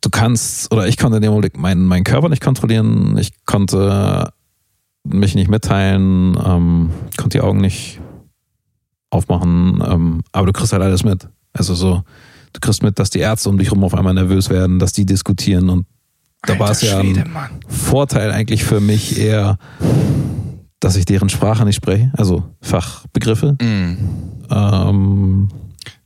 du 0.00 0.10
kannst, 0.10 0.70
oder 0.70 0.86
ich 0.86 0.96
konnte 0.96 1.16
in 1.16 1.22
dem 1.22 1.30
Augenblick 1.30 1.56
meinen, 1.56 1.86
meinen 1.86 2.04
Körper 2.04 2.28
nicht 2.28 2.42
kontrollieren, 2.42 3.16
ich 3.16 3.32
konnte 3.46 4.32
mich 5.02 5.34
nicht 5.34 5.50
mitteilen, 5.50 6.38
ähm, 6.44 6.90
konnte 7.16 7.38
die 7.38 7.40
Augen 7.40 7.60
nicht 7.60 8.00
aufmachen, 9.10 9.82
ähm, 9.86 10.22
aber 10.32 10.46
du 10.46 10.52
kriegst 10.52 10.72
halt 10.72 10.82
alles 10.82 11.04
mit. 11.04 11.28
Also 11.52 11.74
so, 11.74 12.02
du 12.54 12.60
kriegst 12.60 12.82
mit, 12.82 12.98
dass 12.98 13.10
die 13.10 13.18
Ärzte 13.18 13.50
um 13.50 13.58
dich 13.58 13.70
rum 13.70 13.84
auf 13.84 13.94
einmal 13.94 14.14
nervös 14.14 14.48
werden, 14.48 14.78
dass 14.78 14.92
die 14.92 15.04
diskutieren 15.04 15.68
und 15.68 15.86
da 16.46 16.58
war 16.58 16.70
es 16.70 16.82
ja 16.82 16.98
ein 16.98 17.14
Schwede, 17.14 17.24
Vorteil 17.68 18.30
eigentlich 18.30 18.64
für 18.64 18.80
mich 18.80 19.18
eher, 19.18 19.58
dass 20.80 20.96
ich 20.96 21.04
deren 21.04 21.28
Sprache 21.28 21.64
nicht 21.64 21.76
spreche, 21.76 22.12
also 22.16 22.44
Fachbegriffe. 22.60 23.56
Mm. 23.62 23.96
Ähm, 24.50 25.48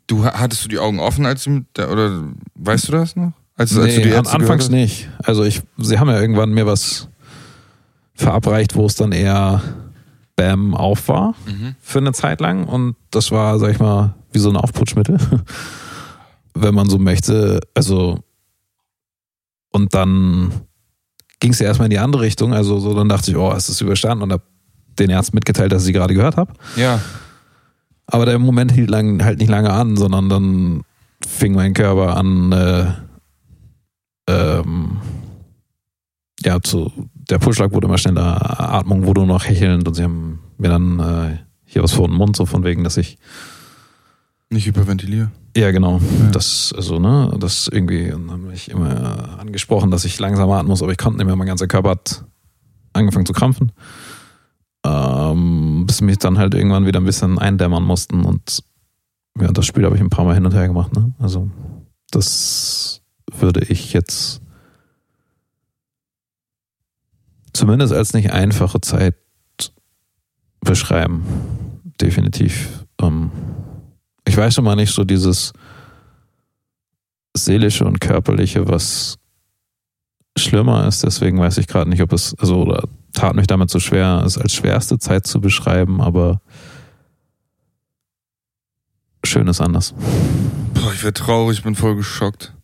du 0.07 0.25
hattest 0.25 0.65
du 0.65 0.69
die 0.69 0.79
Augen 0.79 1.01
offen, 1.01 1.27
als 1.27 1.45
du 1.45 1.65
oder 1.77 2.23
weißt 2.55 2.89
du 2.89 2.93
das 2.93 3.17
noch? 3.17 3.33
Als, 3.57 3.73
nee, 3.73 3.83
als 3.83 3.95
du 3.97 4.03
die 4.03 4.11
Ärzte 4.11 4.35
anfangs 4.35 4.71
nicht. 4.71 5.09
Also 5.25 5.43
ich, 5.43 5.63
sie 5.79 5.99
haben 5.99 6.09
ja 6.09 6.21
irgendwann 6.21 6.51
mir 6.51 6.67
was 6.67 7.09
verabreicht, 8.15 8.77
wo 8.77 8.87
es 8.87 8.95
dann 8.95 9.11
eher 9.11 9.61
Bam 10.37 10.75
auf 10.77 11.09
war 11.09 11.35
mhm. 11.47 11.75
für 11.81 11.99
eine 11.99 12.13
Zeit 12.13 12.41
lang 12.41 12.65
und 12.65 12.95
das 13.11 13.33
war, 13.33 13.59
sag 13.59 13.73
ich 13.73 13.81
mal, 13.81 14.15
wie 14.31 14.39
so 14.39 14.51
ein 14.51 14.57
Aufputschmittel 14.57 15.19
wenn 16.55 16.75
man 16.75 16.89
so 16.89 16.99
möchte. 16.99 17.61
Also, 17.75 18.21
und 19.73 19.95
dann 19.95 20.53
ging 21.41 21.53
es 21.53 21.59
ja 21.59 21.67
erstmal 21.67 21.87
in 21.87 21.91
die 21.91 21.99
andere 21.99 22.23
Richtung. 22.23 22.53
Also, 22.53 22.79
so 22.79 22.95
dann 22.95 23.09
dachte 23.09 23.31
ich, 23.31 23.37
oh, 23.37 23.53
es 23.53 23.69
ist 23.69 23.81
überstanden 23.81 24.23
und 24.25 24.33
habe 24.33 24.43
den 24.99 25.11
Ärzten 25.11 25.37
mitgeteilt, 25.37 25.73
dass 25.73 25.83
ich 25.83 25.87
sie 25.87 25.93
gerade 25.93 26.15
gehört 26.15 26.37
habe. 26.37 26.53
Ja. 26.77 27.01
Aber 28.07 28.27
der 28.27 28.39
Moment 28.39 28.73
hielt 28.73 28.91
lang, 28.91 29.23
halt 29.23 29.39
nicht 29.39 29.51
lange 29.51 29.71
an, 29.71 29.97
sondern 29.97 30.29
dann 30.29 30.83
fing 31.27 31.55
mein 31.55 31.75
Körper 31.75 32.17
an, 32.17 32.53
äh, 32.53 32.87
ähm, 34.29 34.99
ja, 36.45 36.61
zu, 36.61 36.91
der 37.15 37.39
Pulsschlag 37.39 37.73
wurde 37.73 37.87
immer 37.87 37.99
schneller, 37.99 38.61
Atmung 38.75 39.05
wurde 39.05 39.21
nur 39.21 39.29
noch 39.29 39.45
hechelnd 39.45 39.89
und 39.89 39.95
sie 39.95 40.05
haben 40.05 40.41
mir 40.57 40.69
dann 40.69 41.01
äh, 41.01 41.39
hier 41.65 41.83
was 41.83 41.93
vor 41.93 42.09
den 42.09 42.17
Mund, 42.17 42.37
so 42.37 42.47
von 42.47 42.65
wegen, 42.65 42.85
dass 42.85 42.97
ich 42.97 43.19
nicht 44.51 44.67
hyperventiliere. 44.67 45.31
Ja, 45.57 45.71
genau. 45.71 45.99
Ja. 45.99 46.31
Das, 46.31 46.73
also, 46.77 46.99
ne, 46.99 47.35
das 47.39 47.69
irgendwie, 47.69 48.13
und 48.13 48.29
dann 48.29 48.43
habe 48.43 48.55
ich 48.55 48.71
immer 48.71 49.39
angesprochen, 49.39 49.91
dass 49.91 50.05
ich 50.05 50.19
langsam 50.19 50.51
atmen 50.51 50.69
muss, 50.69 50.83
aber 50.83 50.93
ich 50.93 50.99
konnte 50.99 51.19
nicht 51.19 51.27
mehr, 51.27 51.37
mein 51.37 51.47
ganzer 51.47 51.67
Körper 51.67 51.91
hat 51.91 52.25
angefangen 52.93 53.27
zu 53.27 53.33
krampfen. 53.33 53.73
Ähm, 54.85 55.85
bis 55.87 56.01
mich 56.01 56.19
dann 56.19 56.39
halt 56.39 56.55
irgendwann 56.55 56.87
wieder 56.87 57.01
ein 57.01 57.05
bisschen 57.05 57.39
eindämmern 57.39 57.83
mussten 57.83 58.25
und 58.25 58.63
ja, 59.41 59.53
das 59.53 59.67
Spiel 59.67 59.85
habe 59.85 59.97
ich 59.97 60.03
ein 60.03 60.11
paar 60.11 60.25
Mal 60.25 60.35
hin 60.35 60.47
und 60.47 60.55
her 60.55 60.67
gemacht, 60.67 60.95
ne? 60.95 61.13
Also, 61.19 61.51
das 62.11 63.03
würde 63.37 63.61
ich 63.69 63.93
jetzt 63.93 64.41
zumindest 67.53 67.93
als 67.93 68.15
nicht 68.15 68.33
einfache 68.33 68.81
Zeit 68.81 69.15
beschreiben. 70.61 71.25
Definitiv. 72.01 72.85
Ähm, 73.01 73.31
weiß 74.39 74.55
schon 74.55 74.65
mal 74.65 74.77
nicht 74.77 74.95
so 74.95 75.05
dieses 75.05 75.53
seelische 77.37 77.85
und 77.85 78.01
körperliche, 78.01 78.69
was 78.69 79.19
schlimmer 80.37 80.87
ist. 80.87 81.05
Deswegen 81.05 81.39
weiß 81.39 81.59
ich 81.59 81.67
gerade 81.67 81.91
nicht, 81.91 82.03
ob 82.03 82.13
es, 82.13 82.35
also, 82.39 82.63
oder 82.63 82.85
tat 83.13 83.35
mich 83.35 83.47
damit 83.47 83.71
so 83.71 83.81
schwer, 83.81 84.23
es 84.25 84.39
als 84.39 84.55
schwerste 84.55 84.99
Zeit 84.99 85.27
zu 85.27 85.41
beschreiben, 85.41 86.01
aber 86.01 86.41
schön 89.25 89.49
ist 89.49 89.61
anders. 89.61 89.95
Boah, 90.75 90.93
ich 90.93 91.03
werde 91.03 91.21
traurig, 91.21 91.63
bin 91.63 91.75
voll 91.75 91.97
geschockt. 91.97 92.55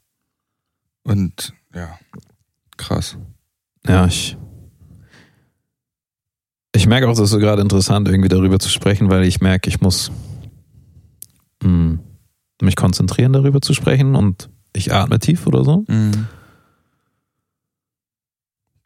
Und 1.03 1.53
ja, 1.75 1.99
krass. 2.77 3.19
Ja, 3.87 4.07
ich. 4.07 4.37
Ich 6.77 6.87
merke 6.89 7.07
auch, 7.07 7.13
es 7.13 7.21
ist 7.21 7.31
so 7.31 7.39
gerade 7.39 7.63
interessant, 7.63 8.09
irgendwie 8.09 8.29
darüber 8.29 8.59
zu 8.59 8.69
sprechen, 8.69 9.09
weil 9.09 9.25
ich 9.25 9.41
merke, 9.41 9.69
ich 9.69 9.81
muss 9.81 10.11
mh, 11.65 11.99
mich 12.63 12.77
konzentrieren, 12.77 13.33
darüber 13.33 13.61
zu 13.61 13.75
sprechen 13.75 14.15
und 14.15 14.49
ich 14.73 14.93
atme 14.93 15.19
tief 15.19 15.47
oder 15.47 15.65
so. 15.65 15.85
Mhm. 15.89 16.27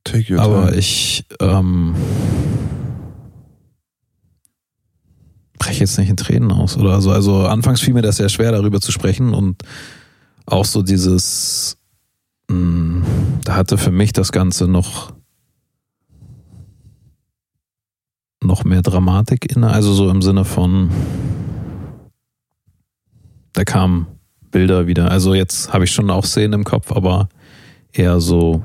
Take 0.04 0.34
your 0.34 0.40
Aber 0.40 0.74
ich 0.74 1.24
ähm, 1.40 1.94
breche 5.58 5.80
jetzt 5.80 5.98
nicht 5.98 6.08
in 6.08 6.16
Tränen 6.16 6.50
aus 6.50 6.76
oder 6.76 7.00
so. 7.00 7.10
Also 7.10 7.46
anfangs 7.46 7.80
fiel 7.80 7.94
mir 7.94 8.02
das 8.02 8.16
sehr 8.16 8.28
schwer, 8.28 8.52
darüber 8.52 8.80
zu 8.80 8.90
sprechen 8.90 9.34
und 9.34 9.62
auch 10.46 10.64
so 10.64 10.82
dieses, 10.82 11.76
mh, 12.50 13.04
da 13.44 13.56
hatte 13.56 13.76
für 13.76 13.90
mich 13.90 14.12
das 14.12 14.32
Ganze 14.32 14.66
noch 14.66 15.12
noch 18.42 18.64
mehr 18.64 18.82
Dramatik 18.82 19.54
inne, 19.54 19.70
also 19.70 19.92
so 19.92 20.08
im 20.08 20.22
Sinne 20.22 20.44
von 20.44 20.90
da 23.58 23.64
kamen 23.64 24.06
Bilder 24.52 24.86
wieder. 24.86 25.10
Also 25.10 25.34
jetzt 25.34 25.72
habe 25.72 25.82
ich 25.82 25.90
schon 25.90 26.10
auch 26.10 26.24
Szenen 26.24 26.52
im 26.52 26.64
Kopf, 26.64 26.92
aber 26.92 27.28
eher 27.92 28.20
so 28.20 28.62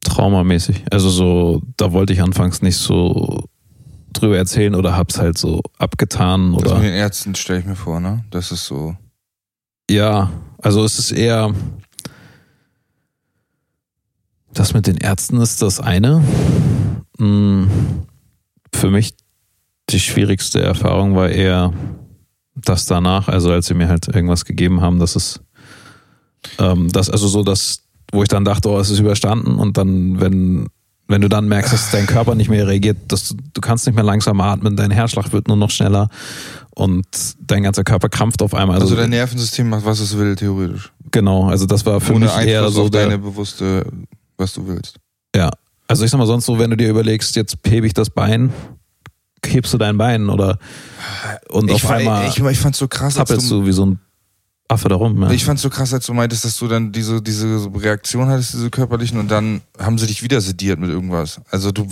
traumamäßig. 0.00 0.84
Also 0.90 1.10
so, 1.10 1.60
da 1.76 1.92
wollte 1.92 2.14
ich 2.14 2.22
anfangs 2.22 2.62
nicht 2.62 2.78
so 2.78 3.44
drüber 4.14 4.38
erzählen 4.38 4.74
oder 4.74 4.96
hab's 4.96 5.18
halt 5.18 5.36
so 5.36 5.60
abgetan. 5.76 6.54
Oder 6.54 6.70
das 6.70 6.78
mit 6.78 6.84
den 6.84 6.94
Ärzten 6.94 7.34
stelle 7.34 7.58
ich 7.58 7.66
mir 7.66 7.76
vor, 7.76 8.00
ne? 8.00 8.24
Das 8.30 8.50
ist 8.52 8.64
so. 8.64 8.96
Ja, 9.90 10.32
also 10.62 10.82
es 10.82 10.98
ist 10.98 11.12
eher. 11.12 11.52
Das 14.54 14.72
mit 14.72 14.86
den 14.86 14.96
Ärzten 14.96 15.42
ist 15.42 15.60
das 15.60 15.78
eine. 15.78 16.24
Hm, 17.18 17.68
für 18.72 18.88
mich 18.88 19.14
die 19.90 20.00
schwierigste 20.00 20.62
Erfahrung 20.62 21.16
war 21.16 21.28
eher 21.28 21.74
das 22.54 22.86
danach, 22.86 23.28
also 23.28 23.50
als 23.50 23.66
sie 23.66 23.74
mir 23.74 23.88
halt 23.88 24.08
irgendwas 24.08 24.44
gegeben 24.44 24.80
haben, 24.80 24.98
dass 24.98 25.16
es, 25.16 25.40
ähm, 26.58 26.90
das, 26.92 27.10
also 27.10 27.26
so, 27.28 27.42
dass, 27.42 27.82
wo 28.12 28.22
ich 28.22 28.28
dann 28.28 28.44
dachte, 28.44 28.68
oh, 28.70 28.78
es 28.78 28.90
ist 28.90 29.00
überstanden 29.00 29.56
und 29.56 29.76
dann, 29.76 30.20
wenn, 30.20 30.68
wenn 31.08 31.20
du 31.20 31.28
dann 31.28 31.48
merkst, 31.48 31.72
dass 31.72 31.90
dein 31.90 32.06
Körper 32.06 32.34
nicht 32.34 32.48
mehr 32.48 32.66
reagiert, 32.66 32.96
dass 33.08 33.28
du, 33.28 33.36
du 33.52 33.60
kannst 33.60 33.86
nicht 33.86 33.94
mehr 33.94 34.04
langsam 34.04 34.40
atmen, 34.40 34.76
dein 34.76 34.90
Herzschlag 34.90 35.32
wird 35.32 35.48
nur 35.48 35.56
noch 35.56 35.70
schneller 35.70 36.08
und 36.74 37.06
dein 37.40 37.62
ganzer 37.64 37.84
Körper 37.84 38.08
krampft 38.08 38.40
auf 38.42 38.54
einmal. 38.54 38.76
Also, 38.76 38.86
also 38.86 38.96
dein 38.96 39.10
Nervensystem 39.10 39.68
macht, 39.68 39.84
was 39.84 40.00
es 40.00 40.16
will, 40.16 40.36
theoretisch. 40.36 40.92
Genau, 41.10 41.48
also 41.48 41.66
das 41.66 41.84
war 41.84 42.00
für 42.00 42.14
Ohne 42.14 42.26
mich 42.26 42.36
eher 42.46 42.68
so 42.70 42.84
auf 42.84 42.90
deine 42.90 43.18
bewusste, 43.18 43.86
was 44.36 44.52
du 44.54 44.66
willst. 44.66 44.96
Ja, 45.34 45.50
also 45.86 46.04
ich 46.04 46.10
sag 46.10 46.18
mal 46.18 46.26
sonst 46.26 46.46
so, 46.46 46.58
wenn 46.58 46.70
du 46.70 46.76
dir 46.76 46.88
überlegst, 46.88 47.36
jetzt 47.36 47.58
hebe 47.66 47.86
ich 47.86 47.94
das 47.94 48.10
Bein, 48.10 48.52
hebst 49.46 49.72
du 49.72 49.78
dein 49.78 49.98
Bein 49.98 50.28
oder 50.28 50.58
und 51.48 51.68
ich 51.68 51.76
auf 51.76 51.84
war, 51.84 51.96
einmal 51.96 52.28
ich, 52.28 52.38
ich 52.38 52.58
fand's 52.58 52.78
so 52.78 52.88
krass, 52.88 53.18
als 53.18 53.48
du, 53.48 53.66
wie 53.66 53.72
so 53.72 53.86
ein 53.86 53.98
Affe 54.68 54.88
darum. 54.88 55.22
Ja. 55.22 55.30
Ich 55.30 55.44
fand's 55.44 55.62
so 55.62 55.70
krass, 55.70 55.92
als 55.92 56.06
du 56.06 56.14
meintest, 56.14 56.44
dass 56.44 56.56
du 56.56 56.68
dann 56.68 56.90
diese, 56.90 57.20
diese 57.20 57.68
Reaktion 57.74 58.28
hattest, 58.28 58.54
diese 58.54 58.70
körperlichen, 58.70 59.18
und 59.18 59.30
dann 59.30 59.60
haben 59.78 59.98
sie 59.98 60.06
dich 60.06 60.22
wieder 60.22 60.40
sediert 60.40 60.78
mit 60.78 60.90
irgendwas. 60.90 61.40
Also 61.50 61.70
du. 61.70 61.86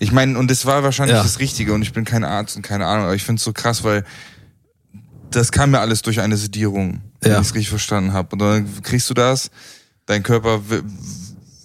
Ich 0.00 0.12
meine, 0.12 0.38
und 0.38 0.50
das 0.50 0.64
war 0.66 0.82
wahrscheinlich 0.82 1.16
ja. 1.16 1.22
das 1.22 1.38
Richtige, 1.38 1.72
und 1.72 1.82
ich 1.82 1.92
bin 1.92 2.04
kein 2.04 2.24
Arzt 2.24 2.56
und 2.56 2.62
keine 2.62 2.86
Ahnung, 2.86 3.04
aber 3.04 3.14
ich 3.14 3.22
find's 3.22 3.44
so 3.44 3.52
krass, 3.52 3.84
weil 3.84 4.04
das 5.30 5.52
kam 5.52 5.70
mir 5.70 5.80
alles 5.80 6.02
durch 6.02 6.20
eine 6.20 6.36
Sedierung, 6.36 7.02
wenn 7.20 7.32
ja. 7.32 7.40
ich 7.40 7.46
es 7.46 7.54
richtig 7.54 7.68
verstanden 7.68 8.12
habe. 8.12 8.30
Und 8.32 8.40
dann 8.40 8.82
kriegst 8.82 9.08
du 9.08 9.14
das, 9.14 9.50
dein 10.06 10.22
Körper 10.22 10.60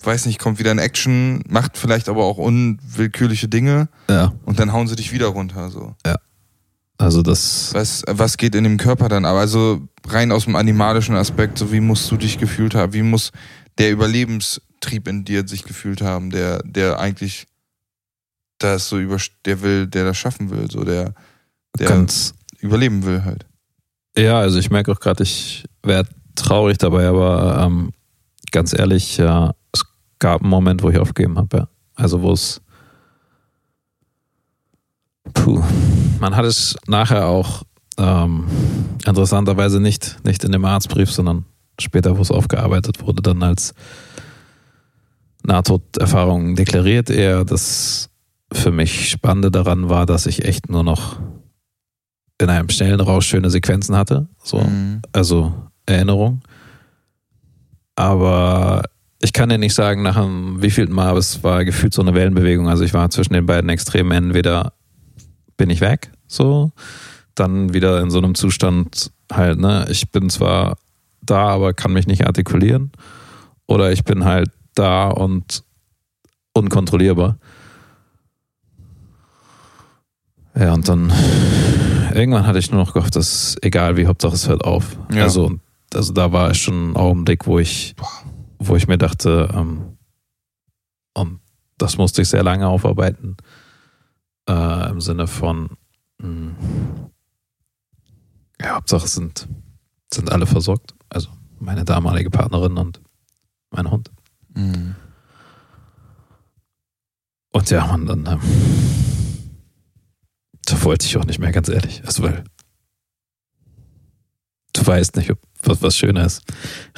weiß 0.06 0.26
nicht, 0.26 0.39
kommt 0.39 0.60
wieder 0.60 0.72
in 0.72 0.80
Action, 0.80 1.41
macht 1.47 1.78
vielleicht 1.78 2.10
aber 2.10 2.24
auch 2.24 2.38
unwillkürliche 2.38 3.47
Dinge. 3.47 3.89
Ja. 4.10 4.34
Und 4.45 4.60
dann 4.60 4.74
hauen 4.74 4.88
sie 4.88 4.95
dich 4.95 5.12
wieder 5.12 5.28
runter, 5.28 5.70
so. 5.70 5.95
Ja. 6.06 6.16
Also 6.97 7.22
das. 7.22 7.74
Was, 7.74 8.03
was 8.08 8.38
geht 8.38 8.56
in 8.56 8.64
dem 8.64 8.78
Körper 8.78 9.10
dann? 9.10 9.26
Aber 9.26 9.39
also 9.39 9.82
rein 10.08 10.32
aus 10.32 10.45
dem 10.45 10.56
animalischen 10.56 11.16
Aspekt, 11.16 11.58
so 11.58 11.72
wie 11.72 11.82
musst 11.82 12.10
du 12.10 12.16
dich 12.16 12.38
gefühlt 12.38 12.74
haben? 12.74 12.93
Wie 12.93 13.01
muss 13.01 13.32
der 13.78 13.91
Überlebenstrieb 13.91 14.64
Trieb 14.86 15.08
in 15.08 15.26
dir 15.26 15.47
sich 15.47 15.64
gefühlt 15.64 16.01
haben, 16.01 16.30
der, 16.30 16.62
der 16.64 16.99
eigentlich 16.99 17.47
das 18.60 18.88
so 18.88 18.99
über, 18.99 19.18
der 19.45 19.62
will, 19.62 19.88
der 19.88 20.06
das 20.06 20.18
schaffen 20.18 20.49
will, 20.51 20.70
so 20.70 20.84
der, 20.84 21.14
der 21.78 21.88
Ganz, 21.88 22.34
überleben 22.60 23.03
will 23.06 23.24
halt. 23.26 23.45
ja, 24.18 24.39
also 24.39 24.60
ich 24.60 24.70
merke 24.70 24.91
auch 24.91 24.99
gerade, 24.99 25.24
ich 25.24 25.66
werde 25.84 26.10
traurig 26.36 26.78
dabei, 26.78 27.08
aber 27.08 27.64
ähm, 27.66 27.91
ganz 28.51 28.74
ehrlich, 28.74 29.18
ja, 29.18 29.56
gab 30.20 30.41
einen 30.41 30.49
Moment, 30.49 30.84
wo 30.84 30.89
ich 30.89 30.97
aufgegeben 30.97 31.38
habe, 31.38 31.57
ja. 31.57 31.68
Also 31.95 32.22
wo 32.22 32.32
es 32.32 32.61
Puh. 35.34 35.63
Man 36.20 36.36
hat 36.36 36.45
es 36.45 36.76
nachher 36.88 37.28
auch 37.28 37.63
ähm, 37.97 38.45
interessanterweise 39.05 39.80
nicht, 39.80 40.18
nicht 40.24 40.43
in 40.43 40.51
dem 40.51 40.66
Arztbrief, 40.66 41.11
sondern 41.11 41.45
später, 41.80 42.18
wo 42.18 42.22
es 42.22 42.32
aufgearbeitet 42.32 43.01
wurde, 43.05 43.22
dann 43.22 43.41
als 43.43 43.74
Nahtoderfahrung 45.43 46.55
deklariert. 46.55 47.09
Eher 47.09 47.43
das 47.45 48.09
für 48.51 48.72
mich 48.72 49.09
Spannende 49.09 49.51
daran 49.51 49.89
war, 49.89 50.05
dass 50.05 50.26
ich 50.26 50.45
echt 50.45 50.70
nur 50.70 50.84
noch 50.84 51.20
in 52.39 52.49
einem 52.49 52.70
schnellen 52.70 52.99
Rausch 52.99 53.28
schöne 53.28 53.49
Sequenzen 53.49 53.95
hatte. 53.95 54.28
So, 54.43 54.59
Mhm. 54.59 55.01
also 55.11 55.53
Erinnerung. 55.86 56.41
Aber 57.95 58.84
ich 59.26 59.34
kann 59.34 59.49
dir 59.49 59.57
nicht 59.57 59.73
sagen, 59.73 60.03
nach 60.03 60.17
einem 60.17 60.61
wievielten 60.61 60.93
Mal, 60.93 61.07
aber 61.07 61.19
es 61.19 61.43
war 61.43 61.65
gefühlt 61.65 61.93
so 61.93 62.01
eine 62.03 62.13
Wellenbewegung. 62.13 62.69
Also 62.69 62.84
ich 62.84 62.93
war 62.93 63.09
zwischen 63.09 63.34
den 63.34 63.47
beiden 63.47 63.69
Extremen. 63.71 64.11
Entweder 64.11 64.73
bin 65.57 65.71
ich 65.71 65.82
weg, 65.82 66.11
so, 66.28 66.71
dann 67.34 67.73
wieder 67.73 68.01
in 68.01 68.11
so 68.11 68.19
einem 68.19 68.36
Zustand 68.36 69.11
halt, 69.34 69.59
ne, 69.59 69.88
ich 69.89 70.11
bin 70.11 70.30
zwar 70.30 70.78
da, 71.21 71.47
aber 71.47 71.73
kann 71.73 71.91
mich 71.91 72.05
nicht 72.05 72.28
artikulieren. 72.28 72.91
Oder 73.65 73.91
ich 73.91 74.03
bin 74.03 74.26
halt 74.26 74.51
da 74.76 75.07
und 75.07 75.63
unkontrollierbar. 76.53 77.39
Ja, 80.55 80.73
und 80.73 80.88
dann 80.88 81.11
irgendwann 82.13 82.45
hatte 82.45 82.59
ich 82.59 82.69
nur 82.69 82.80
noch 82.80 82.93
gehofft, 82.93 83.15
dass 83.15 83.57
egal 83.63 83.97
wie, 83.97 84.05
Hauptsache 84.05 84.36
es 84.36 84.47
hört 84.47 84.63
auf. 84.63 84.97
Ja. 85.11 85.23
Also, 85.23 85.57
also 85.93 86.13
da 86.13 86.32
war 86.32 86.53
schon 86.53 86.91
ein 86.91 86.95
Augenblick, 86.95 87.47
wo 87.47 87.57
ich, 87.57 87.95
wo 88.60 88.76
ich 88.76 88.88
mir 88.88 88.97
dachte, 88.97 89.49
ähm, 89.53 89.97
und 91.14 91.39
das 91.78 91.97
musste 91.97 92.22
ich 92.22 92.30
sehr 92.30 92.43
lange 92.43 92.68
aufarbeiten, 92.68 93.38
äh, 94.49 94.89
im 94.89 95.01
Sinne 95.01 95.28
von, 95.28 95.78
mh, 96.20 96.56
ja, 98.62 98.76
Hauptsache 98.76 99.08
sind, 99.08 99.47
sind 100.14 100.32
alle 100.32 100.45
versorgt. 100.45 100.93
Also 101.10 101.30
meine 101.60 101.86
damalige 101.86 102.30
Partnerin 102.30 102.78
und 102.78 103.01
mein 103.72 103.89
Hund. 103.89 104.12
Mhm. 104.53 104.95
Und 107.51 107.70
ja, 107.70 107.86
man, 107.88 108.06
dann 108.06 108.26
ähm, 108.26 108.41
da 110.66 110.84
wollte 110.84 111.06
ich 111.06 111.16
auch 111.18 111.26
nicht 111.26 111.39
mehr, 111.39 111.51
ganz 111.51 111.70
ehrlich. 111.70 112.03
Also, 112.06 112.24
weil 112.24 112.43
du 114.74 114.86
weißt 114.86 115.16
nicht, 115.16 115.32
ob 115.32 115.39
was, 115.68 115.82
was 115.82 115.97
schöner 115.97 116.26
ist. 116.26 116.43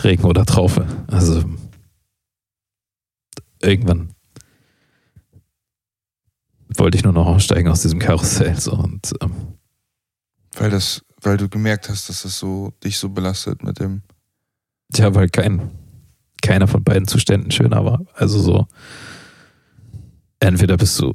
Regen 0.04 0.24
oder 0.26 0.46
Traufe. 0.46 0.86
Also 1.08 1.44
irgendwann 3.62 4.14
wollte 6.76 6.98
ich 6.98 7.04
nur 7.04 7.14
noch 7.14 7.26
aussteigen 7.26 7.70
aus 7.70 7.82
diesem 7.82 8.00
Karussell. 8.00 8.60
So, 8.60 8.74
und 8.74 9.12
ähm, 9.22 9.32
Weil 10.56 10.70
das, 10.70 11.04
weil 11.22 11.38
du 11.38 11.50
gemerkt 11.50 11.90
hast, 11.90 12.10
dass 12.10 12.24
das 12.24 12.38
so 12.38 12.72
dich 12.84 12.98
so 12.98 13.10
belastet 13.10 13.64
mit 13.64 13.80
dem. 13.80 14.04
ja, 14.96 15.14
weil 15.16 15.30
kein, 15.30 15.72
keiner 16.42 16.68
von 16.68 16.84
beiden 16.84 17.08
Zuständen 17.08 17.52
schöner 17.52 17.84
war. 17.86 18.06
Also 18.14 18.40
so, 18.40 18.68
entweder 20.40 20.78
bist 20.78 21.00
du, 21.00 21.14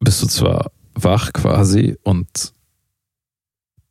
bist 0.00 0.22
du 0.22 0.26
zwar 0.26 0.72
wach 0.94 1.32
quasi 1.32 1.96
und 2.02 2.52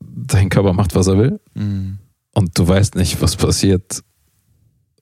dein 0.02 0.50
Körper 0.50 0.74
macht, 0.74 0.96
was 0.96 1.08
er 1.08 1.18
will, 1.18 1.40
Mhm. 1.54 1.98
und 2.34 2.58
du 2.58 2.68
weißt 2.68 2.96
nicht, 2.96 3.22
was 3.22 3.36
passiert, 3.36 4.02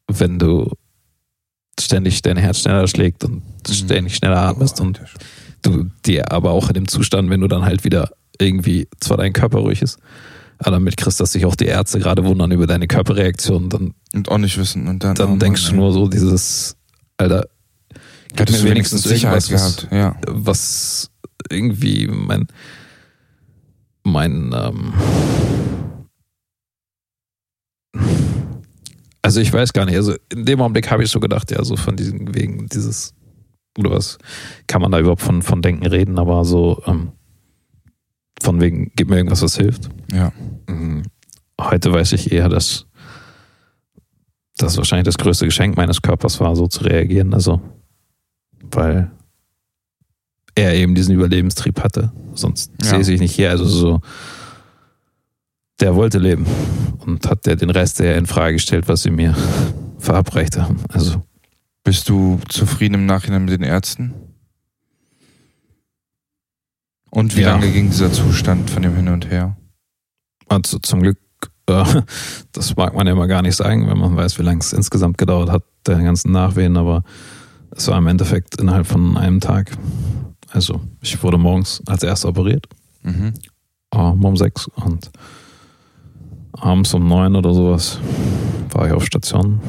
wenn 0.07 0.39
du 0.39 0.71
ständig 1.79 2.21
dein 2.21 2.37
Herz 2.37 2.59
schneller 2.59 2.87
schlägt 2.87 3.23
und 3.23 3.35
Mhm. 3.67 3.73
ständig 3.73 4.15
schneller 4.15 4.41
atmest 4.41 4.79
Oh, 4.79 4.83
und 4.83 5.01
du 5.61 5.85
dir 6.05 6.31
aber 6.31 6.51
auch 6.51 6.67
in 6.69 6.73
dem 6.73 6.87
Zustand, 6.87 7.29
wenn 7.29 7.41
du 7.41 7.47
dann 7.47 7.63
halt 7.63 7.83
wieder 7.83 8.11
irgendwie 8.39 8.87
zwar 8.99 9.17
dein 9.17 9.33
Körper 9.33 9.59
ruhig 9.59 9.81
ist, 9.81 9.97
aber 10.57 10.71
damit 10.71 10.97
kriegst, 10.97 11.19
dass 11.19 11.31
sich 11.33 11.45
auch 11.45 11.55
die 11.55 11.65
Ärzte 11.65 11.99
gerade 11.99 12.23
wundern 12.25 12.51
über 12.51 12.67
deine 12.67 12.87
Körperreaktion, 12.87 13.69
dann, 13.69 13.93
Und 14.13 14.29
auch 14.29 14.37
nicht 14.37 14.57
wissen. 14.57 14.87
Und 14.87 15.03
dann, 15.03 15.15
dann 15.15 15.33
oh 15.33 15.37
denkst 15.37 15.63
Mann, 15.67 15.71
du 15.75 15.77
nur 15.81 15.93
so 15.93 16.07
dieses, 16.07 16.75
Alter, 17.17 17.47
es 18.35 18.63
wir 18.63 18.71
wenigstens 18.71 19.03
Sicherheit 19.03 19.47
gehabt. 19.47 19.87
Ja. 19.91 20.15
was 20.27 21.09
irgendwie 21.49 22.07
mein, 22.07 22.47
mein, 24.11 24.53
ähm, 24.53 24.93
also 29.21 29.41
ich 29.41 29.51
weiß 29.51 29.73
gar 29.73 29.85
nicht, 29.85 29.95
also 29.95 30.15
in 30.31 30.45
dem 30.45 30.61
Augenblick 30.61 30.89
habe 30.91 31.03
ich 31.03 31.09
so 31.09 31.19
gedacht, 31.19 31.51
ja, 31.51 31.63
so 31.63 31.75
von 31.75 31.95
diesen, 31.95 32.33
wegen 32.35 32.67
dieses, 32.67 33.13
oder 33.77 33.91
was, 33.91 34.17
kann 34.67 34.81
man 34.81 34.91
da 34.91 34.99
überhaupt 34.99 35.21
von, 35.21 35.41
von 35.41 35.61
Denken 35.61 35.85
reden, 35.85 36.17
aber 36.17 36.45
so, 36.45 36.81
ähm, 36.85 37.11
von 38.41 38.61
wegen, 38.61 38.91
gib 38.95 39.09
mir 39.09 39.17
irgendwas, 39.17 39.41
was 39.41 39.57
hilft. 39.57 39.89
Ja. 40.11 40.31
Mhm. 40.67 41.03
Heute 41.59 41.91
weiß 41.91 42.13
ich 42.13 42.31
eher, 42.31 42.49
dass 42.49 42.85
das 44.57 44.77
wahrscheinlich 44.77 45.05
das 45.05 45.17
größte 45.17 45.45
Geschenk 45.45 45.77
meines 45.77 46.01
Körpers 46.01 46.39
war, 46.39 46.55
so 46.55 46.67
zu 46.67 46.83
reagieren. 46.83 47.33
Also, 47.33 47.61
weil 48.71 49.11
er 50.59 50.73
eben 50.75 50.95
diesen 50.95 51.15
Überlebenstrieb 51.15 51.81
hatte. 51.83 52.11
Sonst 52.33 52.71
Ja. 52.83 53.01
sehe 53.03 53.15
ich 53.15 53.21
nicht 53.21 53.35
hier. 53.35 53.49
Also 53.51 53.65
so, 53.65 54.01
der 55.79 55.95
wollte 55.95 56.19
leben 56.19 56.45
und 57.05 57.27
hat 57.29 57.45
der 57.45 57.55
den 57.55 57.69
Rest 57.69 57.99
eher 57.99 58.17
in 58.17 58.25
Frage 58.25 58.53
gestellt, 58.53 58.87
was 58.87 59.03
sie 59.03 59.11
mir 59.11 59.35
verabreicht 59.97 60.57
haben. 60.57 60.77
Also, 60.89 61.21
Bist 61.83 62.09
du 62.09 62.39
zufrieden 62.49 62.95
im 62.95 63.05
Nachhinein 63.05 63.45
mit 63.45 63.53
den 63.53 63.63
Ärzten? 63.63 64.13
Und 67.09 67.35
wie 67.35 67.41
Ja. 67.41 67.51
lange 67.51 67.71
ging 67.71 67.89
dieser 67.89 68.11
Zustand 68.11 68.69
von 68.69 68.83
dem 68.83 68.95
Hin 68.95 69.07
und 69.09 69.29
Her? 69.29 69.55
also 70.47 70.79
zum 70.79 71.01
Glück, 71.01 71.17
äh, 71.67 71.83
das 72.51 72.75
mag 72.75 72.93
man 72.95 73.05
ja 73.07 73.13
immer 73.13 73.27
gar 73.27 73.41
nicht 73.41 73.55
sagen, 73.55 73.87
wenn 73.87 73.97
man 73.97 74.15
weiß, 74.15 74.37
wie 74.39 74.43
lange 74.43 74.59
es 74.59 74.73
insgesamt 74.73 75.17
gedauert 75.17 75.49
hat, 75.51 75.63
der 75.87 75.99
ganzen 75.99 76.31
Nachwehen, 76.31 76.75
aber 76.77 77.03
es 77.71 77.87
war 77.87 77.97
im 77.97 78.07
Endeffekt 78.07 78.59
innerhalb 78.59 78.87
von 78.87 79.15
einem 79.17 79.39
Tag. 79.39 79.71
Also 80.51 80.81
ich 81.01 81.21
wurde 81.23 81.37
morgens 81.37 81.81
als 81.87 82.03
erster 82.03 82.29
operiert, 82.29 82.67
Mhm. 83.03 83.33
ähm, 83.93 84.23
um 84.25 84.35
sechs 84.37 84.67
und 84.67 85.11
abends 86.53 86.93
um 86.93 87.07
neun 87.07 87.35
oder 87.35 87.53
sowas 87.53 87.99
war 88.71 88.87
ich 88.87 88.93
auf 88.93 89.05
Station. 89.05 89.59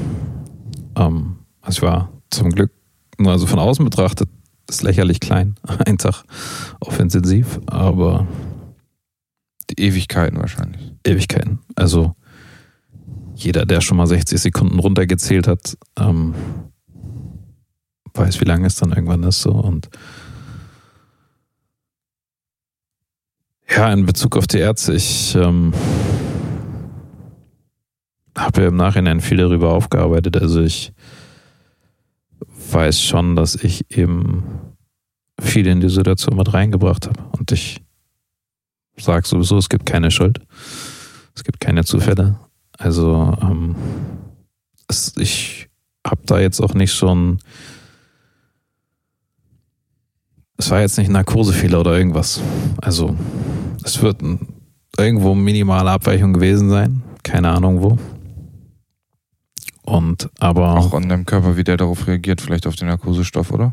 Ähm, 0.96 1.36
also 1.60 1.78
ich 1.78 1.82
war 1.82 2.10
zum 2.30 2.50
Glück, 2.50 2.72
nur 3.18 3.32
also 3.32 3.46
von 3.46 3.58
außen 3.58 3.84
betrachtet, 3.84 4.28
ist 4.68 4.82
lächerlich 4.82 5.20
klein, 5.20 5.54
ein 5.86 5.98
Tag 5.98 6.24
auf 6.80 6.98
Intensiv, 6.98 7.60
aber 7.66 8.26
Die 9.70 9.82
Ewigkeiten 9.84 10.38
wahrscheinlich. 10.40 10.92
Ewigkeiten. 11.04 11.60
Also 11.76 12.14
jeder, 13.36 13.64
der 13.66 13.80
schon 13.80 13.96
mal 13.98 14.06
60 14.08 14.40
Sekunden 14.40 14.78
runtergezählt 14.80 15.46
hat, 15.46 15.78
ähm, 15.98 16.34
weiß, 18.14 18.40
wie 18.40 18.44
lange 18.46 18.66
es 18.66 18.74
dann 18.76 18.90
irgendwann 18.92 19.22
ist. 19.22 19.42
So. 19.42 19.52
Und 19.52 19.88
ja, 23.70 23.92
in 23.92 24.06
Bezug 24.06 24.36
auf 24.36 24.46
die 24.46 24.58
Ärzte, 24.58 24.94
ich 24.94 25.34
ähm, 25.34 25.72
habe 28.36 28.62
ja 28.62 28.68
im 28.68 28.76
Nachhinein 28.76 29.20
viel 29.20 29.36
darüber 29.36 29.72
aufgearbeitet. 29.72 30.36
Also 30.36 30.60
ich 30.60 30.92
weiß 32.72 33.00
schon, 33.02 33.36
dass 33.36 33.54
ich 33.54 33.96
eben 33.96 34.44
viel 35.40 35.66
in 35.66 35.80
die 35.80 35.88
Situation 35.88 36.36
mit 36.36 36.52
reingebracht 36.52 37.06
habe. 37.06 37.22
Und 37.38 37.52
ich 37.52 37.80
sage 38.96 39.26
sowieso, 39.26 39.58
es 39.58 39.68
gibt 39.68 39.86
keine 39.86 40.10
Schuld. 40.10 40.40
Es 41.34 41.44
gibt 41.44 41.60
keine 41.60 41.84
Zufälle. 41.84 42.38
Also 42.78 43.36
ähm, 43.42 43.76
es, 44.88 45.16
ich 45.16 45.68
habe 46.06 46.22
da 46.26 46.40
jetzt 46.40 46.60
auch 46.60 46.74
nicht 46.74 46.92
ein. 47.02 47.38
Es 50.60 50.70
war 50.70 50.82
jetzt 50.82 50.98
nicht 50.98 51.08
ein 51.08 51.14
Narkosefehler 51.14 51.80
oder 51.80 51.96
irgendwas. 51.96 52.38
Also 52.82 53.16
es 53.82 54.02
wird 54.02 54.20
ein, 54.20 54.46
irgendwo 54.98 55.34
minimale 55.34 55.90
Abweichung 55.90 56.34
gewesen 56.34 56.68
sein. 56.68 57.02
Keine 57.22 57.48
Ahnung 57.48 57.80
wo. 57.80 57.96
Und 59.90 60.28
aber 60.38 60.76
Auch 60.76 60.92
an 60.92 61.08
deinem 61.08 61.24
Körper, 61.24 61.56
wie 61.56 61.64
der 61.64 61.78
darauf 61.78 62.06
reagiert, 62.06 62.42
vielleicht 62.42 62.66
auf 62.66 62.76
den 62.76 62.88
Narkosestoff, 62.88 63.52
oder? 63.52 63.72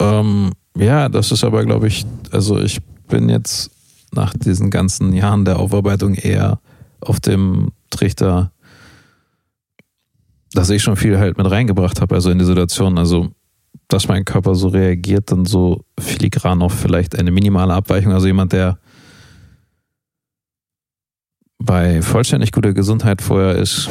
Ähm, 0.00 0.52
ja, 0.76 1.08
das 1.08 1.32
ist 1.32 1.42
aber, 1.42 1.64
glaube 1.64 1.88
ich, 1.88 2.06
also 2.30 2.60
ich 2.60 2.78
bin 3.08 3.28
jetzt 3.28 3.72
nach 4.12 4.32
diesen 4.32 4.70
ganzen 4.70 5.12
Jahren 5.14 5.44
der 5.44 5.58
Aufarbeitung 5.58 6.14
eher 6.14 6.60
auf 7.00 7.18
dem 7.18 7.72
Trichter, 7.90 8.52
dass 10.52 10.70
ich 10.70 10.84
schon 10.84 10.94
viel 10.94 11.18
halt 11.18 11.36
mit 11.36 11.50
reingebracht 11.50 12.00
habe, 12.00 12.14
also 12.14 12.30
in 12.30 12.38
die 12.38 12.44
Situation, 12.44 12.96
also 12.96 13.32
dass 13.88 14.08
mein 14.08 14.24
Körper 14.24 14.54
so 14.54 14.68
reagiert, 14.68 15.30
dann 15.32 15.44
so 15.46 15.84
filigran 15.98 16.62
auf 16.62 16.74
vielleicht 16.74 17.18
eine 17.18 17.30
minimale 17.30 17.72
Abweichung. 17.72 18.12
Also 18.12 18.26
jemand, 18.26 18.52
der 18.52 18.78
bei 21.58 22.02
vollständig 22.02 22.52
guter 22.52 22.72
Gesundheit 22.72 23.22
vorher 23.22 23.56
ist, 23.56 23.88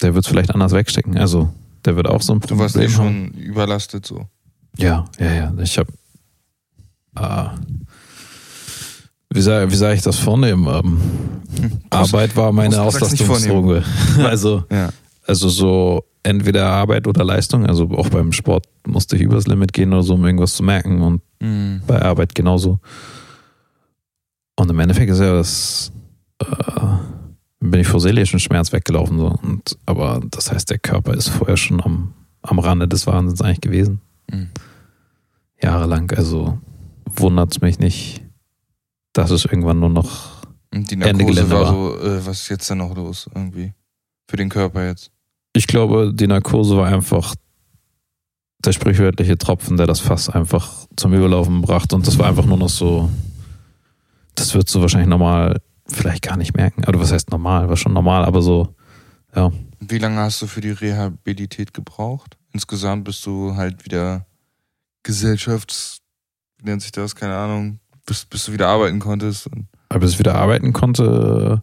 der 0.00 0.14
wird 0.14 0.24
es 0.24 0.30
vielleicht 0.30 0.52
anders 0.54 0.72
wegstecken. 0.72 1.18
Also 1.18 1.52
der 1.84 1.96
wird 1.96 2.08
auch 2.08 2.22
so 2.22 2.32
ein 2.32 2.40
Problem 2.40 2.58
Du 2.58 2.62
warst 2.62 2.76
eh 2.76 2.88
schon 2.88 3.30
überlastet 3.32 4.06
so. 4.06 4.26
Ja, 4.76 5.04
ja, 5.18 5.32
ja. 5.32 5.54
Ich 5.58 5.76
habe 5.78 5.92
äh, 7.16 7.48
wie 9.32 9.40
sage 9.40 9.74
sag 9.76 9.94
ich 9.94 10.02
das 10.02 10.18
vornehmen? 10.18 10.66
Ähm, 10.66 11.00
hm. 11.60 11.80
Arbeit 11.90 12.36
war 12.36 12.52
meine 12.52 12.80
Auslastungsdroge. 12.80 13.84
also, 14.24 14.64
ja. 14.70 14.90
also 15.26 15.48
so 15.48 16.04
entweder 16.22 16.66
Arbeit 16.66 17.06
oder 17.06 17.24
Leistung. 17.24 17.66
Also 17.66 17.90
auch 17.90 18.08
beim 18.08 18.32
Sport 18.32 18.66
musste 18.86 19.16
ich 19.16 19.22
übers 19.22 19.46
Limit 19.46 19.72
gehen 19.72 19.92
oder 19.92 20.02
so, 20.02 20.14
um 20.14 20.24
irgendwas 20.24 20.54
zu 20.54 20.62
merken. 20.62 21.02
Und 21.02 21.22
mhm. 21.40 21.82
bei 21.86 22.00
Arbeit 22.00 22.34
genauso. 22.34 22.78
Und 24.56 24.70
im 24.70 24.78
Endeffekt 24.78 25.10
ist 25.10 25.20
ja 25.20 25.32
das, 25.32 25.92
äh, 26.40 26.46
bin 27.60 27.80
ich 27.80 27.88
vor 27.88 28.00
seelischem 28.00 28.38
Schmerz 28.38 28.72
weggelaufen. 28.72 29.18
So. 29.18 29.38
Und, 29.42 29.78
aber 29.86 30.20
das 30.30 30.52
heißt, 30.52 30.70
der 30.70 30.78
Körper 30.78 31.14
ist 31.14 31.28
vorher 31.28 31.56
schon 31.56 31.82
am, 31.82 32.14
am 32.42 32.58
Rande 32.58 32.88
des 32.88 33.06
Wahnsinns 33.06 33.40
eigentlich 33.42 33.60
gewesen. 33.60 34.00
Mhm. 34.30 34.48
Jahrelang. 35.62 36.10
Also 36.12 36.58
wundert 37.06 37.52
es 37.52 37.60
mich 37.60 37.78
nicht, 37.78 38.22
dass 39.12 39.30
es 39.30 39.44
irgendwann 39.44 39.80
nur 39.80 39.90
noch 39.90 40.44
Und 40.72 40.90
die 40.90 40.96
Narkose 40.96 41.50
war, 41.50 41.60
war 41.60 41.72
so, 41.72 41.98
äh, 41.98 42.26
was 42.26 42.40
ist 42.40 42.48
jetzt 42.50 42.70
denn 42.70 42.78
noch 42.78 42.94
los 42.94 43.28
irgendwie? 43.34 43.72
Für 44.28 44.36
den 44.36 44.48
Körper 44.48 44.86
jetzt? 44.86 45.10
Ich 45.52 45.66
glaube, 45.66 46.12
die 46.14 46.26
Narkose 46.26 46.76
war 46.76 46.86
einfach 46.86 47.34
der 48.64 48.72
sprichwörtliche 48.72 49.38
Tropfen, 49.38 49.76
der 49.76 49.86
das 49.86 50.00
Fass 50.00 50.28
einfach 50.28 50.86
zum 50.96 51.14
Überlaufen 51.14 51.62
brachte. 51.62 51.96
Und 51.96 52.06
das 52.06 52.18
war 52.18 52.26
einfach 52.26 52.44
nur 52.44 52.58
noch 52.58 52.68
so, 52.68 53.10
das 54.34 54.54
wird 54.54 54.68
so 54.68 54.80
wahrscheinlich 54.80 55.08
normal 55.08 55.60
vielleicht 55.86 56.22
gar 56.22 56.36
nicht 56.36 56.54
merken. 56.56 56.84
Oder 56.86 57.00
was 57.00 57.12
heißt 57.12 57.30
normal? 57.30 57.68
War 57.68 57.76
schon 57.76 57.92
normal, 57.92 58.24
aber 58.24 58.42
so, 58.42 58.74
ja. 59.34 59.50
Wie 59.80 59.98
lange 59.98 60.20
hast 60.20 60.42
du 60.42 60.46
für 60.46 60.60
die 60.60 60.70
Rehabilität 60.70 61.72
gebraucht? 61.72 62.36
Insgesamt 62.52 63.04
bist 63.04 63.24
du 63.24 63.56
halt 63.56 63.84
wieder 63.84 64.26
Gesellschafts, 65.02 66.00
wie 66.58 66.68
nennt 66.68 66.82
sich 66.82 66.92
das? 66.92 67.14
Keine 67.14 67.34
Ahnung. 67.34 67.80
Bis, 68.04 68.24
bis 68.24 68.44
du 68.44 68.52
wieder 68.52 68.68
arbeiten 68.68 68.98
konntest. 68.98 69.48
Aber 69.88 70.00
bis 70.00 70.12
ich 70.12 70.18
wieder 70.18 70.34
arbeiten 70.34 70.72
konnte, 70.72 71.62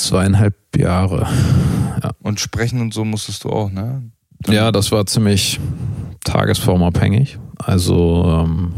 zweieinhalb 0.00 0.56
Jahre. 0.76 1.28
Ja. 2.02 2.10
Und 2.20 2.40
sprechen 2.40 2.80
und 2.80 2.94
so 2.94 3.04
musstest 3.04 3.44
du 3.44 3.50
auch, 3.50 3.70
ne? 3.70 4.10
Dann 4.40 4.54
ja, 4.54 4.72
das 4.72 4.90
war 4.90 5.06
ziemlich 5.06 5.60
tagesformabhängig. 6.24 7.38
Also, 7.58 8.24
ähm, 8.44 8.72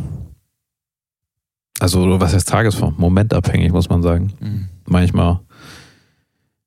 also 1.81 2.21
was 2.21 2.35
heißt 2.35 2.49
Tagesform? 2.49 2.95
Momentabhängig, 2.99 3.73
muss 3.73 3.89
man 3.89 4.03
sagen. 4.03 4.33
Mhm. 4.41 4.69
Manchmal 4.87 5.41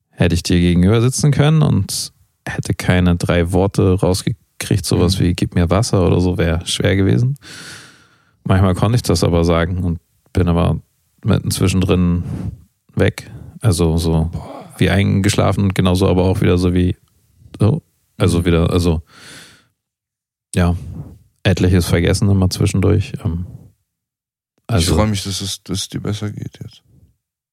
hätte 0.09 0.35
ich 0.35 0.43
dir 0.43 0.59
gegenüber 0.59 1.01
sitzen 1.01 1.31
können 1.31 1.61
und 1.61 2.11
hätte 2.47 2.73
keine 2.73 3.15
drei 3.15 3.51
Worte 3.51 3.99
rausgekriegt, 3.99 4.85
sowas 4.85 5.19
mhm. 5.19 5.23
wie 5.23 5.33
gib 5.33 5.55
mir 5.55 5.69
Wasser 5.69 6.05
oder 6.05 6.19
so, 6.19 6.37
wäre 6.37 6.65
schwer 6.65 6.95
gewesen. 6.95 7.37
Manchmal 8.43 8.75
konnte 8.75 8.95
ich 8.95 9.03
das 9.03 9.23
aber 9.23 9.43
sagen 9.43 9.83
und 9.83 9.99
bin 10.33 10.47
aber 10.47 10.79
mitten 11.23 11.51
zwischendrin 11.51 12.23
weg. 12.95 13.29
Also 13.61 13.97
so 13.97 14.31
wie 14.77 14.89
eingeschlafen 14.89 15.63
und 15.63 15.75
genauso 15.75 16.07
aber 16.07 16.23
auch 16.25 16.41
wieder 16.41 16.57
so 16.57 16.73
wie 16.73 16.95
so. 17.59 17.81
Also 18.17 18.45
wieder, 18.45 18.71
also 18.71 19.01
ja, 20.55 20.75
etliches 21.43 21.87
vergessen 21.87 22.29
immer 22.29 22.49
zwischendurch. 22.49 23.13
Ähm, 23.23 23.45
also, 24.67 24.91
ich 24.91 24.97
freue 24.97 25.07
mich, 25.07 25.23
dass 25.23 25.41
es, 25.41 25.63
dass 25.63 25.79
es 25.79 25.89
dir 25.89 26.01
besser 26.01 26.31
geht 26.31 26.59
jetzt. 26.61 26.83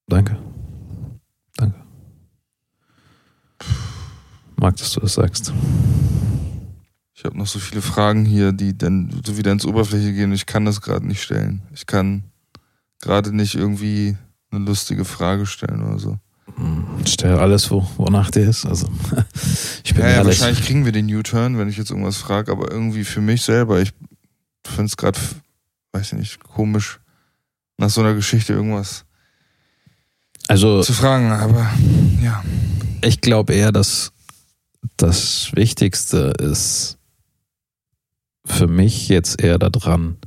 Danke. 0.08 0.38
Danke. 1.56 1.78
Mag, 4.56 4.76
dass 4.76 4.92
du 4.92 5.00
das 5.00 5.14
sagst. 5.14 5.52
Ich 7.14 7.24
habe 7.24 7.38
noch 7.38 7.46
so 7.46 7.58
viele 7.58 7.82
Fragen 7.82 8.24
hier, 8.24 8.52
die 8.52 8.76
dann 8.76 9.22
so 9.24 9.36
wieder 9.36 9.52
ins 9.52 9.64
Oberfläche 9.64 10.12
gehen. 10.12 10.32
Ich 10.32 10.46
kann 10.46 10.64
das 10.64 10.80
gerade 10.80 11.06
nicht 11.06 11.22
stellen. 11.22 11.62
Ich 11.72 11.86
kann 11.86 12.24
gerade 13.00 13.34
nicht 13.34 13.54
irgendwie 13.54 14.16
eine 14.54 14.64
lustige 14.64 15.04
Frage 15.04 15.46
stellen 15.46 15.82
oder 15.82 15.98
so. 15.98 16.18
Hm, 16.56 16.84
stell 17.06 17.38
alles, 17.38 17.70
wo, 17.70 17.86
wonach 17.96 18.30
dir 18.30 18.48
ist. 18.48 18.66
Also, 18.66 18.88
ich 19.84 19.94
bin 19.94 20.04
ja, 20.04 20.10
ja, 20.10 20.24
wahrscheinlich 20.24 20.64
kriegen 20.64 20.84
wir 20.84 20.92
den 20.92 21.12
U-Turn, 21.14 21.58
wenn 21.58 21.68
ich 21.68 21.76
jetzt 21.76 21.90
irgendwas 21.90 22.16
frage, 22.16 22.52
aber 22.52 22.70
irgendwie 22.70 23.04
für 23.04 23.20
mich 23.20 23.42
selber, 23.42 23.80
ich 23.80 23.92
finde 24.64 24.86
es 24.86 24.96
gerade, 24.96 25.18
weiß 25.92 26.12
ich 26.12 26.18
nicht, 26.18 26.44
komisch, 26.44 27.00
nach 27.78 27.90
so 27.90 28.00
einer 28.00 28.14
Geschichte 28.14 28.52
irgendwas 28.52 29.04
also, 30.48 30.82
zu 30.82 30.92
fragen, 30.92 31.32
aber 31.32 31.70
ja. 32.22 32.44
Ich 33.02 33.20
glaube 33.20 33.54
eher, 33.54 33.72
dass 33.72 34.12
das 34.96 35.50
Wichtigste 35.54 36.34
ist 36.38 36.98
für 38.44 38.66
mich 38.66 39.08
jetzt 39.08 39.42
eher 39.42 39.58
daran, 39.58 40.18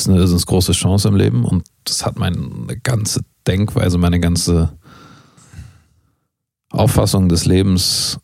ist 0.00 0.08
eine, 0.08 0.22
eine 0.22 0.36
große 0.36 0.72
Chance 0.72 1.08
im 1.08 1.16
Leben 1.16 1.44
und 1.44 1.64
das 1.84 2.04
hat 2.04 2.18
meine 2.18 2.76
ganze 2.82 3.22
Denkweise, 3.46 3.98
meine 3.98 4.20
ganze 4.20 4.78
Auffassung 6.70 7.28
des 7.28 7.46
Lebens 7.46 8.20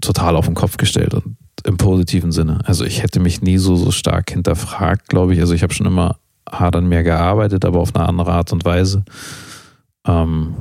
total 0.00 0.36
auf 0.36 0.46
den 0.46 0.54
Kopf 0.54 0.76
gestellt 0.76 1.14
und 1.14 1.36
im 1.64 1.76
positiven 1.76 2.32
Sinne. 2.32 2.60
Also 2.64 2.84
ich 2.84 3.02
hätte 3.02 3.20
mich 3.20 3.42
nie 3.42 3.58
so, 3.58 3.76
so 3.76 3.90
stark 3.90 4.30
hinterfragt, 4.30 5.08
glaube 5.08 5.34
ich. 5.34 5.40
Also 5.40 5.54
ich 5.54 5.62
habe 5.62 5.74
schon 5.74 5.86
immer 5.86 6.18
hart 6.48 6.76
an 6.76 6.88
mir 6.88 7.02
gearbeitet, 7.02 7.64
aber 7.64 7.80
auf 7.80 7.94
eine 7.94 8.08
andere 8.08 8.32
Art 8.32 8.52
und 8.52 8.64
Weise. 8.64 9.04
Ähm 10.06 10.54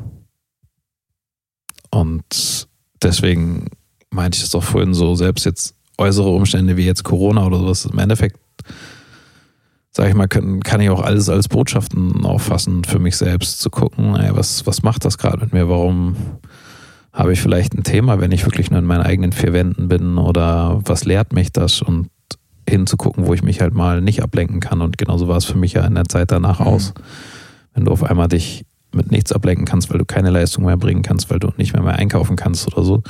und 1.91 2.67
deswegen 3.01 3.67
meinte 4.09 4.37
ich 4.37 4.43
es 4.43 4.55
auch 4.55 4.63
vorhin 4.63 4.93
so, 4.93 5.15
selbst 5.15 5.45
jetzt 5.45 5.75
äußere 5.97 6.29
Umstände 6.29 6.77
wie 6.77 6.85
jetzt 6.85 7.03
Corona 7.03 7.45
oder 7.45 7.59
sowas, 7.59 7.85
im 7.85 7.97
Endeffekt 7.99 8.39
sag 9.97 10.09
ich 10.09 10.13
mal, 10.13 10.27
kann, 10.27 10.59
kann 10.59 10.79
ich 10.79 10.91
auch 10.91 11.01
alles 11.01 11.27
als 11.27 11.47
Botschaften 11.47 12.23
auffassen 12.23 12.83
für 12.83 12.99
mich 12.99 13.17
selbst, 13.17 13.59
zu 13.59 13.71
gucken, 13.71 14.15
ey, 14.15 14.29
was, 14.35 14.67
was 14.67 14.83
macht 14.83 15.03
das 15.05 15.17
gerade 15.17 15.39
mit 15.39 15.53
mir? 15.53 15.69
Warum 15.69 16.15
habe 17.11 17.33
ich 17.33 17.41
vielleicht 17.41 17.73
ein 17.73 17.83
Thema, 17.83 18.21
wenn 18.21 18.31
ich 18.31 18.45
wirklich 18.45 18.69
nur 18.69 18.77
in 18.77 18.85
meinen 18.85 19.01
eigenen 19.01 19.31
vier 19.31 19.53
Wänden 19.53 19.87
bin 19.87 20.19
oder 20.19 20.81
was 20.85 21.03
lehrt 21.05 21.33
mich 21.33 21.51
das? 21.51 21.81
Und 21.81 22.09
hinzugucken, 22.69 23.25
wo 23.25 23.33
ich 23.33 23.41
mich 23.41 23.59
halt 23.59 23.73
mal 23.73 24.01
nicht 24.01 24.21
ablenken 24.21 24.59
kann. 24.59 24.81
Und 24.81 24.99
genauso 24.99 25.27
war 25.27 25.37
es 25.37 25.45
für 25.45 25.57
mich 25.57 25.73
ja 25.73 25.83
in 25.85 25.95
der 25.95 26.05
Zeit 26.05 26.29
danach 26.31 26.59
mhm. 26.59 26.67
aus. 26.67 26.93
Wenn 27.73 27.85
du 27.85 27.91
auf 27.91 28.03
einmal 28.03 28.27
dich 28.27 28.65
mit 28.93 29.09
nichts 29.09 29.31
ablenken 29.31 29.65
kannst, 29.65 29.89
weil 29.89 29.97
du 29.97 30.05
keine 30.05 30.29
Leistung 30.29 30.65
mehr 30.65 30.77
bringen 30.77 31.01
kannst, 31.01 31.31
weil 31.31 31.39
du 31.39 31.51
nicht 31.57 31.73
mehr, 31.73 31.81
mehr 31.81 31.95
einkaufen 31.95 32.35
kannst 32.35 32.67
oder 32.67 32.83
so, 32.83 33.01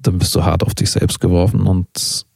dann 0.00 0.18
bist 0.18 0.34
du 0.34 0.42
hart 0.42 0.64
auf 0.64 0.74
dich 0.74 0.90
selbst 0.90 1.20
geworfen 1.20 1.60
und 1.68 2.26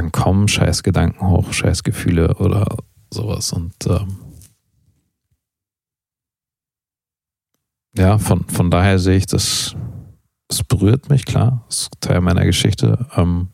dann 0.00 0.12
kommen 0.12 0.48
scheiß 0.48 0.82
Gedanken 0.82 1.28
hoch, 1.28 1.52
scheiß 1.52 1.82
Gefühle 1.82 2.34
oder 2.36 2.64
sowas. 3.12 3.52
Und 3.52 3.74
ähm, 3.86 4.16
ja, 7.94 8.16
von, 8.16 8.46
von 8.48 8.70
daher 8.70 8.98
sehe 8.98 9.18
ich 9.18 9.26
das, 9.26 9.76
es 10.48 10.64
berührt 10.64 11.10
mich, 11.10 11.26
klar, 11.26 11.66
das 11.68 11.82
ist 11.82 11.90
Teil 12.00 12.22
meiner 12.22 12.46
Geschichte. 12.46 13.06
Ähm, 13.14 13.48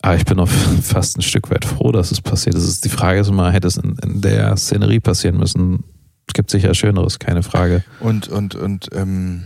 aber 0.00 0.16
ich 0.16 0.24
bin 0.24 0.40
auch 0.40 0.48
fast 0.82 1.18
ein 1.18 1.22
Stück 1.22 1.50
weit 1.50 1.66
froh, 1.66 1.92
dass 1.92 2.10
es 2.10 2.22
passiert 2.22 2.56
ist. 2.56 2.82
Die 2.86 2.88
Frage 2.88 3.20
ist 3.20 3.28
immer, 3.28 3.52
hätte 3.52 3.68
es 3.68 3.76
in, 3.76 3.96
in 4.02 4.22
der 4.22 4.56
Szenerie 4.56 5.00
passieren 5.00 5.36
müssen? 5.36 5.84
Es 6.26 6.32
gibt 6.32 6.50
sicher 6.50 6.72
Schöneres, 6.72 7.18
keine 7.18 7.42
Frage. 7.42 7.84
Und, 7.98 8.28
und, 8.28 8.54
und, 8.54 8.88
ähm, 8.94 9.44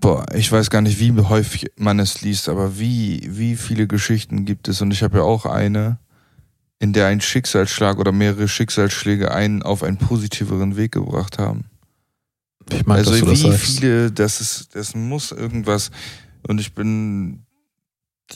Boah, 0.00 0.24
ich 0.32 0.50
weiß 0.50 0.70
gar 0.70 0.80
nicht, 0.80 1.00
wie 1.00 1.12
häufig 1.12 1.72
man 1.76 1.98
es 1.98 2.22
liest, 2.22 2.48
aber 2.48 2.78
wie, 2.78 3.28
wie 3.30 3.56
viele 3.56 3.86
Geschichten 3.88 4.44
gibt 4.44 4.68
es? 4.68 4.80
Und 4.80 4.92
ich 4.92 5.02
habe 5.02 5.18
ja 5.18 5.24
auch 5.24 5.44
eine, 5.44 5.98
in 6.78 6.92
der 6.92 7.06
ein 7.06 7.20
Schicksalsschlag 7.20 7.98
oder 7.98 8.12
mehrere 8.12 8.46
Schicksalsschläge 8.46 9.32
einen 9.32 9.62
auf 9.62 9.82
einen 9.82 9.96
positiveren 9.96 10.76
Weg 10.76 10.92
gebracht 10.92 11.38
haben. 11.38 11.64
Ich 12.70 12.86
mag, 12.86 12.98
also 12.98 13.10
dass 13.10 13.20
du 13.20 13.30
wie 13.30 13.50
das 13.50 13.60
viele, 13.60 14.12
das 14.12 14.40
ist, 14.40 14.74
das 14.76 14.94
muss 14.94 15.32
irgendwas. 15.32 15.90
Und 16.46 16.60
ich 16.60 16.74
bin 16.74 17.44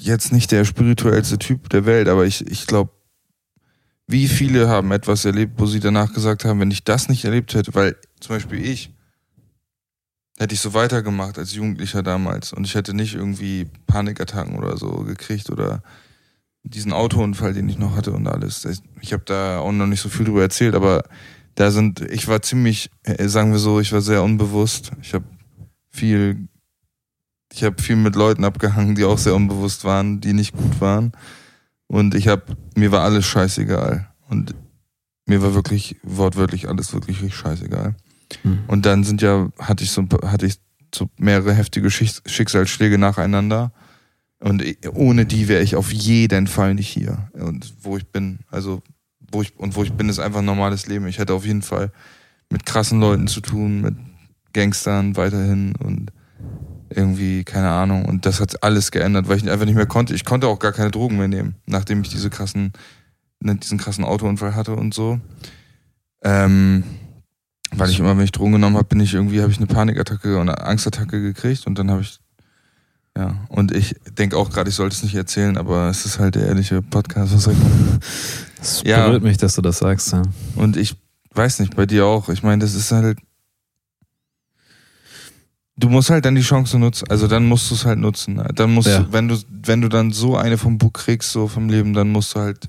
jetzt 0.01 0.33
nicht 0.33 0.51
der 0.51 0.65
spirituellste 0.65 1.39
Typ 1.39 1.69
der 1.69 1.87
Welt, 1.87 2.09
aber 2.09 2.25
ich, 2.25 2.45
ich 2.47 2.67
glaube, 2.67 2.91
wie 4.09 4.27
viele 4.27 4.69
haben 4.69 4.91
etwas 4.91 5.25
erlebt, 5.25 5.55
wo 5.59 5.67
sie 5.67 5.81
danach 5.81 6.13
gesagt 6.13 6.45
haben, 6.45 6.59
wenn 6.61 6.71
ich 6.71 6.83
das 6.83 7.09
nicht 7.09 7.25
erlebt 7.25 7.55
hätte, 7.55 7.75
weil 7.75 7.97
zum 8.21 8.37
Beispiel 8.37 8.65
ich, 8.65 8.91
hätte 10.43 10.55
ich 10.55 10.61
so 10.61 10.75
weitergemacht 10.75 11.39
als 11.39 11.55
Jugendlicher 11.55 12.03
damals 12.03 12.53
und 12.53 12.65
ich 12.67 12.75
hätte 12.75 12.95
nicht 12.95 13.15
irgendwie 13.15 13.67
Panikattacken 13.87 14.57
oder 14.57 14.77
so 14.77 15.05
gekriegt 15.05 15.51
oder 15.51 15.83
diesen 16.65 16.93
Autounfall, 16.93 17.55
den 17.55 17.69
ich 17.69 17.79
noch 17.79 17.97
hatte 17.97 18.13
und 18.13 18.27
alles. 18.27 18.67
Ich 19.01 19.13
habe 19.13 19.25
da 19.25 19.59
auch 19.59 19.73
noch 19.73 19.87
nicht 19.87 20.01
so 20.01 20.09
viel 20.09 20.27
drüber 20.27 20.43
erzählt, 20.43 20.75
aber 20.75 21.05
da 21.55 21.71
sind, 21.71 22.01
ich 22.01 22.29
war 22.29 22.43
ziemlich, 22.43 22.91
äh, 23.03 23.29
sagen 23.29 23.53
wir 23.53 23.59
so, 23.59 23.81
ich 23.81 23.93
war 23.93 24.01
sehr 24.01 24.23
unbewusst. 24.23 24.93
Ich 25.01 25.15
habe 25.15 25.25
viel, 25.91 26.49
ich 27.53 27.63
habe 27.65 27.83
viel 27.83 27.97
mit 27.97 28.17
Leuten 28.17 28.45
abgehangen, 28.45 28.95
die 28.95 29.05
auch 29.05 29.19
sehr 29.19 29.35
unbewusst 29.35 29.85
waren, 29.85 30.21
die 30.21 30.33
nicht 30.33 30.57
gut 30.57 30.81
waren. 30.81 31.13
Und 31.87 32.15
ich 32.15 32.29
habe, 32.29 32.43
mir 32.75 32.91
war 32.91 33.03
alles 33.03 33.27
scheißegal. 33.27 34.09
Und 34.29 34.55
mir 35.27 35.43
war 35.43 35.55
wirklich 35.55 35.97
wortwörtlich 36.03 36.69
alles 36.69 36.93
wirklich, 36.95 37.19
wirklich 37.19 37.37
scheißegal. 37.37 37.97
Hm. 38.43 38.61
Und 38.67 38.87
dann 38.87 39.05
sind 39.05 39.23
ja, 39.23 39.49
hatte 39.59 39.85
ich 39.85 39.91
so, 39.91 40.07
hatte 40.25 40.47
ich 40.47 40.57
so 40.95 41.09
mehrere 41.17 41.55
heftige 41.55 41.91
Schicks- 41.91 42.23
Schicksalsschläge 42.27 42.99
nacheinander. 42.99 43.73
Und 44.41 44.63
ohne 44.95 45.25
die 45.25 45.49
wäre 45.49 45.63
ich 45.63 45.77
auf 45.77 45.93
jeden 45.93 46.47
Fall 46.47 46.75
nicht 46.75 46.89
hier. 46.89 47.31
Und 47.33 47.73
wo 47.83 47.97
ich 47.97 48.07
bin, 48.09 48.41
also 48.51 48.83
wo 49.31 49.43
ich 49.43 49.59
und 49.59 49.77
wo 49.77 49.83
ich 49.83 49.93
bin, 49.93 50.09
ist 50.09 50.19
einfach 50.19 50.41
ein 50.41 50.45
normales 50.45 50.87
Leben. 50.87 51.07
Ich 51.07 51.19
hätte 51.19 51.35
auf 51.35 51.47
jeden 51.47 51.63
Fall 51.63 51.93
mit 52.51 52.67
krassen 52.67 53.01
Leuten 53.01 53.29
zu 53.29 53.41
tun, 53.41 53.81
mit 53.81 53.95
Gangstern 54.53 55.17
weiterhin 55.17 55.75
und 55.77 56.13
irgendwie, 56.91 57.45
keine 57.45 57.71
Ahnung. 57.71 58.05
Und 58.05 58.27
das 58.27 58.41
hat 58.41 58.63
alles 58.63 58.91
geändert, 58.91 59.29
weil 59.29 59.39
ich 59.39 59.51
einfach 59.51 59.65
nicht 59.65 59.77
mehr 59.77 59.87
konnte. 59.87 60.15
Ich 60.15 60.25
konnte 60.25 60.49
auch 60.49 60.59
gar 60.59 60.73
keine 60.73 60.91
Drogen 60.91 61.17
mehr 61.17 61.29
nehmen, 61.29 61.55
nachdem 61.67 62.03
ich 62.03 62.11
diese 62.11 62.29
krassen, 62.29 62.73
ne, 63.41 63.57
diesen 63.57 63.79
krassen 63.79 64.05
Autounfall 64.05 64.55
hatte 64.55 64.75
und 64.75 64.93
so. 64.93 65.21
Ähm, 66.23 66.85
weil 67.75 67.91
ich 67.91 67.99
immer, 67.99 68.17
wenn 68.17 68.25
ich 68.25 68.33
Drogen 68.33 68.53
genommen 68.53 68.77
habe, 68.77 68.87
bin 68.89 69.01
ich 69.01 69.15
irgendwie, 69.15 69.41
habe 69.41 69.51
ich 69.51 69.59
eine 69.59 69.67
Panikattacke 69.67 70.37
und 70.39 70.49
eine 70.49 70.61
Angstattacke 70.61 71.21
gekriegt 71.23 71.67
und 71.67 71.79
dann 71.79 71.91
habe 71.91 72.03
ich, 72.03 72.19
ja, 73.17 73.35
und 73.49 73.73
ich 73.75 73.95
denke 74.17 74.37
auch 74.37 74.51
gerade, 74.51 74.71
ich 74.71 74.77
sollte 74.77 74.95
es 74.97 75.03
nicht 75.03 75.15
erzählen, 75.15 75.59
aber 75.59 75.89
es 75.89 76.07
ist 76.07 76.19
halt 76.19 76.35
der 76.35 76.47
ehrliche 76.47 76.81
Podcast, 76.83 77.35
was 77.35 77.43
soll 77.43 77.53
ich 77.55 77.59
machen? 77.59 78.01
Es 78.61 78.83
Ja. 78.85 79.07
berührt 79.07 79.23
mich, 79.23 79.37
dass 79.37 79.55
du 79.55 79.63
das 79.63 79.79
sagst. 79.79 80.13
Ja. 80.13 80.23
Und 80.57 80.77
ich 80.77 80.97
weiß 81.35 81.61
nicht, 81.61 81.77
bei 81.77 81.85
dir 81.87 82.07
auch. 82.07 82.29
Ich 82.29 82.43
meine, 82.43 82.63
das 82.63 82.75
ist 82.75 82.93
halt. 82.93 83.19
Du 85.77 85.89
musst 85.89 86.11
halt 86.11 86.25
dann 86.25 86.35
die 86.35 86.43
Chance 86.43 86.79
nutzen. 86.79 87.09
Also 87.11 87.27
dann 87.27 87.47
musst 87.47 87.71
du 87.71 87.75
es 87.75 87.85
halt 87.85 87.99
nutzen. 87.99 88.43
Dann 88.55 88.73
musst 88.73 88.89
Ja. 88.89 89.01
du, 89.01 89.13
wenn 89.13 89.29
du, 89.29 89.37
wenn 89.65 89.81
du 89.81 89.89
dann 89.89 90.13
so 90.13 90.37
eine 90.37 90.59
vom 90.59 90.79
Buch 90.79 90.93
kriegst, 90.93 91.33
so 91.33 91.49
vom 91.49 91.69
Leben, 91.69 91.93
dann 91.95 92.11
musst 92.11 92.35
du 92.35 92.41
halt. 92.41 92.69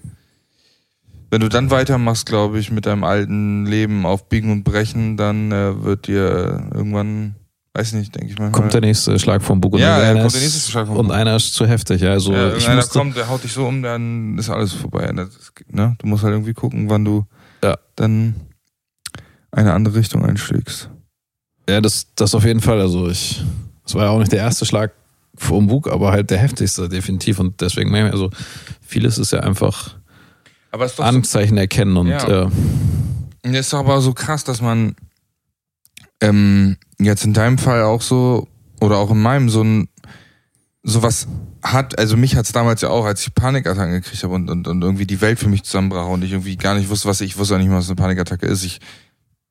Wenn 1.34 1.42
du 1.42 1.50
dann 1.50 1.72
weitermachst, 1.72 2.28
glaube 2.28 2.60
ich, 2.60 2.70
mit 2.70 2.86
deinem 2.86 3.04
alten 3.04 3.66
Leben 3.66 4.06
auf 4.06 4.30
Biegen 4.30 4.52
und 4.52 4.64
Brechen, 4.64 5.18
dann 5.18 5.52
äh, 5.52 5.84
wird 5.84 6.06
dir 6.06 6.70
irgendwann, 6.76 7.34
weiß 7.74 7.94
nicht, 7.94 8.14
denke 8.14 8.32
ich 8.32 8.38
mal. 8.38 8.52
Kommt 8.52 8.72
der 8.72 8.82
nächste 8.82 9.18
Schlag 9.18 9.42
vom 9.42 9.60
Bug 9.60 9.74
und, 9.74 9.80
Ja, 9.80 9.98
ja, 10.00 10.12
einer 10.12 10.22
kommt 10.22 10.36
der 10.36 10.42
ist- 10.44 10.54
nächste 10.54 10.72
Schlag 10.72 10.86
vom 10.86 10.98
und 10.98 11.08
Bug. 11.08 11.16
einer 11.16 11.36
ist 11.36 11.56
zu 11.56 11.66
heftig. 11.66 12.04
Also 12.06 12.34
ja, 12.34 12.56
ich 12.56 12.70
musste, 12.70 13.00
kommt, 13.00 13.18
der 13.18 13.28
haut 13.30 13.44
dich 13.44 13.52
so 13.52 13.66
um, 13.66 13.82
dann 13.82 14.38
ist 14.38 14.52
alles 14.52 14.74
vorbei. 14.74 15.12
Das, 15.16 15.30
ne? 15.72 15.96
Du 15.98 16.06
musst 16.06 16.24
halt 16.24 16.34
irgendwie 16.34 16.54
gucken, 16.54 16.88
wann 16.92 17.04
du 17.04 17.26
Ja. 17.64 17.78
dann 17.96 18.36
eine 19.50 19.74
andere 19.74 19.96
Richtung 19.96 20.24
einschlägst. 20.24 20.92
Ja, 21.68 21.82
das, 21.82 22.14
das 22.14 22.36
auf 22.36 22.46
jeden 22.46 22.62
Fall. 22.62 22.80
Also 22.80 23.10
ich, 23.10 23.44
das 23.86 23.96
war 23.96 24.04
ja 24.04 24.10
auch 24.12 24.20
nicht 24.20 24.32
der 24.34 24.40
erste 24.42 24.68
Schlag 24.68 24.92
vom 25.34 25.66
Bug, 25.66 25.92
aber 25.92 26.12
halt 26.12 26.30
der 26.30 26.38
heftigste, 26.38 26.88
definitiv. 26.90 27.40
Und 27.40 27.60
deswegen, 27.60 27.92
also 27.96 28.30
vieles 28.82 29.18
ist 29.18 29.32
ja 29.32 29.40
einfach 29.40 29.96
Aber 30.74 30.86
es 30.86 30.92
ist 30.94 31.00
doch 31.00 31.06
Anzeichen 31.06 31.58
erkennen 31.58 31.96
und 31.98 32.08
Ja. 32.08 32.20
so, 32.20 32.52
ist 33.48 33.72
doch 33.74 33.80
aber 33.80 34.02
so 34.02 34.14
krass, 34.14 34.44
dass 34.44 34.60
man 34.60 34.96
ähm, 36.20 36.78
jetzt 37.00 37.26
in 37.26 37.34
deinem 37.34 37.58
Fall 37.60 37.84
auch 37.84 38.02
so 38.02 38.48
oder 38.82 38.98
auch 38.98 39.12
in 39.12 39.22
meinem 39.22 39.50
so 39.50 39.64
ein 39.64 39.88
sowas 40.82 41.28
hat, 41.62 41.98
also 42.00 42.18
mich 42.18 42.36
hat's 42.36 42.52
damals 42.52 42.82
ja 42.82 42.90
auch, 42.90 43.06
als 43.06 43.22
ich 43.26 43.34
Panikattacken 43.36 43.94
gekriegt 43.94 44.24
habe 44.24 44.34
und, 44.34 44.50
und, 44.50 44.68
und 44.68 44.82
irgendwie 44.82 45.06
die 45.06 45.22
Welt 45.22 45.40
für 45.40 45.48
mich 45.48 45.64
zusammenbrach 45.64 46.08
und 46.08 46.24
ich 46.24 46.32
irgendwie 46.32 46.58
gar 46.58 46.74
nicht 46.76 46.90
wusste, 46.90 47.08
was 47.08 47.22
ich 47.22 47.38
wusste 47.38 47.54
auch 47.56 47.60
nicht 47.60 47.70
mal, 47.70 47.78
was 47.78 47.88
eine 47.88 47.96
Panikattacke 47.96 48.46
ist. 48.48 48.64
Ich 48.66 48.80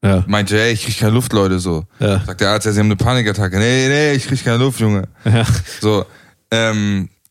ja, 0.04 0.24
meinte, 0.26 0.60
ey, 0.60 0.72
ich 0.72 0.84
krieg 0.84 0.98
keine 0.98 1.12
Luft, 1.12 1.32
Leute, 1.32 1.60
so. 1.60 1.84
ja, 2.00 2.18
Sagt 2.24 2.40
der 2.40 2.50
Arzt, 2.50 2.66
ja, 2.66 2.72
sie 2.72 2.80
haben 2.80 2.86
eine 2.86 2.96
Panikattacke. 2.96 3.56
Nee, 3.58 3.86
nee, 3.88 4.12
ich 4.12 4.26
krieg 4.26 4.42
keine 4.44 4.56
Luft, 4.58 4.80
Junge. 4.80 5.08
ja, 5.24 5.46
So, 5.80 6.04
ähm, 6.50 7.08
äh, 7.08 7.21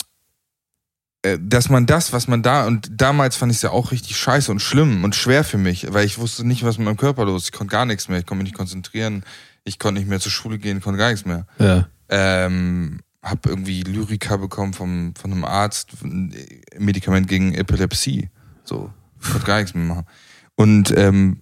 dass 1.40 1.70
man 1.70 1.86
das, 1.86 2.14
was 2.14 2.28
man 2.28 2.42
da, 2.42 2.66
und 2.66 2.90
damals 3.00 3.36
fand 3.36 3.52
ich 3.52 3.58
es 3.60 3.62
ja 3.62 3.70
auch 3.72 3.92
richtig 3.92 4.18
scheiße 4.18 4.52
und 4.52 4.60
schlimm 4.60 5.04
und 5.04 5.16
schwer 5.16 5.44
für 5.44 5.58
mich, 5.60 5.86
weil 5.94 6.06
ich 6.06 6.18
wusste 6.18 6.46
nicht, 6.48 6.64
was 6.64 6.78
mit 6.78 6.86
meinem 6.86 6.98
Körper 6.98 7.26
los 7.26 7.44
ist. 7.44 7.48
Ich 7.50 7.58
konnte 7.58 7.72
gar 7.72 7.86
nichts 7.86 8.08
mehr, 8.10 8.20
ich 8.20 8.26
konnte 8.26 8.44
mich 8.44 8.52
nicht 8.52 8.58
konzentrieren, 8.58 9.24
ich 9.64 9.78
konnte 9.78 10.00
nicht 10.00 10.10
mehr 10.10 10.20
zur 10.20 10.32
Schule 10.32 10.58
gehen, 10.58 10.82
konnte 10.82 10.98
gar 10.98 11.10
nichts 11.12 11.26
mehr. 11.26 11.46
ja, 11.60 11.88
Ähm, 12.10 13.02
hab 13.22 13.46
irgendwie 13.46 13.84
Lyrika 13.84 14.38
bekommen 14.38 14.74
vom, 14.74 15.14
von 15.16 15.32
einem 15.32 15.46
Arzt, 15.46 15.90
ein 16.04 16.34
Medikament 16.80 17.28
gegen 17.28 17.54
Epilepsie. 17.54 18.30
So, 18.64 18.92
konnte 19.32 19.46
gar 19.46 19.58
nichts 19.60 19.76
mehr 19.76 19.86
machen. 19.86 20.06
Und 20.56 20.92
ähm, 20.98 21.42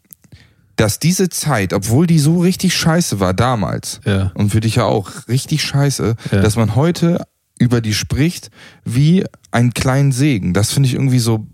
dass 0.76 1.00
diese 1.00 1.30
Zeit, 1.30 1.72
obwohl 1.74 2.06
die 2.08 2.20
so 2.20 2.40
richtig 2.42 2.76
scheiße 2.76 3.20
war 3.22 3.34
damals, 3.34 4.02
ja, 4.06 4.32
und 4.34 4.50
für 4.50 4.60
dich 4.60 4.76
ja 4.76 4.84
auch 4.84 5.10
richtig 5.30 5.64
scheiße, 5.64 6.16
Ja. 6.32 6.42
dass 6.42 6.58
man 6.58 6.76
heute 6.76 7.26
über 7.60 7.82
die 7.82 7.94
spricht 7.94 8.50
wie 8.86 9.26
einen 9.52 9.74
kleinen 9.74 10.12
Segen. 10.12 10.54
Das 10.54 10.72
finde 10.72 10.88
ich 10.88 10.96
irgendwie 10.96 11.20
so 11.20 11.46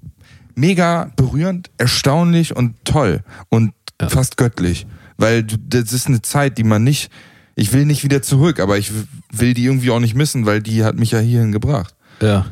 mega 0.55 1.11
berührend, 1.17 1.69
erstaunlich 1.77 2.55
und 2.55 2.75
toll 2.85 3.23
und 3.49 3.73
Ja. 4.01 4.09
fast 4.09 4.37
göttlich. 4.37 4.87
Weil 5.17 5.43
das 5.43 5.91
ist 5.93 6.07
eine 6.07 6.21
Zeit, 6.21 6.57
die 6.57 6.63
man 6.63 6.83
nicht, 6.83 7.09
ich 7.55 7.71
will 7.73 7.85
nicht 7.85 8.03
wieder 8.03 8.21
zurück, 8.21 8.59
aber 8.59 8.77
ich 8.77 8.91
will 9.31 9.53
die 9.53 9.63
irgendwie 9.65 9.89
auch 9.91 9.99
nicht 9.99 10.15
missen, 10.15 10.45
weil 10.45 10.61
die 10.61 10.83
hat 10.83 10.95
mich 10.97 11.11
ja 11.11 11.19
hierhin 11.19 11.51
gebracht. 11.51 11.95
ja. 12.21 12.45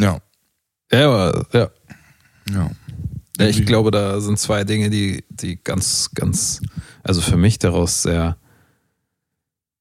Ja. 0.00 0.18
Ja, 0.90 1.06
aber, 1.08 1.46
ja. 1.52 1.70
Ja. 2.50 2.70
Ja, 3.38 3.46
ich 3.46 3.64
glaube, 3.66 3.90
da 3.90 4.20
sind 4.20 4.38
zwei 4.38 4.64
Dinge, 4.64 4.88
die, 4.90 5.24
die 5.28 5.56
ganz, 5.62 6.10
ganz, 6.14 6.60
also 7.02 7.20
für 7.20 7.36
mich 7.36 7.58
daraus 7.58 8.02
sehr 8.02 8.36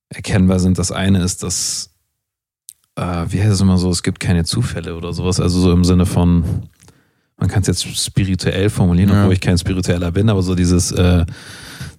erkennbar 0.10 0.60
sind. 0.60 0.78
Das 0.78 0.92
eine 0.92 1.24
ist, 1.24 1.44
dass, 1.44 1.89
äh, 3.00 3.26
wie 3.32 3.42
heißt 3.42 3.52
es 3.54 3.62
immer 3.62 3.78
so, 3.78 3.90
es 3.90 4.04
gibt 4.04 4.20
keine 4.20 4.44
Zufälle 4.44 4.96
oder 4.96 5.14
sowas. 5.14 5.40
Also 5.40 5.60
so 5.60 5.72
im 5.72 5.84
Sinne 5.86 6.06
von, 6.06 6.44
man 7.38 7.50
kann 7.50 7.62
es 7.62 7.68
jetzt 7.68 7.98
spirituell 7.98 8.70
formulieren, 8.70 9.10
Ja. 9.12 9.22
obwohl 9.22 9.34
ich 9.34 9.42
kein 9.42 9.58
Spiritueller 9.58 10.12
bin, 10.12 10.30
aber 10.30 10.42
so 10.44 10.56
dieses, 10.56 10.92
äh, 10.92 11.26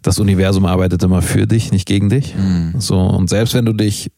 das 0.03 0.19
Universum 0.19 0.67
arbeitet 0.67 1.03
immer 1.03 1.23
für 1.23 1.47
dich, 1.47 1.73
nicht 1.73 1.87
gegen 1.87 2.09
dich. 2.11 2.35
Mhm. 2.35 2.75
So, 2.79 2.99
und 2.99 3.29
selbst 3.31 3.55
wenn 3.55 3.65
du 3.67 3.73
dich 3.73 4.11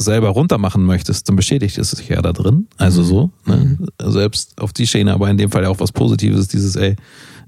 selber 0.00 0.28
runtermachen 0.28 0.84
möchtest, 0.84 1.28
dann 1.28 1.36
bestätigt 1.36 1.76
es 1.76 1.90
sich 1.90 2.08
ja 2.08 2.22
da 2.22 2.32
drin. 2.32 2.68
Also 2.76 3.02
Mhm. 3.02 3.06
so, 3.06 3.30
ne? 3.46 3.56
Mhm. 3.56 4.10
Selbst 4.12 4.60
auf 4.60 4.72
die 4.72 4.86
Schiene, 4.86 5.12
aber 5.12 5.28
in 5.28 5.36
dem 5.38 5.50
Fall 5.50 5.64
ja 5.64 5.68
auch 5.70 5.80
was 5.80 5.92
Positives, 5.92 6.46
dieses, 6.48 6.76
ey, 6.76 6.94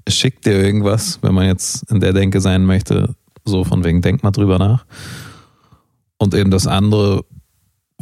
es 0.05 0.15
schickt 0.15 0.45
dir 0.45 0.53
irgendwas, 0.61 1.19
wenn 1.21 1.33
man 1.33 1.45
jetzt 1.45 1.89
in 1.91 1.99
der 1.99 2.11
Denke 2.13 2.41
sein 2.41 2.65
möchte, 2.65 3.15
so 3.45 3.63
von 3.63 3.83
wegen, 3.83 4.01
denk 4.01 4.21
mal 4.23 4.31
drüber 4.31 4.59
nach. 4.59 4.85
Und 6.17 6.33
eben 6.35 6.51
das 6.51 6.67
andere, 6.67 7.23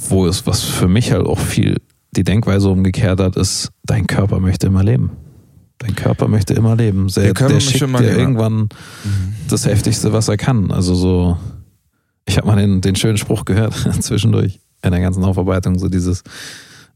wo 0.07 0.25
es, 0.27 0.45
was 0.47 0.63
für 0.63 0.87
mich 0.87 1.11
halt 1.11 1.25
auch 1.25 1.39
viel 1.39 1.77
die 2.11 2.23
Denkweise 2.23 2.69
umgekehrt 2.69 3.19
hat, 3.19 3.35
ist, 3.35 3.69
dein 3.83 4.07
Körper 4.07 4.39
möchte 4.39 4.67
immer 4.67 4.83
leben. 4.83 5.11
Dein 5.77 5.95
Körper 5.95 6.27
möchte 6.27 6.53
immer 6.53 6.75
leben. 6.75 7.07
Der, 7.09 7.23
Der 7.25 7.33
Körper 7.33 7.53
der 7.53 7.59
schickt 7.61 7.81
immer 7.83 7.99
dir 7.99 8.17
irgendwann 8.17 8.55
Mhm. 9.03 9.33
das 9.47 9.65
Heftigste, 9.65 10.11
was 10.11 10.27
er 10.27 10.37
kann. 10.37 10.71
Also 10.71 10.93
so, 10.95 11.37
ich 12.27 12.37
habe 12.37 12.47
mal 12.47 12.55
den, 12.57 12.81
den 12.81 12.95
schönen 12.95 13.17
Spruch 13.17 13.45
gehört 13.45 13.73
zwischendurch 14.03 14.59
in 14.81 14.91
der 14.91 14.99
ganzen 15.01 15.23
Aufarbeitung, 15.23 15.77
so 15.77 15.87
dieses, 15.87 16.23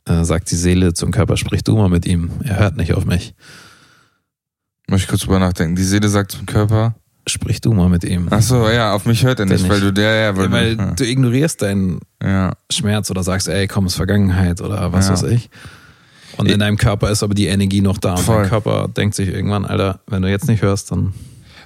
äh, 0.05 0.23
sagt 0.23 0.49
die 0.51 0.55
Seele 0.55 0.93
zum 0.93 1.11
Körper, 1.11 1.37
sprich 1.37 1.63
du 1.63 1.75
mal 1.77 1.89
mit 1.89 2.05
ihm, 2.05 2.31
er 2.43 2.59
hört 2.59 2.75
nicht 2.77 2.93
auf 2.93 3.05
mich. 3.05 3.33
Muss 4.89 5.01
ich 5.01 5.07
kurz 5.07 5.21
drüber 5.21 5.39
nachdenken. 5.39 5.75
Die 5.75 5.83
Seele 5.83 6.09
sagt 6.09 6.31
zum 6.31 6.45
Körper, 6.45 6.95
Sprich 7.25 7.61
du 7.61 7.73
mal 7.73 7.87
mit 7.89 8.03
ihm. 8.03 8.27
ach 8.31 8.41
so, 8.41 8.67
ja, 8.69 8.93
auf 8.93 9.05
mich 9.05 9.23
hört 9.23 9.39
er 9.39 9.45
nicht, 9.45 9.67
weil 9.69 9.79
du 9.79 9.93
der, 9.93 10.13
ja, 10.15 10.37
weil, 10.37 10.45
Ja, 10.45 10.51
weil 10.51 10.75
du, 10.77 10.93
du 10.95 11.05
ignorierst 11.05 11.61
deinen 11.61 11.99
ja. 12.21 12.51
Schmerz 12.69 13.09
oder 13.11 13.23
sagst, 13.23 13.47
ey, 13.47 13.67
komm, 13.67 13.85
ist 13.85 13.95
Vergangenheit 13.95 14.59
oder 14.59 14.91
was 14.91 15.07
Ja. 15.07 15.13
weiß 15.13 15.23
ich. 15.23 15.49
Und 16.35 16.49
in 16.51 16.59
deinem 16.59 16.77
Körper 16.77 17.11
ist 17.11 17.23
aber 17.23 17.33
die 17.35 17.47
Energie 17.47 17.81
noch 17.81 17.97
da. 17.97 18.15
Und 18.15 18.19
Voll. 18.21 18.41
dein 18.41 18.49
Körper 18.49 18.87
denkt 18.89 19.15
sich 19.15 19.29
irgendwann, 19.29 19.65
Alter, 19.65 20.01
wenn 20.07 20.21
du 20.21 20.29
jetzt 20.29 20.47
nicht 20.47 20.63
hörst, 20.63 20.91
dann. 20.91 21.13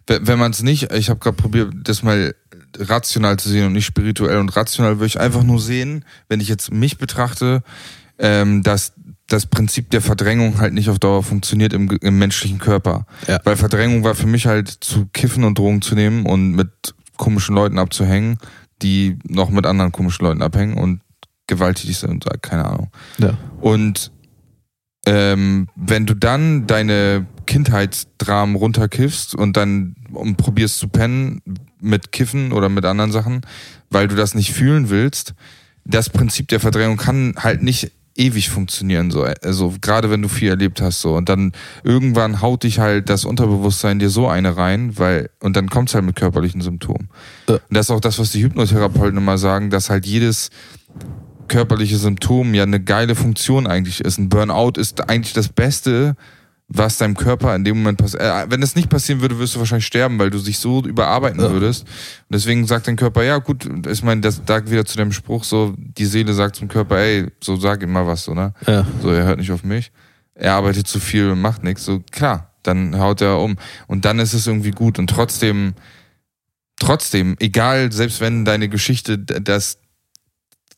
Wenn 0.05 0.27
wenn 0.27 0.37
man 0.39 0.51
es 0.51 0.61
nicht, 0.61 0.91
ich 0.93 1.09
habe 1.09 1.19
gerade 1.19 1.37
probiert, 1.37 1.73
das 1.83 2.03
mal 2.03 2.35
rational 2.77 3.37
zu 3.39 3.49
sehen 3.49 3.65
und 3.67 3.73
nicht 3.73 3.85
spirituell 3.85 4.37
und 4.37 4.55
rational 4.55 4.97
würde 4.97 5.07
ich 5.07 5.19
einfach 5.19 5.41
nur 5.43 5.59
sehen, 5.59 6.05
wenn 6.29 6.39
ich 6.41 6.49
jetzt 6.49 6.71
mich 6.71 6.97
betrachte, 6.97 7.63
ähm, 8.19 8.61
dass 8.61 8.93
das 9.27 9.45
Prinzip 9.45 9.89
der 9.89 10.01
Verdrängung 10.01 10.59
halt 10.59 10.73
nicht 10.73 10.89
auf 10.89 10.99
Dauer 10.99 11.21
funktioniert 11.21 11.73
im, 11.73 11.89
im 12.01 12.17
menschlichen 12.17 12.59
Körper. 12.59 13.05
Ja. 13.27 13.39
Weil 13.43 13.57
Verdrängung 13.57 14.03
war 14.03 14.15
für 14.15 14.27
mich 14.27 14.47
halt 14.47 14.69
zu 14.69 15.07
kiffen 15.07 15.43
und 15.43 15.57
Drogen 15.57 15.81
zu 15.81 15.95
nehmen 15.95 16.25
und 16.25 16.51
mit 16.51 16.69
komischen 17.17 17.55
Leuten 17.55 17.77
abzuhängen, 17.77 18.37
die 18.81 19.17
noch 19.25 19.49
mit 19.49 19.65
anderen 19.65 19.91
komischen 19.91 20.25
Leuten 20.25 20.41
abhängen 20.41 20.77
und 20.77 21.01
gewalttätig 21.47 21.97
sind, 21.97 22.25
keine 22.41 22.65
Ahnung. 22.65 22.91
Ja. 23.17 23.37
Und 23.59 24.11
ähm, 25.05 25.67
wenn 25.75 26.05
du 26.05 26.13
dann 26.13 26.67
deine 26.67 27.25
Kindheitsdramen 27.45 28.55
runterkiffst 28.55 29.35
und 29.35 29.55
dann 29.55 29.95
und 30.11 30.35
probierst 30.35 30.77
zu 30.77 30.89
pennen 30.89 31.41
mit 31.79 32.11
Kiffen 32.11 32.51
oder 32.51 32.67
mit 32.69 32.85
anderen 32.85 33.11
Sachen, 33.11 33.41
weil 33.89 34.07
du 34.07 34.15
das 34.15 34.35
nicht 34.35 34.51
fühlen 34.51 34.89
willst, 34.89 35.33
das 35.85 36.09
Prinzip 36.09 36.49
der 36.49 36.59
Verdrängung 36.59 36.97
kann 36.97 37.35
halt 37.37 37.63
nicht 37.63 37.91
ewig 38.17 38.49
funktionieren, 38.49 39.11
so. 39.11 39.23
Also, 39.23 39.73
gerade 39.81 40.09
wenn 40.09 40.21
du 40.21 40.27
viel 40.27 40.49
erlebt 40.49 40.81
hast, 40.81 41.01
so. 41.01 41.15
Und 41.15 41.29
dann 41.29 41.53
irgendwann 41.83 42.41
haut 42.41 42.63
dich 42.63 42.79
halt 42.79 43.09
das 43.09 43.25
Unterbewusstsein 43.25 43.99
dir 43.99 44.09
so 44.09 44.27
eine 44.27 44.57
rein, 44.57 44.97
weil, 44.97 45.29
und 45.39 45.55
dann 45.55 45.69
kommt's 45.69 45.95
halt 45.95 46.05
mit 46.05 46.15
körperlichen 46.15 46.61
Symptomen. 46.61 47.09
Ja. 47.47 47.55
Und 47.55 47.61
das 47.69 47.87
ist 47.87 47.91
auch 47.91 48.01
das, 48.01 48.19
was 48.19 48.31
die 48.31 48.43
Hypnotherapeuten 48.43 49.17
immer 49.17 49.37
sagen, 49.37 49.69
dass 49.69 49.89
halt 49.89 50.05
jedes 50.05 50.49
körperliche 51.47 51.97
Symptom 51.97 52.53
ja 52.53 52.63
eine 52.63 52.81
geile 52.81 53.15
Funktion 53.15 53.67
eigentlich 53.67 54.01
ist. 54.01 54.17
Ein 54.17 54.29
Burnout 54.29 54.73
ist 54.79 55.09
eigentlich 55.09 55.33
das 55.33 55.49
Beste, 55.49 56.15
was 56.69 56.97
deinem 56.97 57.15
Körper 57.15 57.55
in 57.55 57.63
dem 57.63 57.77
Moment 57.77 57.97
passiert. 57.97 58.21
Äh, 58.21 58.45
wenn 58.51 58.59
das 58.59 58.75
nicht 58.75 58.89
passieren 58.89 59.21
würde, 59.21 59.39
wirst 59.39 59.55
du 59.55 59.59
wahrscheinlich 59.59 59.85
sterben, 59.85 60.19
weil 60.19 60.29
du 60.29 60.37
dich 60.39 60.59
so 60.59 60.81
überarbeiten 60.83 61.39
Ja. 61.39 61.49
würdest. 61.51 61.83
Und 61.83 62.33
deswegen 62.33 62.67
sagt 62.67 62.87
dein 62.87 62.97
Körper, 62.97 63.23
ja 63.23 63.37
gut, 63.37 63.65
ich 63.87 64.03
meine, 64.03 64.19
das 64.21 64.43
da 64.45 64.69
wieder 64.69 64.83
zu 64.85 64.97
dem 64.97 65.13
Spruch 65.13 65.45
so, 65.45 65.73
die 65.77 66.05
Seele 66.05 66.33
sagt 66.33 66.57
zum 66.57 66.67
Körper, 66.67 66.97
ey, 66.97 67.27
so 67.41 67.55
sag 67.55 67.81
ihm 67.83 67.91
mal 67.93 68.05
was, 68.05 68.25
so, 68.25 68.33
ne? 68.33 68.53
Ja. 68.65 68.85
So, 69.01 69.11
er 69.11 69.23
hört 69.23 69.39
nicht 69.39 69.51
auf 69.51 69.63
mich. 69.63 69.91
Er 70.35 70.53
arbeitet 70.55 70.87
zu 70.87 70.99
viel 70.99 71.29
und 71.29 71.39
macht 71.41 71.63
nichts. 71.63 71.85
So, 71.85 72.01
klar, 72.11 72.53
dann 72.63 72.99
haut 72.99 73.21
er 73.21 73.39
um. 73.39 73.55
Und 73.87 74.03
dann 74.03 74.19
ist 74.19 74.33
es 74.33 74.45
irgendwie 74.45 74.71
gut. 74.71 74.99
Und 74.99 75.09
trotzdem, 75.09 75.73
trotzdem, 76.79 77.35
egal, 77.39 77.91
selbst 77.91 78.19
wenn 78.21 78.45
deine 78.45 78.69
Geschichte 78.69 79.17
das 79.17 79.79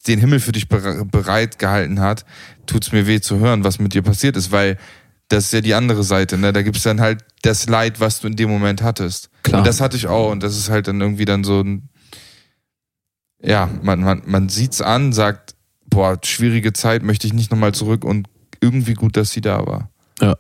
den 0.08 0.20
Himmel 0.20 0.40
für 0.40 0.54
dich 0.54 0.68
bere- 0.68 1.04
bereit 1.04 1.60
gehalten 1.60 2.00
hat, 2.00 2.26
tut's 2.68 2.92
mir 2.94 3.06
weh 3.06 3.20
zu 3.20 3.40
hören, 3.40 3.64
was 3.66 3.80
mit 3.80 3.94
dir 3.94 4.02
passiert 4.02 4.38
ist, 4.38 4.52
weil 4.52 4.78
das 5.30 5.46
ist 5.46 5.54
ja 5.54 5.62
die 5.62 5.74
andere 5.74 6.04
Seite, 6.04 6.38
ne? 6.38 6.52
Da 6.54 6.62
gibt's 6.62 6.84
dann 6.84 7.00
halt 7.02 7.24
das 7.44 7.68
Leid, 7.70 8.00
was 8.00 8.20
du 8.20 8.28
in 8.28 8.36
dem 8.36 8.50
Moment 8.50 8.82
hattest. 8.82 9.30
Klar. 9.44 9.60
Und 9.62 9.68
das 9.68 9.80
hatte 9.80 9.96
ich 9.96 10.08
auch. 10.08 10.32
Und 10.32 10.44
das 10.44 10.58
ist 10.58 10.70
halt 10.70 10.88
dann 10.88 11.00
irgendwie 11.00 11.26
dann 11.26 11.44
so 11.44 11.62
ein, 11.62 11.90
ja, 13.42 13.70
man, 13.82 14.02
man, 14.02 14.22
man 14.26 14.50
sieht's 14.50 14.82
an, 14.82 15.14
sagt, 15.14 15.56
boah, 15.86 16.18
schwierige 16.24 16.74
Zeit, 16.74 17.04
möchte 17.04 17.26
ich 17.28 17.34
nicht 17.34 17.52
nochmal 17.52 17.74
zurück 17.74 18.04
und 18.04 18.28
irgendwie 18.62 18.94
gut, 18.96 19.16
dass 19.16 19.32
sie 19.32 19.42
da 19.42 19.66
war. 19.66 19.90
Ja. 20.20 20.36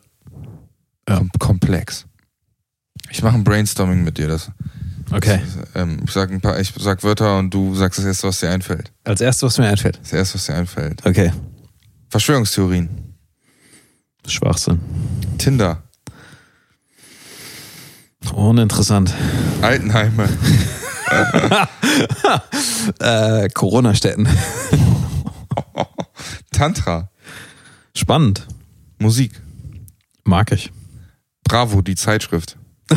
Ja. 1.07 1.17
Kom 1.17 1.29
komplex. 1.39 2.05
Ich 3.09 3.23
mache 3.23 3.35
ein 3.35 3.43
Brainstorming 3.43 4.03
mit 4.03 4.17
dir. 4.17 4.27
Das, 4.27 4.51
Okay. 5.11 5.39
das, 5.43 5.81
ähm, 5.81 6.01
ich 6.05 6.11
sag 6.11 6.29
ein 6.29 6.41
paar, 6.41 6.59
ich 6.59 6.71
sag 6.77 7.03
Wörter 7.03 7.39
und 7.39 7.51
du 7.51 7.73
sagst 7.73 7.97
das 7.97 8.05
erste, 8.05 8.27
was 8.27 8.39
dir 8.41 8.49
einfällt. 8.51 8.91
Als 9.03 9.21
erstes, 9.21 9.43
was 9.43 9.57
mir 9.57 9.67
einfällt. 9.67 9.99
Das 10.03 10.13
erste, 10.13 10.35
was 10.35 10.45
dir 10.45 10.55
einfällt. 10.55 11.03
Okay. 11.05 11.31
Verschwörungstheorien. 12.09 13.08
Schwachsinn. 14.29 14.79
Tinder. 15.37 15.83
Uninteressant. 18.33 19.13
Altenheime. 19.61 20.29
Äh, 22.99 23.49
Corona-Städten. 23.49 24.27
Tantra. 26.51 27.09
Spannend. 27.95 28.47
Musik. 28.99 29.31
Mag 30.23 30.51
ich. 30.51 30.71
Bravo, 31.43 31.81
die 31.81 31.95
Zeitschrift. 31.95 32.57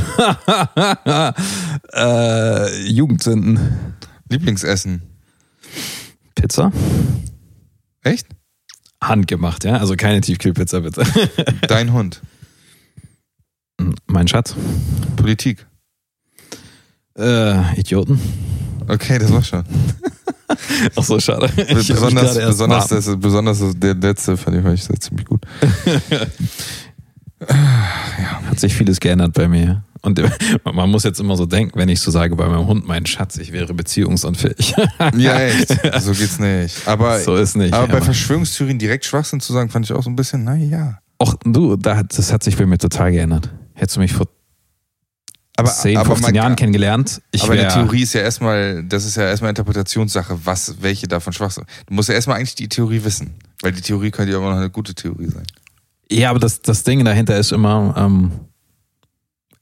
äh, 1.93 2.87
Jugendsünden. 2.87 3.95
Lieblingsessen. 4.29 5.03
Pizza? 6.35 6.73
Echt? 8.03 8.27
Handgemacht, 9.03 9.65
ja? 9.65 9.77
Also 9.77 9.97
keine 9.97 10.21
Tiefkühlpizza, 10.21 10.81
bitte. 10.81 11.05
Dein 11.69 11.93
Hund. 11.93 12.23
mein 14.07 14.29
Schatz. 14.29 14.55
Politik. 15.17 15.67
Äh, 17.19 17.79
Idioten. 17.79 18.21
Okay, 18.89 19.19
das 19.19 19.33
war 19.33 19.43
schon. 19.43 19.65
Ach 20.97 21.03
so, 21.03 21.19
schade. 21.21 21.51
Ich 21.57 21.89
besonders, 21.89 22.35
besonders, 22.37 22.89
das, 22.89 23.19
besonders 23.19 23.61
der 23.75 23.95
letzte 23.95 24.37
fand 24.37 24.57
ich, 24.57 24.63
fand 24.63 24.75
ich 24.75 25.01
ziemlich 25.01 25.27
gut. 25.27 25.45
Hat 27.49 28.61
sich 28.61 28.75
vieles 28.75 29.01
geändert 29.01 29.33
bei 29.35 29.49
mir. 29.49 29.85
Und 30.03 30.21
man 30.65 30.91
muss 30.91 31.05
jetzt 31.05 31.21
immer 31.21 31.37
so 31.37 31.47
denken, 31.47 31.79
wenn 31.79 31.89
ich 31.89 32.01
so 32.01 32.11
sage 32.11 32.35
bei 32.37 32.49
meinem 32.49 32.67
Hund, 32.67 32.87
mein 32.87 33.07
Schatz, 33.07 33.39
ich 33.39 33.53
wäre 33.53 33.73
beziehungsunfähig. 33.73 34.75
Ja, 35.17 35.39
echt. 35.41 35.69
So 36.01 36.13
geht's 36.13 36.39
nicht. 36.41 36.87
Aber, 36.89 37.21
so 37.21 37.37
ist 37.37 37.57
nicht. 37.57 37.73
aber 37.73 37.87
bei 37.87 37.97
aber- 37.97 38.05
Verschwörungstheorien 38.07 38.79
direkt 38.79 39.05
Schwachsinn 39.05 39.41
zu 39.41 39.53
sagen, 39.53 39.71
fand 39.71 39.85
ich 39.87 39.93
auch 39.93 40.03
so 40.03 40.11
ein 40.11 40.17
bisschen, 40.17 40.45
naja. 40.45 40.99
Och, 41.23 41.37
du, 41.45 41.77
das 41.77 42.33
hat 42.33 42.43
sich 42.43 42.57
bei 42.57 42.67
mir 42.67 42.79
total 42.79 43.13
geändert. 43.13 43.49
Hättest 43.75 43.97
du 43.97 44.01
mich 44.01 44.13
vor 44.13 44.27
Aber, 45.57 45.71
10, 45.71 45.97
aber 45.97 46.07
15 46.07 46.23
man- 46.27 46.35
Jahren 46.35 46.57
kennengelernt, 46.57 47.23
ich 47.31 47.45
aber 47.45 47.53
eine 47.53 47.63
wäre 47.63 47.73
Theorie 47.73 48.03
ist 48.03 48.13
ja 48.15 48.23
erstmal, 48.23 48.83
das 48.83 49.05
ist 49.05 49.17
ja 49.17 49.25
erstmal 49.25 49.51
Interpretationssache, 49.51 50.39
was, 50.45 50.83
welche 50.83 51.07
davon 51.07 51.33
Schwachsinn. 51.33 51.65
Du 51.87 51.95
musst 51.95 52.09
ja 52.09 52.17
erstmal 52.17 52.39
eigentlich 52.39 52.57
die 52.57 52.69
Theorie 52.69 53.05
wissen. 53.05 53.35
Weil 53.61 53.71
die 53.71 53.81
Theorie 53.83 54.11
könnte 54.11 54.33
ja 54.33 54.39
immer 54.39 54.51
noch 54.51 54.57
eine 54.57 54.71
gute 54.71 54.95
Theorie 54.95 55.29
sein. 55.29 55.45
Ja, 56.11 56.31
aber 56.31 56.41
das, 56.41 56.61
das 56.61 56.83
Ding 56.83 57.05
dahinter 57.05 57.37
ist 57.39 57.53
immer, 57.53 57.95
ähm, 57.97 58.33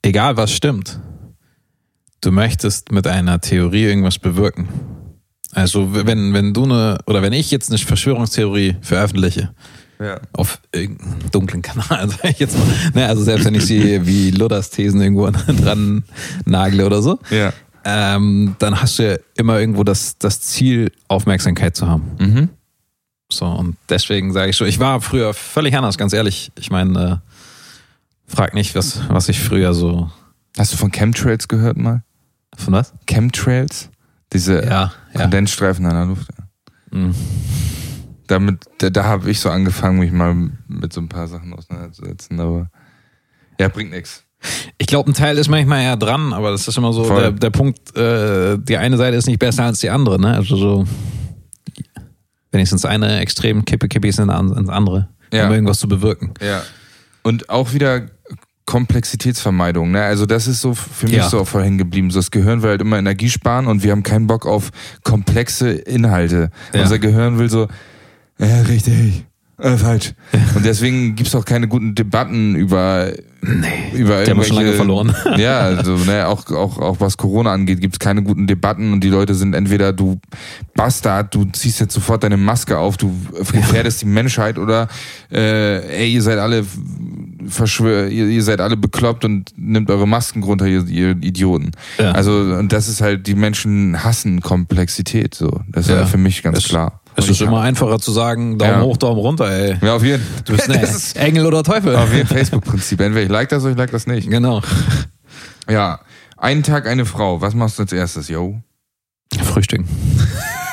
egal 0.02 0.36
was 0.36 0.52
stimmt, 0.52 0.98
du 2.20 2.30
möchtest 2.32 2.92
mit 2.92 3.06
einer 3.06 3.40
Theorie 3.40 3.84
irgendwas 3.84 4.18
bewirken. 4.18 4.68
Also 5.52 5.94
wenn, 6.06 6.32
wenn 6.32 6.54
du 6.54 6.64
eine, 6.64 6.98
oder 7.06 7.22
wenn 7.22 7.32
ich 7.32 7.50
jetzt 7.50 7.70
eine 7.70 7.78
Verschwörungstheorie 7.78 8.76
veröffentliche, 8.82 9.50
Ja. 10.00 10.20
auf 10.32 10.60
irgendeinem 10.72 11.30
dunklen 11.32 11.62
Kanal, 11.62 12.08
sag 12.22 12.30
ich 12.30 12.38
jetzt 12.38 12.56
mal. 12.56 12.66
Ne, 12.94 13.06
also 13.06 13.22
selbst 13.24 13.44
wenn 13.46 13.54
ich 13.54 13.66
sie 13.66 14.06
wie 14.06 14.30
Ludders 14.30 14.70
Thesen 14.70 15.00
irgendwo 15.00 15.28
dran 15.62 16.04
nagle 16.44 16.86
oder 16.86 17.02
so, 17.02 17.18
Ja. 17.30 17.52
ähm, 17.84 18.54
dann 18.60 18.80
hast 18.80 18.98
du 18.98 19.10
ja 19.10 19.16
immer 19.36 19.58
irgendwo 19.58 19.82
das, 19.82 20.16
das 20.18 20.40
Ziel, 20.40 20.92
Aufmerksamkeit 21.08 21.74
zu 21.76 21.88
haben. 21.88 22.04
Mhm. 22.18 22.48
So, 23.32 23.46
und 23.46 23.76
deswegen 23.88 24.32
sage 24.32 24.50
ich 24.50 24.56
so, 24.56 24.64
ich 24.64 24.78
war 24.80 25.00
früher 25.00 25.34
völlig 25.34 25.76
anders, 25.76 25.96
ganz 25.98 26.12
ehrlich. 26.12 26.50
Ich 26.58 26.70
meine, 26.70 27.20
äh, 27.24 27.29
frag 28.30 28.54
nicht, 28.54 28.74
was, 28.74 29.00
was 29.08 29.28
ich 29.28 29.40
früher 29.40 29.74
so. 29.74 30.10
Hast 30.58 30.72
du 30.72 30.76
von 30.76 30.90
Chemtrails 30.90 31.48
gehört 31.48 31.76
mal? 31.76 32.02
Von 32.56 32.74
was? 32.74 32.92
Chemtrails? 33.06 33.90
Diese 34.32 34.64
Ja, 34.64 34.92
ja. 35.14 35.20
Kondensstreifen 35.22 35.84
in 35.84 35.90
der 35.90 36.04
Luft. 36.06 36.28
Mhm. 36.92 37.14
Damit, 38.26 38.64
da, 38.78 38.90
da 38.90 39.04
habe 39.04 39.30
ich 39.30 39.40
so 39.40 39.50
angefangen, 39.50 39.98
mich 39.98 40.12
mal 40.12 40.34
mit 40.68 40.92
so 40.92 41.00
ein 41.00 41.08
paar 41.08 41.26
Sachen 41.26 41.52
auseinanderzusetzen, 41.52 42.38
aber 42.38 42.70
ja, 43.58 43.68
bringt 43.68 43.90
nichts. 43.90 44.24
Ich 44.78 44.86
glaube, 44.86 45.10
ein 45.10 45.14
Teil 45.14 45.36
ist 45.36 45.48
manchmal 45.48 45.82
eher 45.82 45.96
dran, 45.96 46.32
aber 46.32 46.50
das 46.52 46.66
ist 46.66 46.78
immer 46.78 46.92
so 46.92 47.04
der, 47.14 47.32
der 47.32 47.50
Punkt, 47.50 47.94
äh, 47.96 48.56
die 48.58 48.76
eine 48.76 48.96
Seite 48.96 49.16
ist 49.16 49.26
nicht 49.26 49.38
besser 49.40 49.64
als 49.64 49.80
die 49.80 49.90
andere, 49.90 50.18
ne? 50.20 50.34
Also 50.34 50.56
so, 50.56 50.86
wenn 52.52 52.60
ich 52.60 52.68
es 52.68 52.72
ins 52.72 52.84
eine 52.84 53.18
Extrem 53.20 53.64
kippe, 53.64 53.88
kippe 53.88 54.08
ich 54.08 54.14
es 54.14 54.18
in- 54.18 54.30
ins 54.30 54.68
andere, 54.68 55.08
Ja. 55.32 55.46
um 55.46 55.52
irgendwas 55.52 55.78
zu 55.80 55.88
bewirken. 55.88 56.32
Ja. 56.40 56.62
Und 57.22 57.50
auch 57.50 57.72
wieder 57.74 58.06
Komplexitätsvermeidung, 58.70 59.90
ne? 59.90 60.02
Also 60.02 60.26
das 60.26 60.46
ist 60.46 60.60
so 60.60 60.74
für 60.74 61.06
mich 61.06 61.16
Ja. 61.16 61.28
so 61.28 61.44
voll 61.44 61.64
hängen 61.64 61.78
geblieben. 61.78 62.10
So 62.10 62.20
das 62.20 62.30
Gehirn 62.30 62.62
will 62.62 62.70
halt 62.70 62.80
immer 62.80 62.98
Energie 62.98 63.28
sparen 63.28 63.66
und 63.66 63.82
wir 63.82 63.90
haben 63.90 64.04
keinen 64.04 64.28
Bock 64.28 64.46
auf 64.46 64.70
komplexe 65.02 65.70
Inhalte. 65.70 66.50
Ja. 66.72 66.82
Unser 66.82 67.00
Gehirn 67.00 67.38
will 67.38 67.50
so, 67.50 67.66
ja, 68.38 68.62
richtig, 68.62 69.26
äh, 69.60 69.76
falsch. 69.76 70.12
Und 70.54 70.64
deswegen 70.64 71.14
gibt's 71.14 71.34
auch 71.34 71.44
keine 71.44 71.68
guten 71.68 71.94
Debatten 71.94 72.54
über, 72.54 73.12
über 73.94 74.24
Die 74.24 74.30
haben 74.30 74.38
wir 74.38 74.44
schon 74.44 74.56
lange 74.56 74.72
verloren. 74.72 75.14
Ja, 75.38 75.60
also 75.60 75.96
ne, 75.96 76.26
auch, 76.28 76.50
auch, 76.50 76.78
auch 76.78 77.00
was 77.00 77.16
Corona 77.16 77.52
angeht, 77.52 77.80
gibt's 77.80 77.98
keine 77.98 78.22
guten 78.22 78.46
Debatten 78.46 78.92
und 78.92 79.02
die 79.02 79.08
Leute 79.08 79.34
sind 79.34 79.54
entweder 79.54 79.92
du 79.92 80.20
Bastard, 80.74 81.34
du 81.34 81.44
ziehst 81.46 81.80
jetzt 81.80 81.94
sofort 81.94 82.22
deine 82.24 82.36
Maske 82.36 82.78
auf, 82.78 82.96
du 82.96 83.14
gefährdest 83.52 84.02
die 84.02 84.06
Menschheit 84.06 84.58
oder 84.58 84.88
äh, 85.32 86.02
ey, 86.02 86.12
ihr 86.12 86.22
seid 86.22 86.38
alle 86.38 86.64
verschwör, 87.48 88.08
ihr, 88.08 88.26
ihr 88.26 88.42
seid 88.42 88.60
alle 88.60 88.76
bekloppt 88.76 89.24
und 89.24 89.52
nimmt 89.56 89.90
eure 89.90 90.06
Masken 90.06 90.42
runter, 90.42 90.66
ihr, 90.66 90.86
ihr 90.86 91.10
Idioten. 91.22 91.70
Ja. 91.98 92.12
Also 92.12 92.32
und 92.32 92.72
das 92.72 92.88
ist 92.88 93.00
halt, 93.00 93.26
die 93.26 93.34
Menschen 93.34 94.04
hassen 94.04 94.40
Komplexität, 94.40 95.34
so. 95.34 95.60
Das 95.68 95.86
ist 95.86 95.92
Ja. 95.94 96.06
für 96.06 96.18
mich 96.18 96.42
ganz 96.42 96.58
Es- 96.58 96.64
klar. 96.64 96.99
Es 97.16 97.28
ist 97.28 97.40
immer 97.42 97.60
einfacher 97.60 97.98
zu 97.98 98.12
sagen, 98.12 98.56
Daumen 98.58 98.72
Ja. 98.72 98.80
hoch, 98.82 98.96
Daumen 98.96 99.18
runter, 99.20 99.50
ey. 99.50 99.76
ja, 99.82 99.94
auf 99.96 100.02
jeden 100.04 100.24
Du 100.44 100.54
bist 100.56 100.68
ist 100.68 101.16
Engel 101.16 101.44
oder 101.46 101.62
Teufel. 101.62 101.94
auf 101.96 102.12
jeden 102.12 102.26
Facebook-Prinzip. 102.28 103.00
Entweder 103.00 103.24
ich 103.24 103.30
like 103.30 103.48
das 103.50 103.62
oder 103.62 103.72
ich 103.72 103.78
like 103.78 103.90
das 103.90 104.06
nicht. 104.06 104.30
Genau. 104.30 104.62
Ja. 105.68 106.00
Einen 106.36 106.62
Tag 106.62 106.86
eine 106.86 107.04
Frau. 107.04 107.40
Was 107.42 107.54
machst 107.54 107.78
du 107.78 107.82
als 107.82 107.92
erstes, 107.92 108.28
yo? 108.28 108.60
Frühstücken. 109.42 109.86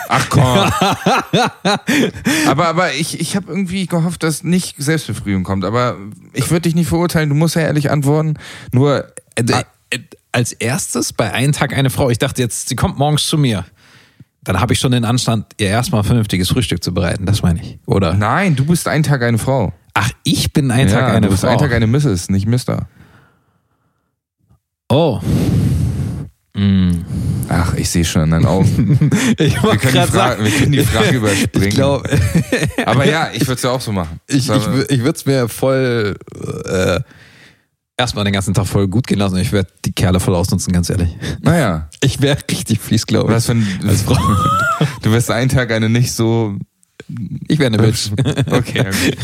Ach 0.09 0.29
komm. 0.29 0.43
aber 2.47 2.67
aber 2.67 2.93
ich, 2.93 3.19
ich 3.19 3.35
habe 3.35 3.47
irgendwie 3.49 3.85
gehofft, 3.87 4.23
dass 4.23 4.43
nicht 4.43 4.75
Selbstbefriedigung 4.77 5.43
kommt. 5.43 5.65
Aber 5.65 5.97
ich 6.33 6.49
würde 6.49 6.61
dich 6.61 6.75
nicht 6.75 6.87
verurteilen. 6.87 7.29
Du 7.29 7.35
musst 7.35 7.55
ja 7.55 7.61
ehrlich 7.63 7.91
antworten. 7.91 8.35
Nur 8.71 9.05
Äh, 9.35 9.43
äh, 9.89 9.99
als 10.31 10.53
erstes 10.53 11.13
bei 11.13 11.33
einem 11.33 11.51
Tag 11.51 11.73
eine 11.75 11.89
Frau. 11.89 12.09
Ich 12.09 12.19
dachte 12.19 12.41
jetzt, 12.41 12.69
sie 12.69 12.75
kommt 12.75 12.97
morgens 12.97 13.27
zu 13.27 13.37
mir. 13.37 13.65
Dann 14.43 14.59
habe 14.61 14.73
ich 14.73 14.79
schon 14.79 14.91
den 14.93 15.03
Anstand, 15.05 15.45
ihr 15.59 15.67
erstmal 15.67 16.03
vernünftiges 16.03 16.49
Frühstück 16.49 16.83
zu 16.83 16.93
bereiten. 16.93 17.25
Das 17.25 17.41
meine 17.43 17.61
ich. 17.61 17.79
Oder? 17.85 18.13
nein, 18.13 18.55
du 18.55 18.65
bist 18.65 18.87
ein 18.87 19.03
Tag 19.03 19.21
eine 19.23 19.37
Frau. 19.37 19.73
Ach, 19.93 20.09
ich 20.23 20.53
bin 20.53 20.71
ein 20.71 20.87
Tag 20.87 21.01
ja, 21.01 21.07
eine 21.07 21.21
du 21.21 21.29
bist 21.31 21.41
Frau. 21.43 21.49
ein 21.51 21.57
Tag 21.57 21.73
eine 21.73 21.87
Mrs., 21.87 22.29
nicht 22.29 22.45
Mister. 22.47 22.87
oh. 24.89 25.19
Mm. 26.55 26.91
Ach, 27.49 27.73
ich 27.75 27.89
sehe 27.89 28.03
schon 28.03 28.23
an 28.23 28.31
deinen 28.31 28.45
Augen. 28.45 29.09
Ich 29.39 29.61
Wir 29.61 29.77
können, 29.77 29.79
die 29.79 29.87
gerade 29.87 30.11
Frage, 30.11 30.11
sagen, 30.11 30.43
wir 30.43 30.51
können 30.51 30.71
die 30.71 30.79
Frage 30.83 31.15
überspringen. 31.17 31.67
ich 31.67 31.75
glaube, 31.75 32.09
Aber 32.85 33.05
ja, 33.05 33.29
ich 33.33 33.41
würde 33.41 33.53
es 33.53 33.61
ja 33.61 33.69
auch 33.71 33.81
so 33.81 33.91
machen. 33.91 34.19
ich, 34.27 34.49
ich, 34.49 34.67
ich 34.89 34.99
würde 34.99 35.17
es 35.17 35.25
mir 35.25 35.47
voll 35.47 36.15
äh, 36.65 36.99
erstmal 37.97 38.23
den 38.23 38.33
ganzen 38.33 38.53
Tag 38.53 38.67
voll 38.67 38.87
gut 38.87 39.07
gehen 39.07 39.19
lassen. 39.19 39.37
Ich 39.37 39.51
werde 39.51 39.69
die 39.83 39.91
Kerle 39.91 40.19
voll 40.19 40.35
ausnutzen, 40.35 40.71
ganz 40.71 40.89
ehrlich. 40.89 41.09
naja, 41.41 41.89
Ich 42.01 42.21
wäre 42.21 42.37
richtig 42.49 42.79
fies, 42.79 43.05
glaube 43.05 43.29
ich. 43.29 43.35
was 43.35 43.49
wenn 43.49 43.65
Als 43.85 44.03
Frau. 44.03 44.15
du 45.01 45.11
wirst 45.11 45.31
einen 45.31 45.49
Tag 45.49 45.71
eine 45.71 45.89
nicht 45.89 46.11
so 46.11 46.55
Ich 47.47 47.57
wäre 47.59 47.67
eine 47.67 47.77
Bitch. 47.77 48.11
Okay, 48.51 48.85
okay. 48.87 49.17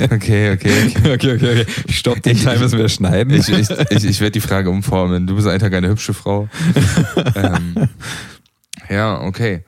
Okay, 0.00 0.52
okay, 0.52 0.52
okay. 0.54 1.12
okay, 1.12 1.34
okay. 1.34 1.66
Stopp, 1.88 2.22
den 2.22 2.40
Teil 2.40 2.58
müssen 2.58 2.78
wir 2.78 2.88
schneiden. 2.88 3.34
Ich, 3.34 3.48
ich, 3.48 3.68
ich, 3.90 4.04
ich 4.04 4.20
werde 4.20 4.32
die 4.32 4.40
Frage 4.40 4.70
umformen. 4.70 5.26
Du 5.26 5.36
bist 5.36 5.46
einen 5.46 5.60
Tag 5.60 5.74
eine 5.74 5.88
hübsche 5.88 6.14
Frau. 6.14 6.48
ähm, 7.34 7.88
ja, 8.88 9.20
okay. 9.20 9.64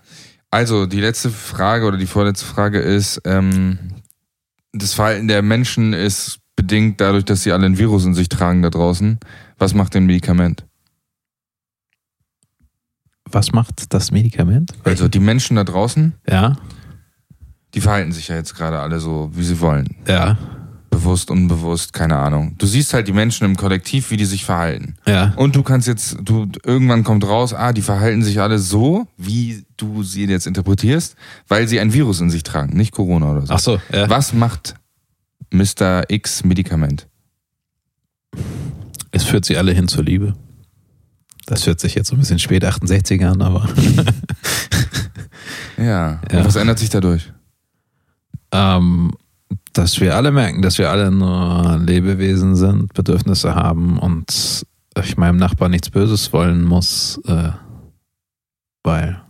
Also, 0.51 0.87
die 0.87 1.01
letzte 1.01 1.31
Frage 1.31 1.87
oder 1.87 1.99
die 1.99 2.07
vorletzte 2.07 2.47
Frage 2.47 2.79
ist, 2.79 3.21
ähm, 3.25 3.79
das 4.73 4.95
Verhalten 4.95 5.29
der 5.29 5.43
Menschen 5.43 5.93
ist 5.93 6.39
bedingt 6.57 7.01
dadurch, 7.01 7.25
dass 7.25 7.43
sie 7.43 7.53
alle 7.53 7.67
ein 7.67 7.79
Virus 7.79 8.05
in 8.05 8.15
sich 8.15 8.29
tragen 8.29 8.63
da 8.63 8.71
draußen. 8.71 9.19
Was 9.59 9.75
macht 9.75 9.95
denn 9.95 10.07
Medikament? 10.07 10.65
Was 13.31 13.53
macht 13.53 13.93
das 13.93 14.11
Medikament? 14.11 14.73
Also, 14.85 15.09
die 15.09 15.19
Menschen 15.19 15.57
da 15.57 15.65
draußen, 15.65 16.15
Ja, 16.29 16.57
die 17.75 17.81
verhalten 17.81 18.13
sich 18.13 18.29
ja 18.29 18.37
jetzt 18.37 18.55
gerade 18.55 18.79
alle 18.79 19.01
so, 19.01 19.31
wie 19.35 19.45
sie 19.45 19.61
wollen. 19.61 19.97
ja, 20.09 20.39
Bewusst, 20.89 21.31
unbewusst, 21.31 21.93
keine 21.93 22.17
Ahnung. 22.17 22.55
Du 22.57 22.65
siehst 22.67 22.95
halt 22.95 23.07
die 23.07 23.13
Menschen 23.13 23.45
im 23.45 23.55
Kollektiv, 23.57 24.11
wie 24.11 24.17
die 24.17 24.25
sich 24.25 24.47
verhalten. 24.47 24.95
ja. 25.07 25.35
Und 25.37 25.55
du 25.55 25.63
kannst 25.63 25.87
jetzt, 25.89 26.17
du, 26.23 26.47
irgendwann 26.65 27.05
kommt 27.05 27.27
raus, 27.27 27.53
ah, 27.53 27.75
die 27.75 27.83
verhalten 27.83 28.23
sich 28.23 28.41
alle 28.41 28.59
so, 28.59 29.07
wie 29.19 29.67
du 29.77 30.03
sie 30.05 30.25
jetzt 30.25 30.47
interpretierst, 30.47 31.17
weil 31.49 31.69
sie 31.69 31.81
ein 31.81 31.93
Virus 31.93 32.21
in 32.21 32.31
sich 32.31 32.45
tragen, 32.45 32.75
nicht 32.79 32.93
Corona 32.93 33.31
oder 33.33 33.43
so. 33.47 33.53
Ach 33.53 33.59
so, 33.59 33.79
ja. 33.93 34.09
Was 34.09 34.33
macht 34.33 34.75
Mr. 35.53 36.05
X 36.09 36.45
Medikament? 36.45 37.09
Es 39.13 39.25
führt 39.25 39.45
sie 39.45 39.57
alle 39.57 39.73
hin 39.73 39.89
zur 39.89 40.05
Liebe. 40.05 40.35
Das 41.47 41.67
hört 41.67 41.81
sich 41.81 41.95
jetzt 41.95 42.09
so 42.09 42.17
ein 42.17 42.19
bisschen 42.19 42.39
spät 42.39 42.65
68 42.65 43.25
an, 43.25 43.41
aber 43.41 43.69
Ja. 45.79 46.21
Ja. 46.33 46.45
Was 46.45 46.57
ändert 46.57 46.79
sich 46.79 46.89
dadurch? 46.91 47.33
ähm, 48.53 49.13
dass 49.73 50.01
wir 50.01 50.17
alle 50.17 50.31
merken, 50.33 50.63
dass 50.63 50.79
wir 50.79 50.91
alle 50.91 51.11
nur 51.11 51.79
Lebewesen 51.79 52.57
sind, 52.57 52.93
Bedürfnisse 52.95 53.55
haben 53.55 53.99
und 53.99 54.65
ich 55.03 55.17
meinem 55.19 55.37
Nachbarn 55.37 55.73
nichts 55.73 55.91
Böses 55.91 56.33
wollen 56.33 56.65
muss, 56.65 57.21
äh, 57.27 57.51
weil 58.83 59.21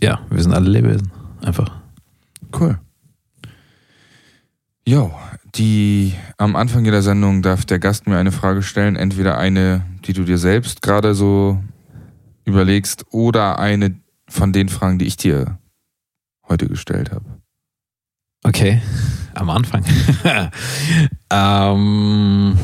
ja, 0.00 0.20
wir 0.30 0.42
sind 0.42 0.54
alle 0.54 0.70
Lebewesen. 0.70 1.10
Einfach. 1.42 1.76
Cool. 2.58 2.78
Jo, 4.86 5.12
die 5.54 6.14
am 6.36 6.56
Anfang 6.56 6.84
jeder 6.84 7.00
Sendung 7.02 7.40
darf 7.42 7.64
der 7.64 7.78
Gast 7.78 8.06
mir 8.06 8.18
eine 8.18 8.32
Frage 8.32 8.62
stellen, 8.62 8.96
entweder 8.96 9.38
eine, 9.38 9.82
die 10.04 10.12
du 10.12 10.24
dir 10.24 10.36
selbst 10.38 10.82
gerade 10.82 11.14
so 11.14 11.62
überlegst, 12.44 13.06
oder 13.10 13.58
eine 13.58 13.98
von 14.28 14.52
den 14.52 14.68
Fragen, 14.68 14.98
die 14.98 15.06
ich 15.06 15.16
dir 15.16 15.58
heute 16.48 16.66
gestellt 16.68 17.10
habe. 17.12 17.24
Okay, 18.42 18.82
am 19.34 19.48
Anfang. 19.48 19.84
ähm, 21.30 22.58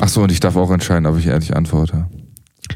Ach 0.00 0.08
so, 0.08 0.22
und 0.24 0.32
ich 0.32 0.40
darf 0.40 0.56
auch 0.56 0.72
entscheiden, 0.72 1.06
ob 1.06 1.16
ich 1.16 1.26
ehrlich 1.28 1.54
antworte. 1.54 2.08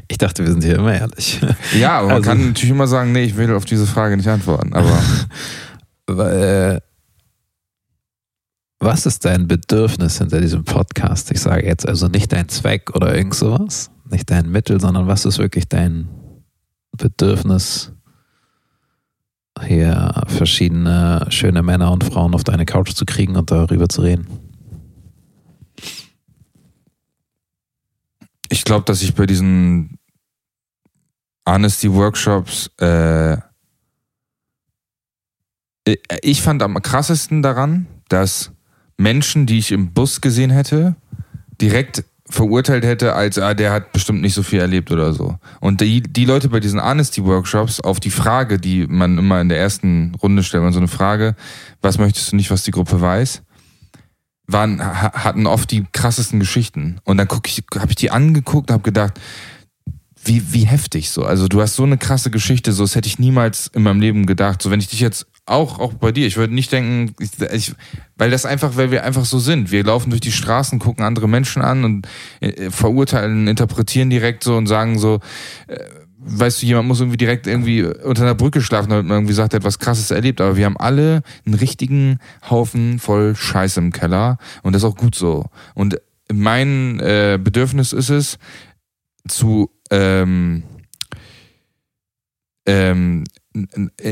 ich 0.07 0.17
dachte, 0.17 0.45
wir 0.45 0.51
sind 0.53 0.63
hier 0.63 0.75
immer 0.77 0.93
ehrlich. 0.93 1.41
Ja, 1.77 1.97
aber 1.97 2.07
man 2.07 2.15
Also- 2.17 2.29
kann 2.29 2.47
natürlich 2.47 2.69
immer 2.69 2.87
sagen, 2.87 3.11
nee, 3.11 3.23
ich 3.23 3.35
will 3.35 3.53
auf 3.53 3.65
diese 3.65 3.85
Frage 3.85 4.15
nicht 4.15 4.29
antworten. 4.29 4.73
Aber 4.73 5.03
Weil, 6.07 6.81
was 8.79 9.05
ist 9.05 9.25
dein 9.25 9.47
Bedürfnis 9.47 10.17
hinter 10.17 10.41
diesem 10.41 10.63
Podcast? 10.63 11.31
Ich 11.31 11.41
sage 11.41 11.65
jetzt 11.65 11.87
also 11.87 12.07
nicht 12.07 12.31
dein 12.31 12.49
Zweck 12.49 12.95
oder 12.95 13.15
irgend 13.15 13.35
sowas, 13.35 13.91
nicht 14.09 14.29
dein 14.29 14.49
Mittel, 14.49 14.79
sondern 14.79 15.07
was 15.07 15.25
ist 15.25 15.37
wirklich 15.37 15.67
dein 15.67 16.07
Bedürfnis, 16.97 17.91
hier 19.65 20.23
verschiedene 20.27 21.25
schöne 21.29 21.61
Männer 21.63 21.91
und 21.91 22.03
Frauen 22.03 22.33
auf 22.33 22.43
deine 22.43 22.65
Couch 22.65 22.93
zu 22.93 23.05
kriegen 23.05 23.35
und 23.35 23.51
darüber 23.51 23.89
zu 23.89 24.01
reden? 24.01 24.49
ich 28.49 28.65
glaube, 28.65 28.85
dass 28.85 29.01
ich 29.01 29.13
bei 29.15 29.25
diesen 29.25 29.99
Honesty-Workshops, 31.47 32.71
äh, 32.79 33.37
ich 36.21 36.41
fand 36.41 36.61
am 36.61 36.81
krassesten 36.81 37.41
daran, 37.41 37.87
dass 38.09 38.51
Menschen, 38.99 39.45
die 39.45 39.57
ich 39.57 39.71
im 39.71 39.93
Bus 39.93 40.21
gesehen 40.21 40.51
hätte, 40.51 40.95
direkt 41.61 42.03
verurteilt 42.29 42.83
hätte, 42.83 43.15
als 43.15 43.39
ah, 43.39 43.55
der 43.55 43.71
hat 43.71 43.91
bestimmt 43.91 44.21
nicht 44.21 44.35
so 44.35 44.43
viel 44.43 44.59
erlebt 44.59 44.91
oder 44.91 45.13
so. 45.13 45.37
Und 45.61 45.81
die, 45.81 46.01
die 46.01 46.25
Leute 46.25 46.49
bei 46.49 46.59
diesen 46.59 46.79
Honesty-Workshops 46.79 47.79
auf 47.79 47.99
die 47.99 48.11
Frage, 48.11 48.59
die 48.59 48.85
man 48.85 49.17
immer 49.17 49.41
in 49.41 49.49
der 49.49 49.57
ersten 49.57 50.13
Runde 50.21 50.43
stellt, 50.43 50.61
man 50.61 50.73
so 50.73 50.79
eine 50.79 50.87
Frage, 50.87 51.35
was 51.81 51.97
möchtest 51.97 52.31
du 52.31 52.35
nicht, 52.35 52.51
was 52.51 52.61
die 52.63 52.71
Gruppe 52.71 53.01
weiß, 53.01 53.41
waren, 54.45 54.79
ha- 54.79 55.13
hatten 55.13 55.47
oft 55.47 55.71
die 55.71 55.85
krassesten 55.91 56.39
Geschichten. 56.39 56.99
Und 57.03 57.17
dann 57.17 57.27
guck 57.27 57.47
ich, 57.47 57.63
habe 57.75 57.89
ich 57.89 57.95
die 57.95 58.11
angeguckt 58.11 58.69
und 58.69 58.73
habe 58.73 58.83
gedacht, 58.83 59.19
wie, 60.23 60.53
wie 60.53 60.65
heftig 60.65 61.09
so. 61.09 61.23
Also 61.23 61.47
du 61.47 61.61
hast 61.61 61.75
so 61.75 61.83
eine 61.83 61.97
krasse 61.97 62.29
Geschichte, 62.29 62.71
so 62.71 62.83
das 62.83 62.95
hätte 62.95 63.07
ich 63.07 63.19
niemals 63.19 63.67
in 63.73 63.83
meinem 63.83 64.01
Leben 64.01 64.25
gedacht. 64.25 64.61
So 64.61 64.71
wenn 64.71 64.79
ich 64.79 64.87
dich 64.87 64.99
jetzt 64.99 65.27
auch, 65.45 65.79
auch 65.79 65.93
bei 65.93 66.11
dir, 66.11 66.27
ich 66.27 66.37
würde 66.37 66.53
nicht 66.53 66.71
denken, 66.71 67.15
ich, 67.19 67.41
ich, 67.51 67.75
weil 68.17 68.29
das 68.29 68.45
einfach, 68.45 68.77
weil 68.77 68.91
wir 68.91 69.03
einfach 69.03 69.25
so 69.25 69.39
sind. 69.39 69.71
Wir 69.71 69.83
laufen 69.83 70.09
durch 70.09 70.21
die 70.21 70.31
Straßen, 70.31 70.79
gucken 70.79 71.03
andere 71.03 71.27
Menschen 71.27 71.61
an 71.61 71.83
und 71.83 72.07
äh, 72.39 72.69
verurteilen, 72.69 73.47
interpretieren 73.47 74.09
direkt 74.09 74.43
so 74.43 74.55
und 74.55 74.67
sagen 74.67 74.99
so, 74.99 75.19
äh, 75.67 75.79
weißt 76.19 76.61
du, 76.61 76.65
jemand 76.65 76.87
muss 76.87 76.99
irgendwie 76.99 77.17
direkt 77.17 77.47
irgendwie 77.47 77.83
unter 77.83 78.23
einer 78.23 78.35
Brücke 78.35 78.61
schlafen, 78.61 78.89
damit 78.89 79.05
man 79.05 79.17
irgendwie 79.17 79.33
sagt, 79.33 79.53
er 79.53 79.57
hat 79.57 79.63
was 79.63 79.79
krasses 79.79 80.11
erlebt. 80.11 80.41
Aber 80.41 80.57
wir 80.57 80.65
haben 80.65 80.77
alle 80.77 81.23
einen 81.45 81.55
richtigen 81.55 82.19
Haufen 82.49 82.99
voll 82.99 83.35
Scheiße 83.35 83.79
im 83.79 83.91
Keller 83.91 84.37
und 84.63 84.73
das 84.73 84.83
ist 84.83 84.89
auch 84.89 84.97
gut 84.97 85.15
so. 85.15 85.45
Und 85.73 85.99
mein 86.31 86.99
äh, 86.99 87.39
Bedürfnis 87.41 87.93
ist 87.93 88.09
es, 88.09 88.37
zu 89.27 89.69
ähm, 89.91 90.63
ähm, 92.65 93.23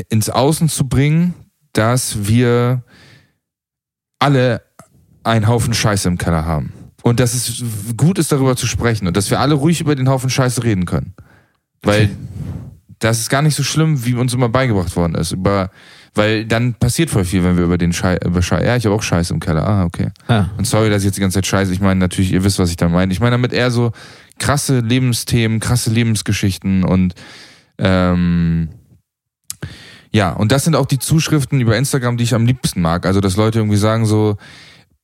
ins 0.08 0.30
Außen 0.30 0.68
zu 0.68 0.88
bringen, 0.88 1.34
dass 1.72 2.26
wir 2.28 2.82
alle 4.18 4.62
einen 5.22 5.46
Haufen 5.46 5.74
Scheiße 5.74 6.08
im 6.08 6.18
Keller 6.18 6.44
haben. 6.44 6.72
Und 7.02 7.20
dass 7.20 7.34
es 7.34 7.62
gut 7.96 8.18
ist, 8.18 8.32
darüber 8.32 8.56
zu 8.56 8.66
sprechen 8.66 9.06
und 9.06 9.16
dass 9.16 9.30
wir 9.30 9.40
alle 9.40 9.54
ruhig 9.54 9.80
über 9.80 9.94
den 9.94 10.08
Haufen 10.08 10.30
Scheiße 10.30 10.64
reden 10.64 10.84
können. 10.84 11.14
Weil 11.82 12.04
Okay. 12.04 12.16
das 12.98 13.20
ist 13.20 13.30
gar 13.30 13.42
nicht 13.42 13.54
so 13.54 13.62
schlimm, 13.62 14.04
wie 14.04 14.14
uns 14.14 14.34
immer 14.34 14.48
beigebracht 14.48 14.94
worden 14.96 15.14
ist. 15.14 15.30
Über, 15.30 15.70
weil 16.14 16.44
dann 16.44 16.74
passiert 16.74 17.10
voll 17.10 17.24
viel, 17.24 17.44
wenn 17.44 17.56
wir 17.56 17.64
über 17.64 17.78
den 17.78 17.92
Scheiße, 17.92 18.26
über 18.26 18.40
ja, 18.40 18.76
ich 18.76 18.84
habe 18.84 18.96
auch 18.96 19.02
Scheiße 19.02 19.32
im 19.32 19.38
Keller. 19.40 19.66
Ah, 19.66 19.84
okay. 19.84 20.08
Ja, 20.28 20.50
Und 20.58 20.66
sorry, 20.66 20.90
dass 20.90 21.02
ich 21.02 21.06
jetzt 21.06 21.16
die 21.16 21.20
ganze 21.20 21.36
Zeit 21.36 21.46
scheiße. 21.46 21.72
Ich 21.72 21.80
meine 21.80 22.00
natürlich, 22.00 22.32
ihr 22.32 22.42
wisst, 22.42 22.58
was 22.58 22.70
ich 22.70 22.76
da 22.76 22.88
meine. 22.88 23.12
Ich 23.12 23.20
meine 23.20 23.32
damit 23.32 23.52
eher 23.52 23.70
so 23.70 23.92
krasse 24.38 24.80
Lebensthemen, 24.80 25.60
krasse 25.60 25.90
Lebensgeschichten 25.90 26.84
und 26.84 27.14
ähm, 27.78 28.70
ja, 30.10 30.32
und 30.32 30.52
das 30.52 30.64
sind 30.64 30.74
auch 30.74 30.86
die 30.86 30.98
Zuschriften 30.98 31.60
über 31.60 31.76
Instagram, 31.76 32.16
die 32.16 32.24
ich 32.24 32.34
am 32.34 32.46
liebsten 32.46 32.80
mag. 32.80 33.04
Also, 33.04 33.20
dass 33.20 33.36
Leute 33.36 33.58
irgendwie 33.58 33.76
sagen 33.76 34.06
so, 34.06 34.36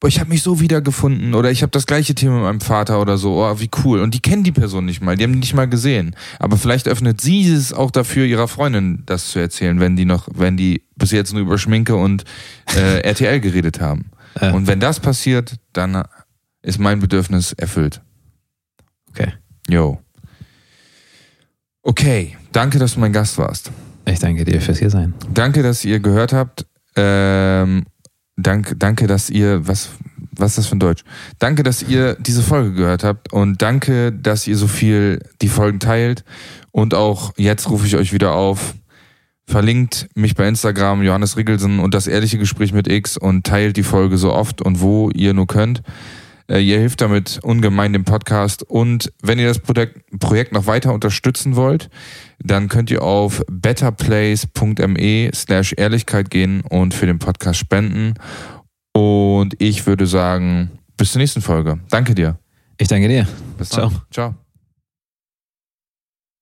ich 0.06 0.20
habe 0.20 0.30
mich 0.30 0.42
so 0.42 0.60
wiedergefunden 0.60 1.34
oder 1.34 1.50
ich 1.50 1.62
habe 1.62 1.70
das 1.70 1.86
gleiche 1.86 2.14
Thema 2.14 2.34
mit 2.34 2.42
meinem 2.42 2.60
Vater 2.60 3.00
oder 3.00 3.16
so, 3.16 3.42
oh, 3.42 3.60
wie 3.60 3.70
cool. 3.84 4.00
Und 4.00 4.14
die 4.14 4.20
kennen 4.20 4.44
die 4.44 4.52
Person 4.52 4.84
nicht 4.84 5.00
mal, 5.00 5.16
die 5.16 5.24
haben 5.24 5.32
die 5.32 5.38
nicht 5.38 5.54
mal 5.54 5.68
gesehen. 5.68 6.14
Aber 6.38 6.56
vielleicht 6.56 6.88
öffnet 6.88 7.20
sie 7.20 7.48
es 7.48 7.72
auch 7.72 7.90
dafür, 7.90 8.26
ihrer 8.26 8.48
Freundin 8.48 9.02
das 9.06 9.30
zu 9.30 9.38
erzählen, 9.38 9.80
wenn 9.80 9.96
die 9.96 10.04
noch, 10.04 10.28
wenn 10.32 10.56
die 10.56 10.82
bis 10.96 11.10
jetzt 11.10 11.32
nur 11.32 11.42
über 11.42 11.58
Schminke 11.58 11.96
und 11.96 12.24
äh, 12.76 13.00
RTL 13.04 13.40
geredet 13.40 13.80
haben. 13.80 14.10
Ja. 14.40 14.52
Und 14.52 14.66
wenn 14.66 14.80
das 14.80 15.00
passiert, 15.00 15.56
dann 15.72 16.04
ist 16.62 16.78
mein 16.78 17.00
Bedürfnis 17.00 17.52
erfüllt. 17.52 18.00
Okay. 19.14 19.32
Yo. 19.68 19.98
Okay, 21.82 22.36
danke, 22.52 22.78
dass 22.78 22.94
du 22.94 23.00
mein 23.00 23.12
Gast 23.12 23.38
warst. 23.38 23.70
Ich 24.06 24.18
danke 24.18 24.44
dir 24.44 24.60
fürs 24.60 24.78
hier 24.78 24.90
sein. 24.90 25.14
Danke, 25.32 25.62
dass 25.62 25.84
ihr 25.84 26.00
gehört 26.00 26.32
habt. 26.32 26.66
Ähm, 26.96 27.84
danke, 28.36 28.76
danke, 28.76 29.06
dass 29.06 29.30
ihr, 29.30 29.66
was, 29.66 29.90
was 30.32 30.52
ist 30.52 30.58
das 30.58 30.66
für 30.66 30.76
ein 30.76 30.80
Deutsch? 30.80 31.04
Danke, 31.38 31.62
dass 31.62 31.82
ihr 31.82 32.16
diese 32.20 32.42
Folge 32.42 32.72
gehört 32.72 33.04
habt 33.04 33.32
und 33.32 33.62
danke, 33.62 34.12
dass 34.12 34.46
ihr 34.46 34.56
so 34.56 34.66
viel 34.66 35.20
die 35.42 35.48
Folgen 35.48 35.78
teilt. 35.78 36.24
Und 36.70 36.94
auch 36.94 37.32
jetzt 37.36 37.70
rufe 37.70 37.86
ich 37.86 37.96
euch 37.96 38.12
wieder 38.12 38.32
auf. 38.32 38.74
Verlinkt 39.46 40.08
mich 40.14 40.34
bei 40.34 40.48
Instagram, 40.48 41.02
Johannes 41.02 41.36
Riggelsen 41.36 41.78
und 41.78 41.92
das 41.92 42.06
ehrliche 42.06 42.38
Gespräch 42.38 42.72
mit 42.72 42.88
X 42.88 43.18
und 43.18 43.44
teilt 43.44 43.76
die 43.76 43.82
Folge 43.82 44.16
so 44.16 44.32
oft 44.32 44.62
und 44.62 44.80
wo 44.80 45.10
ihr 45.10 45.34
nur 45.34 45.46
könnt. 45.46 45.82
Äh, 46.48 46.60
ihr 46.60 46.78
hilft 46.78 47.00
damit 47.00 47.40
ungemein 47.42 47.92
dem 47.92 48.04
Podcast. 48.04 48.62
Und 48.62 49.12
wenn 49.22 49.38
ihr 49.38 49.48
das 49.48 49.58
Projekt 49.60 50.52
noch 50.52 50.66
weiter 50.66 50.92
unterstützen 50.92 51.56
wollt, 51.56 51.88
dann 52.38 52.68
könnt 52.68 52.90
ihr 52.90 53.02
auf 53.02 53.42
betterplace.me 53.50 55.30
slash 55.34 55.74
Ehrlichkeit 55.76 56.30
gehen 56.30 56.62
und 56.62 56.94
für 56.94 57.06
den 57.06 57.18
Podcast 57.18 57.58
spenden. 57.58 58.14
Und 58.92 59.54
ich 59.58 59.86
würde 59.86 60.06
sagen, 60.06 60.70
bis 60.96 61.12
zur 61.12 61.20
nächsten 61.20 61.40
Folge. 61.40 61.80
Danke 61.90 62.14
dir. 62.14 62.38
Ich 62.78 62.88
danke 62.88 63.08
dir. 63.08 63.26
Bis 63.58 63.70
dann. 63.70 63.90
Ciao. 63.90 64.02
Ciao. 64.10 64.43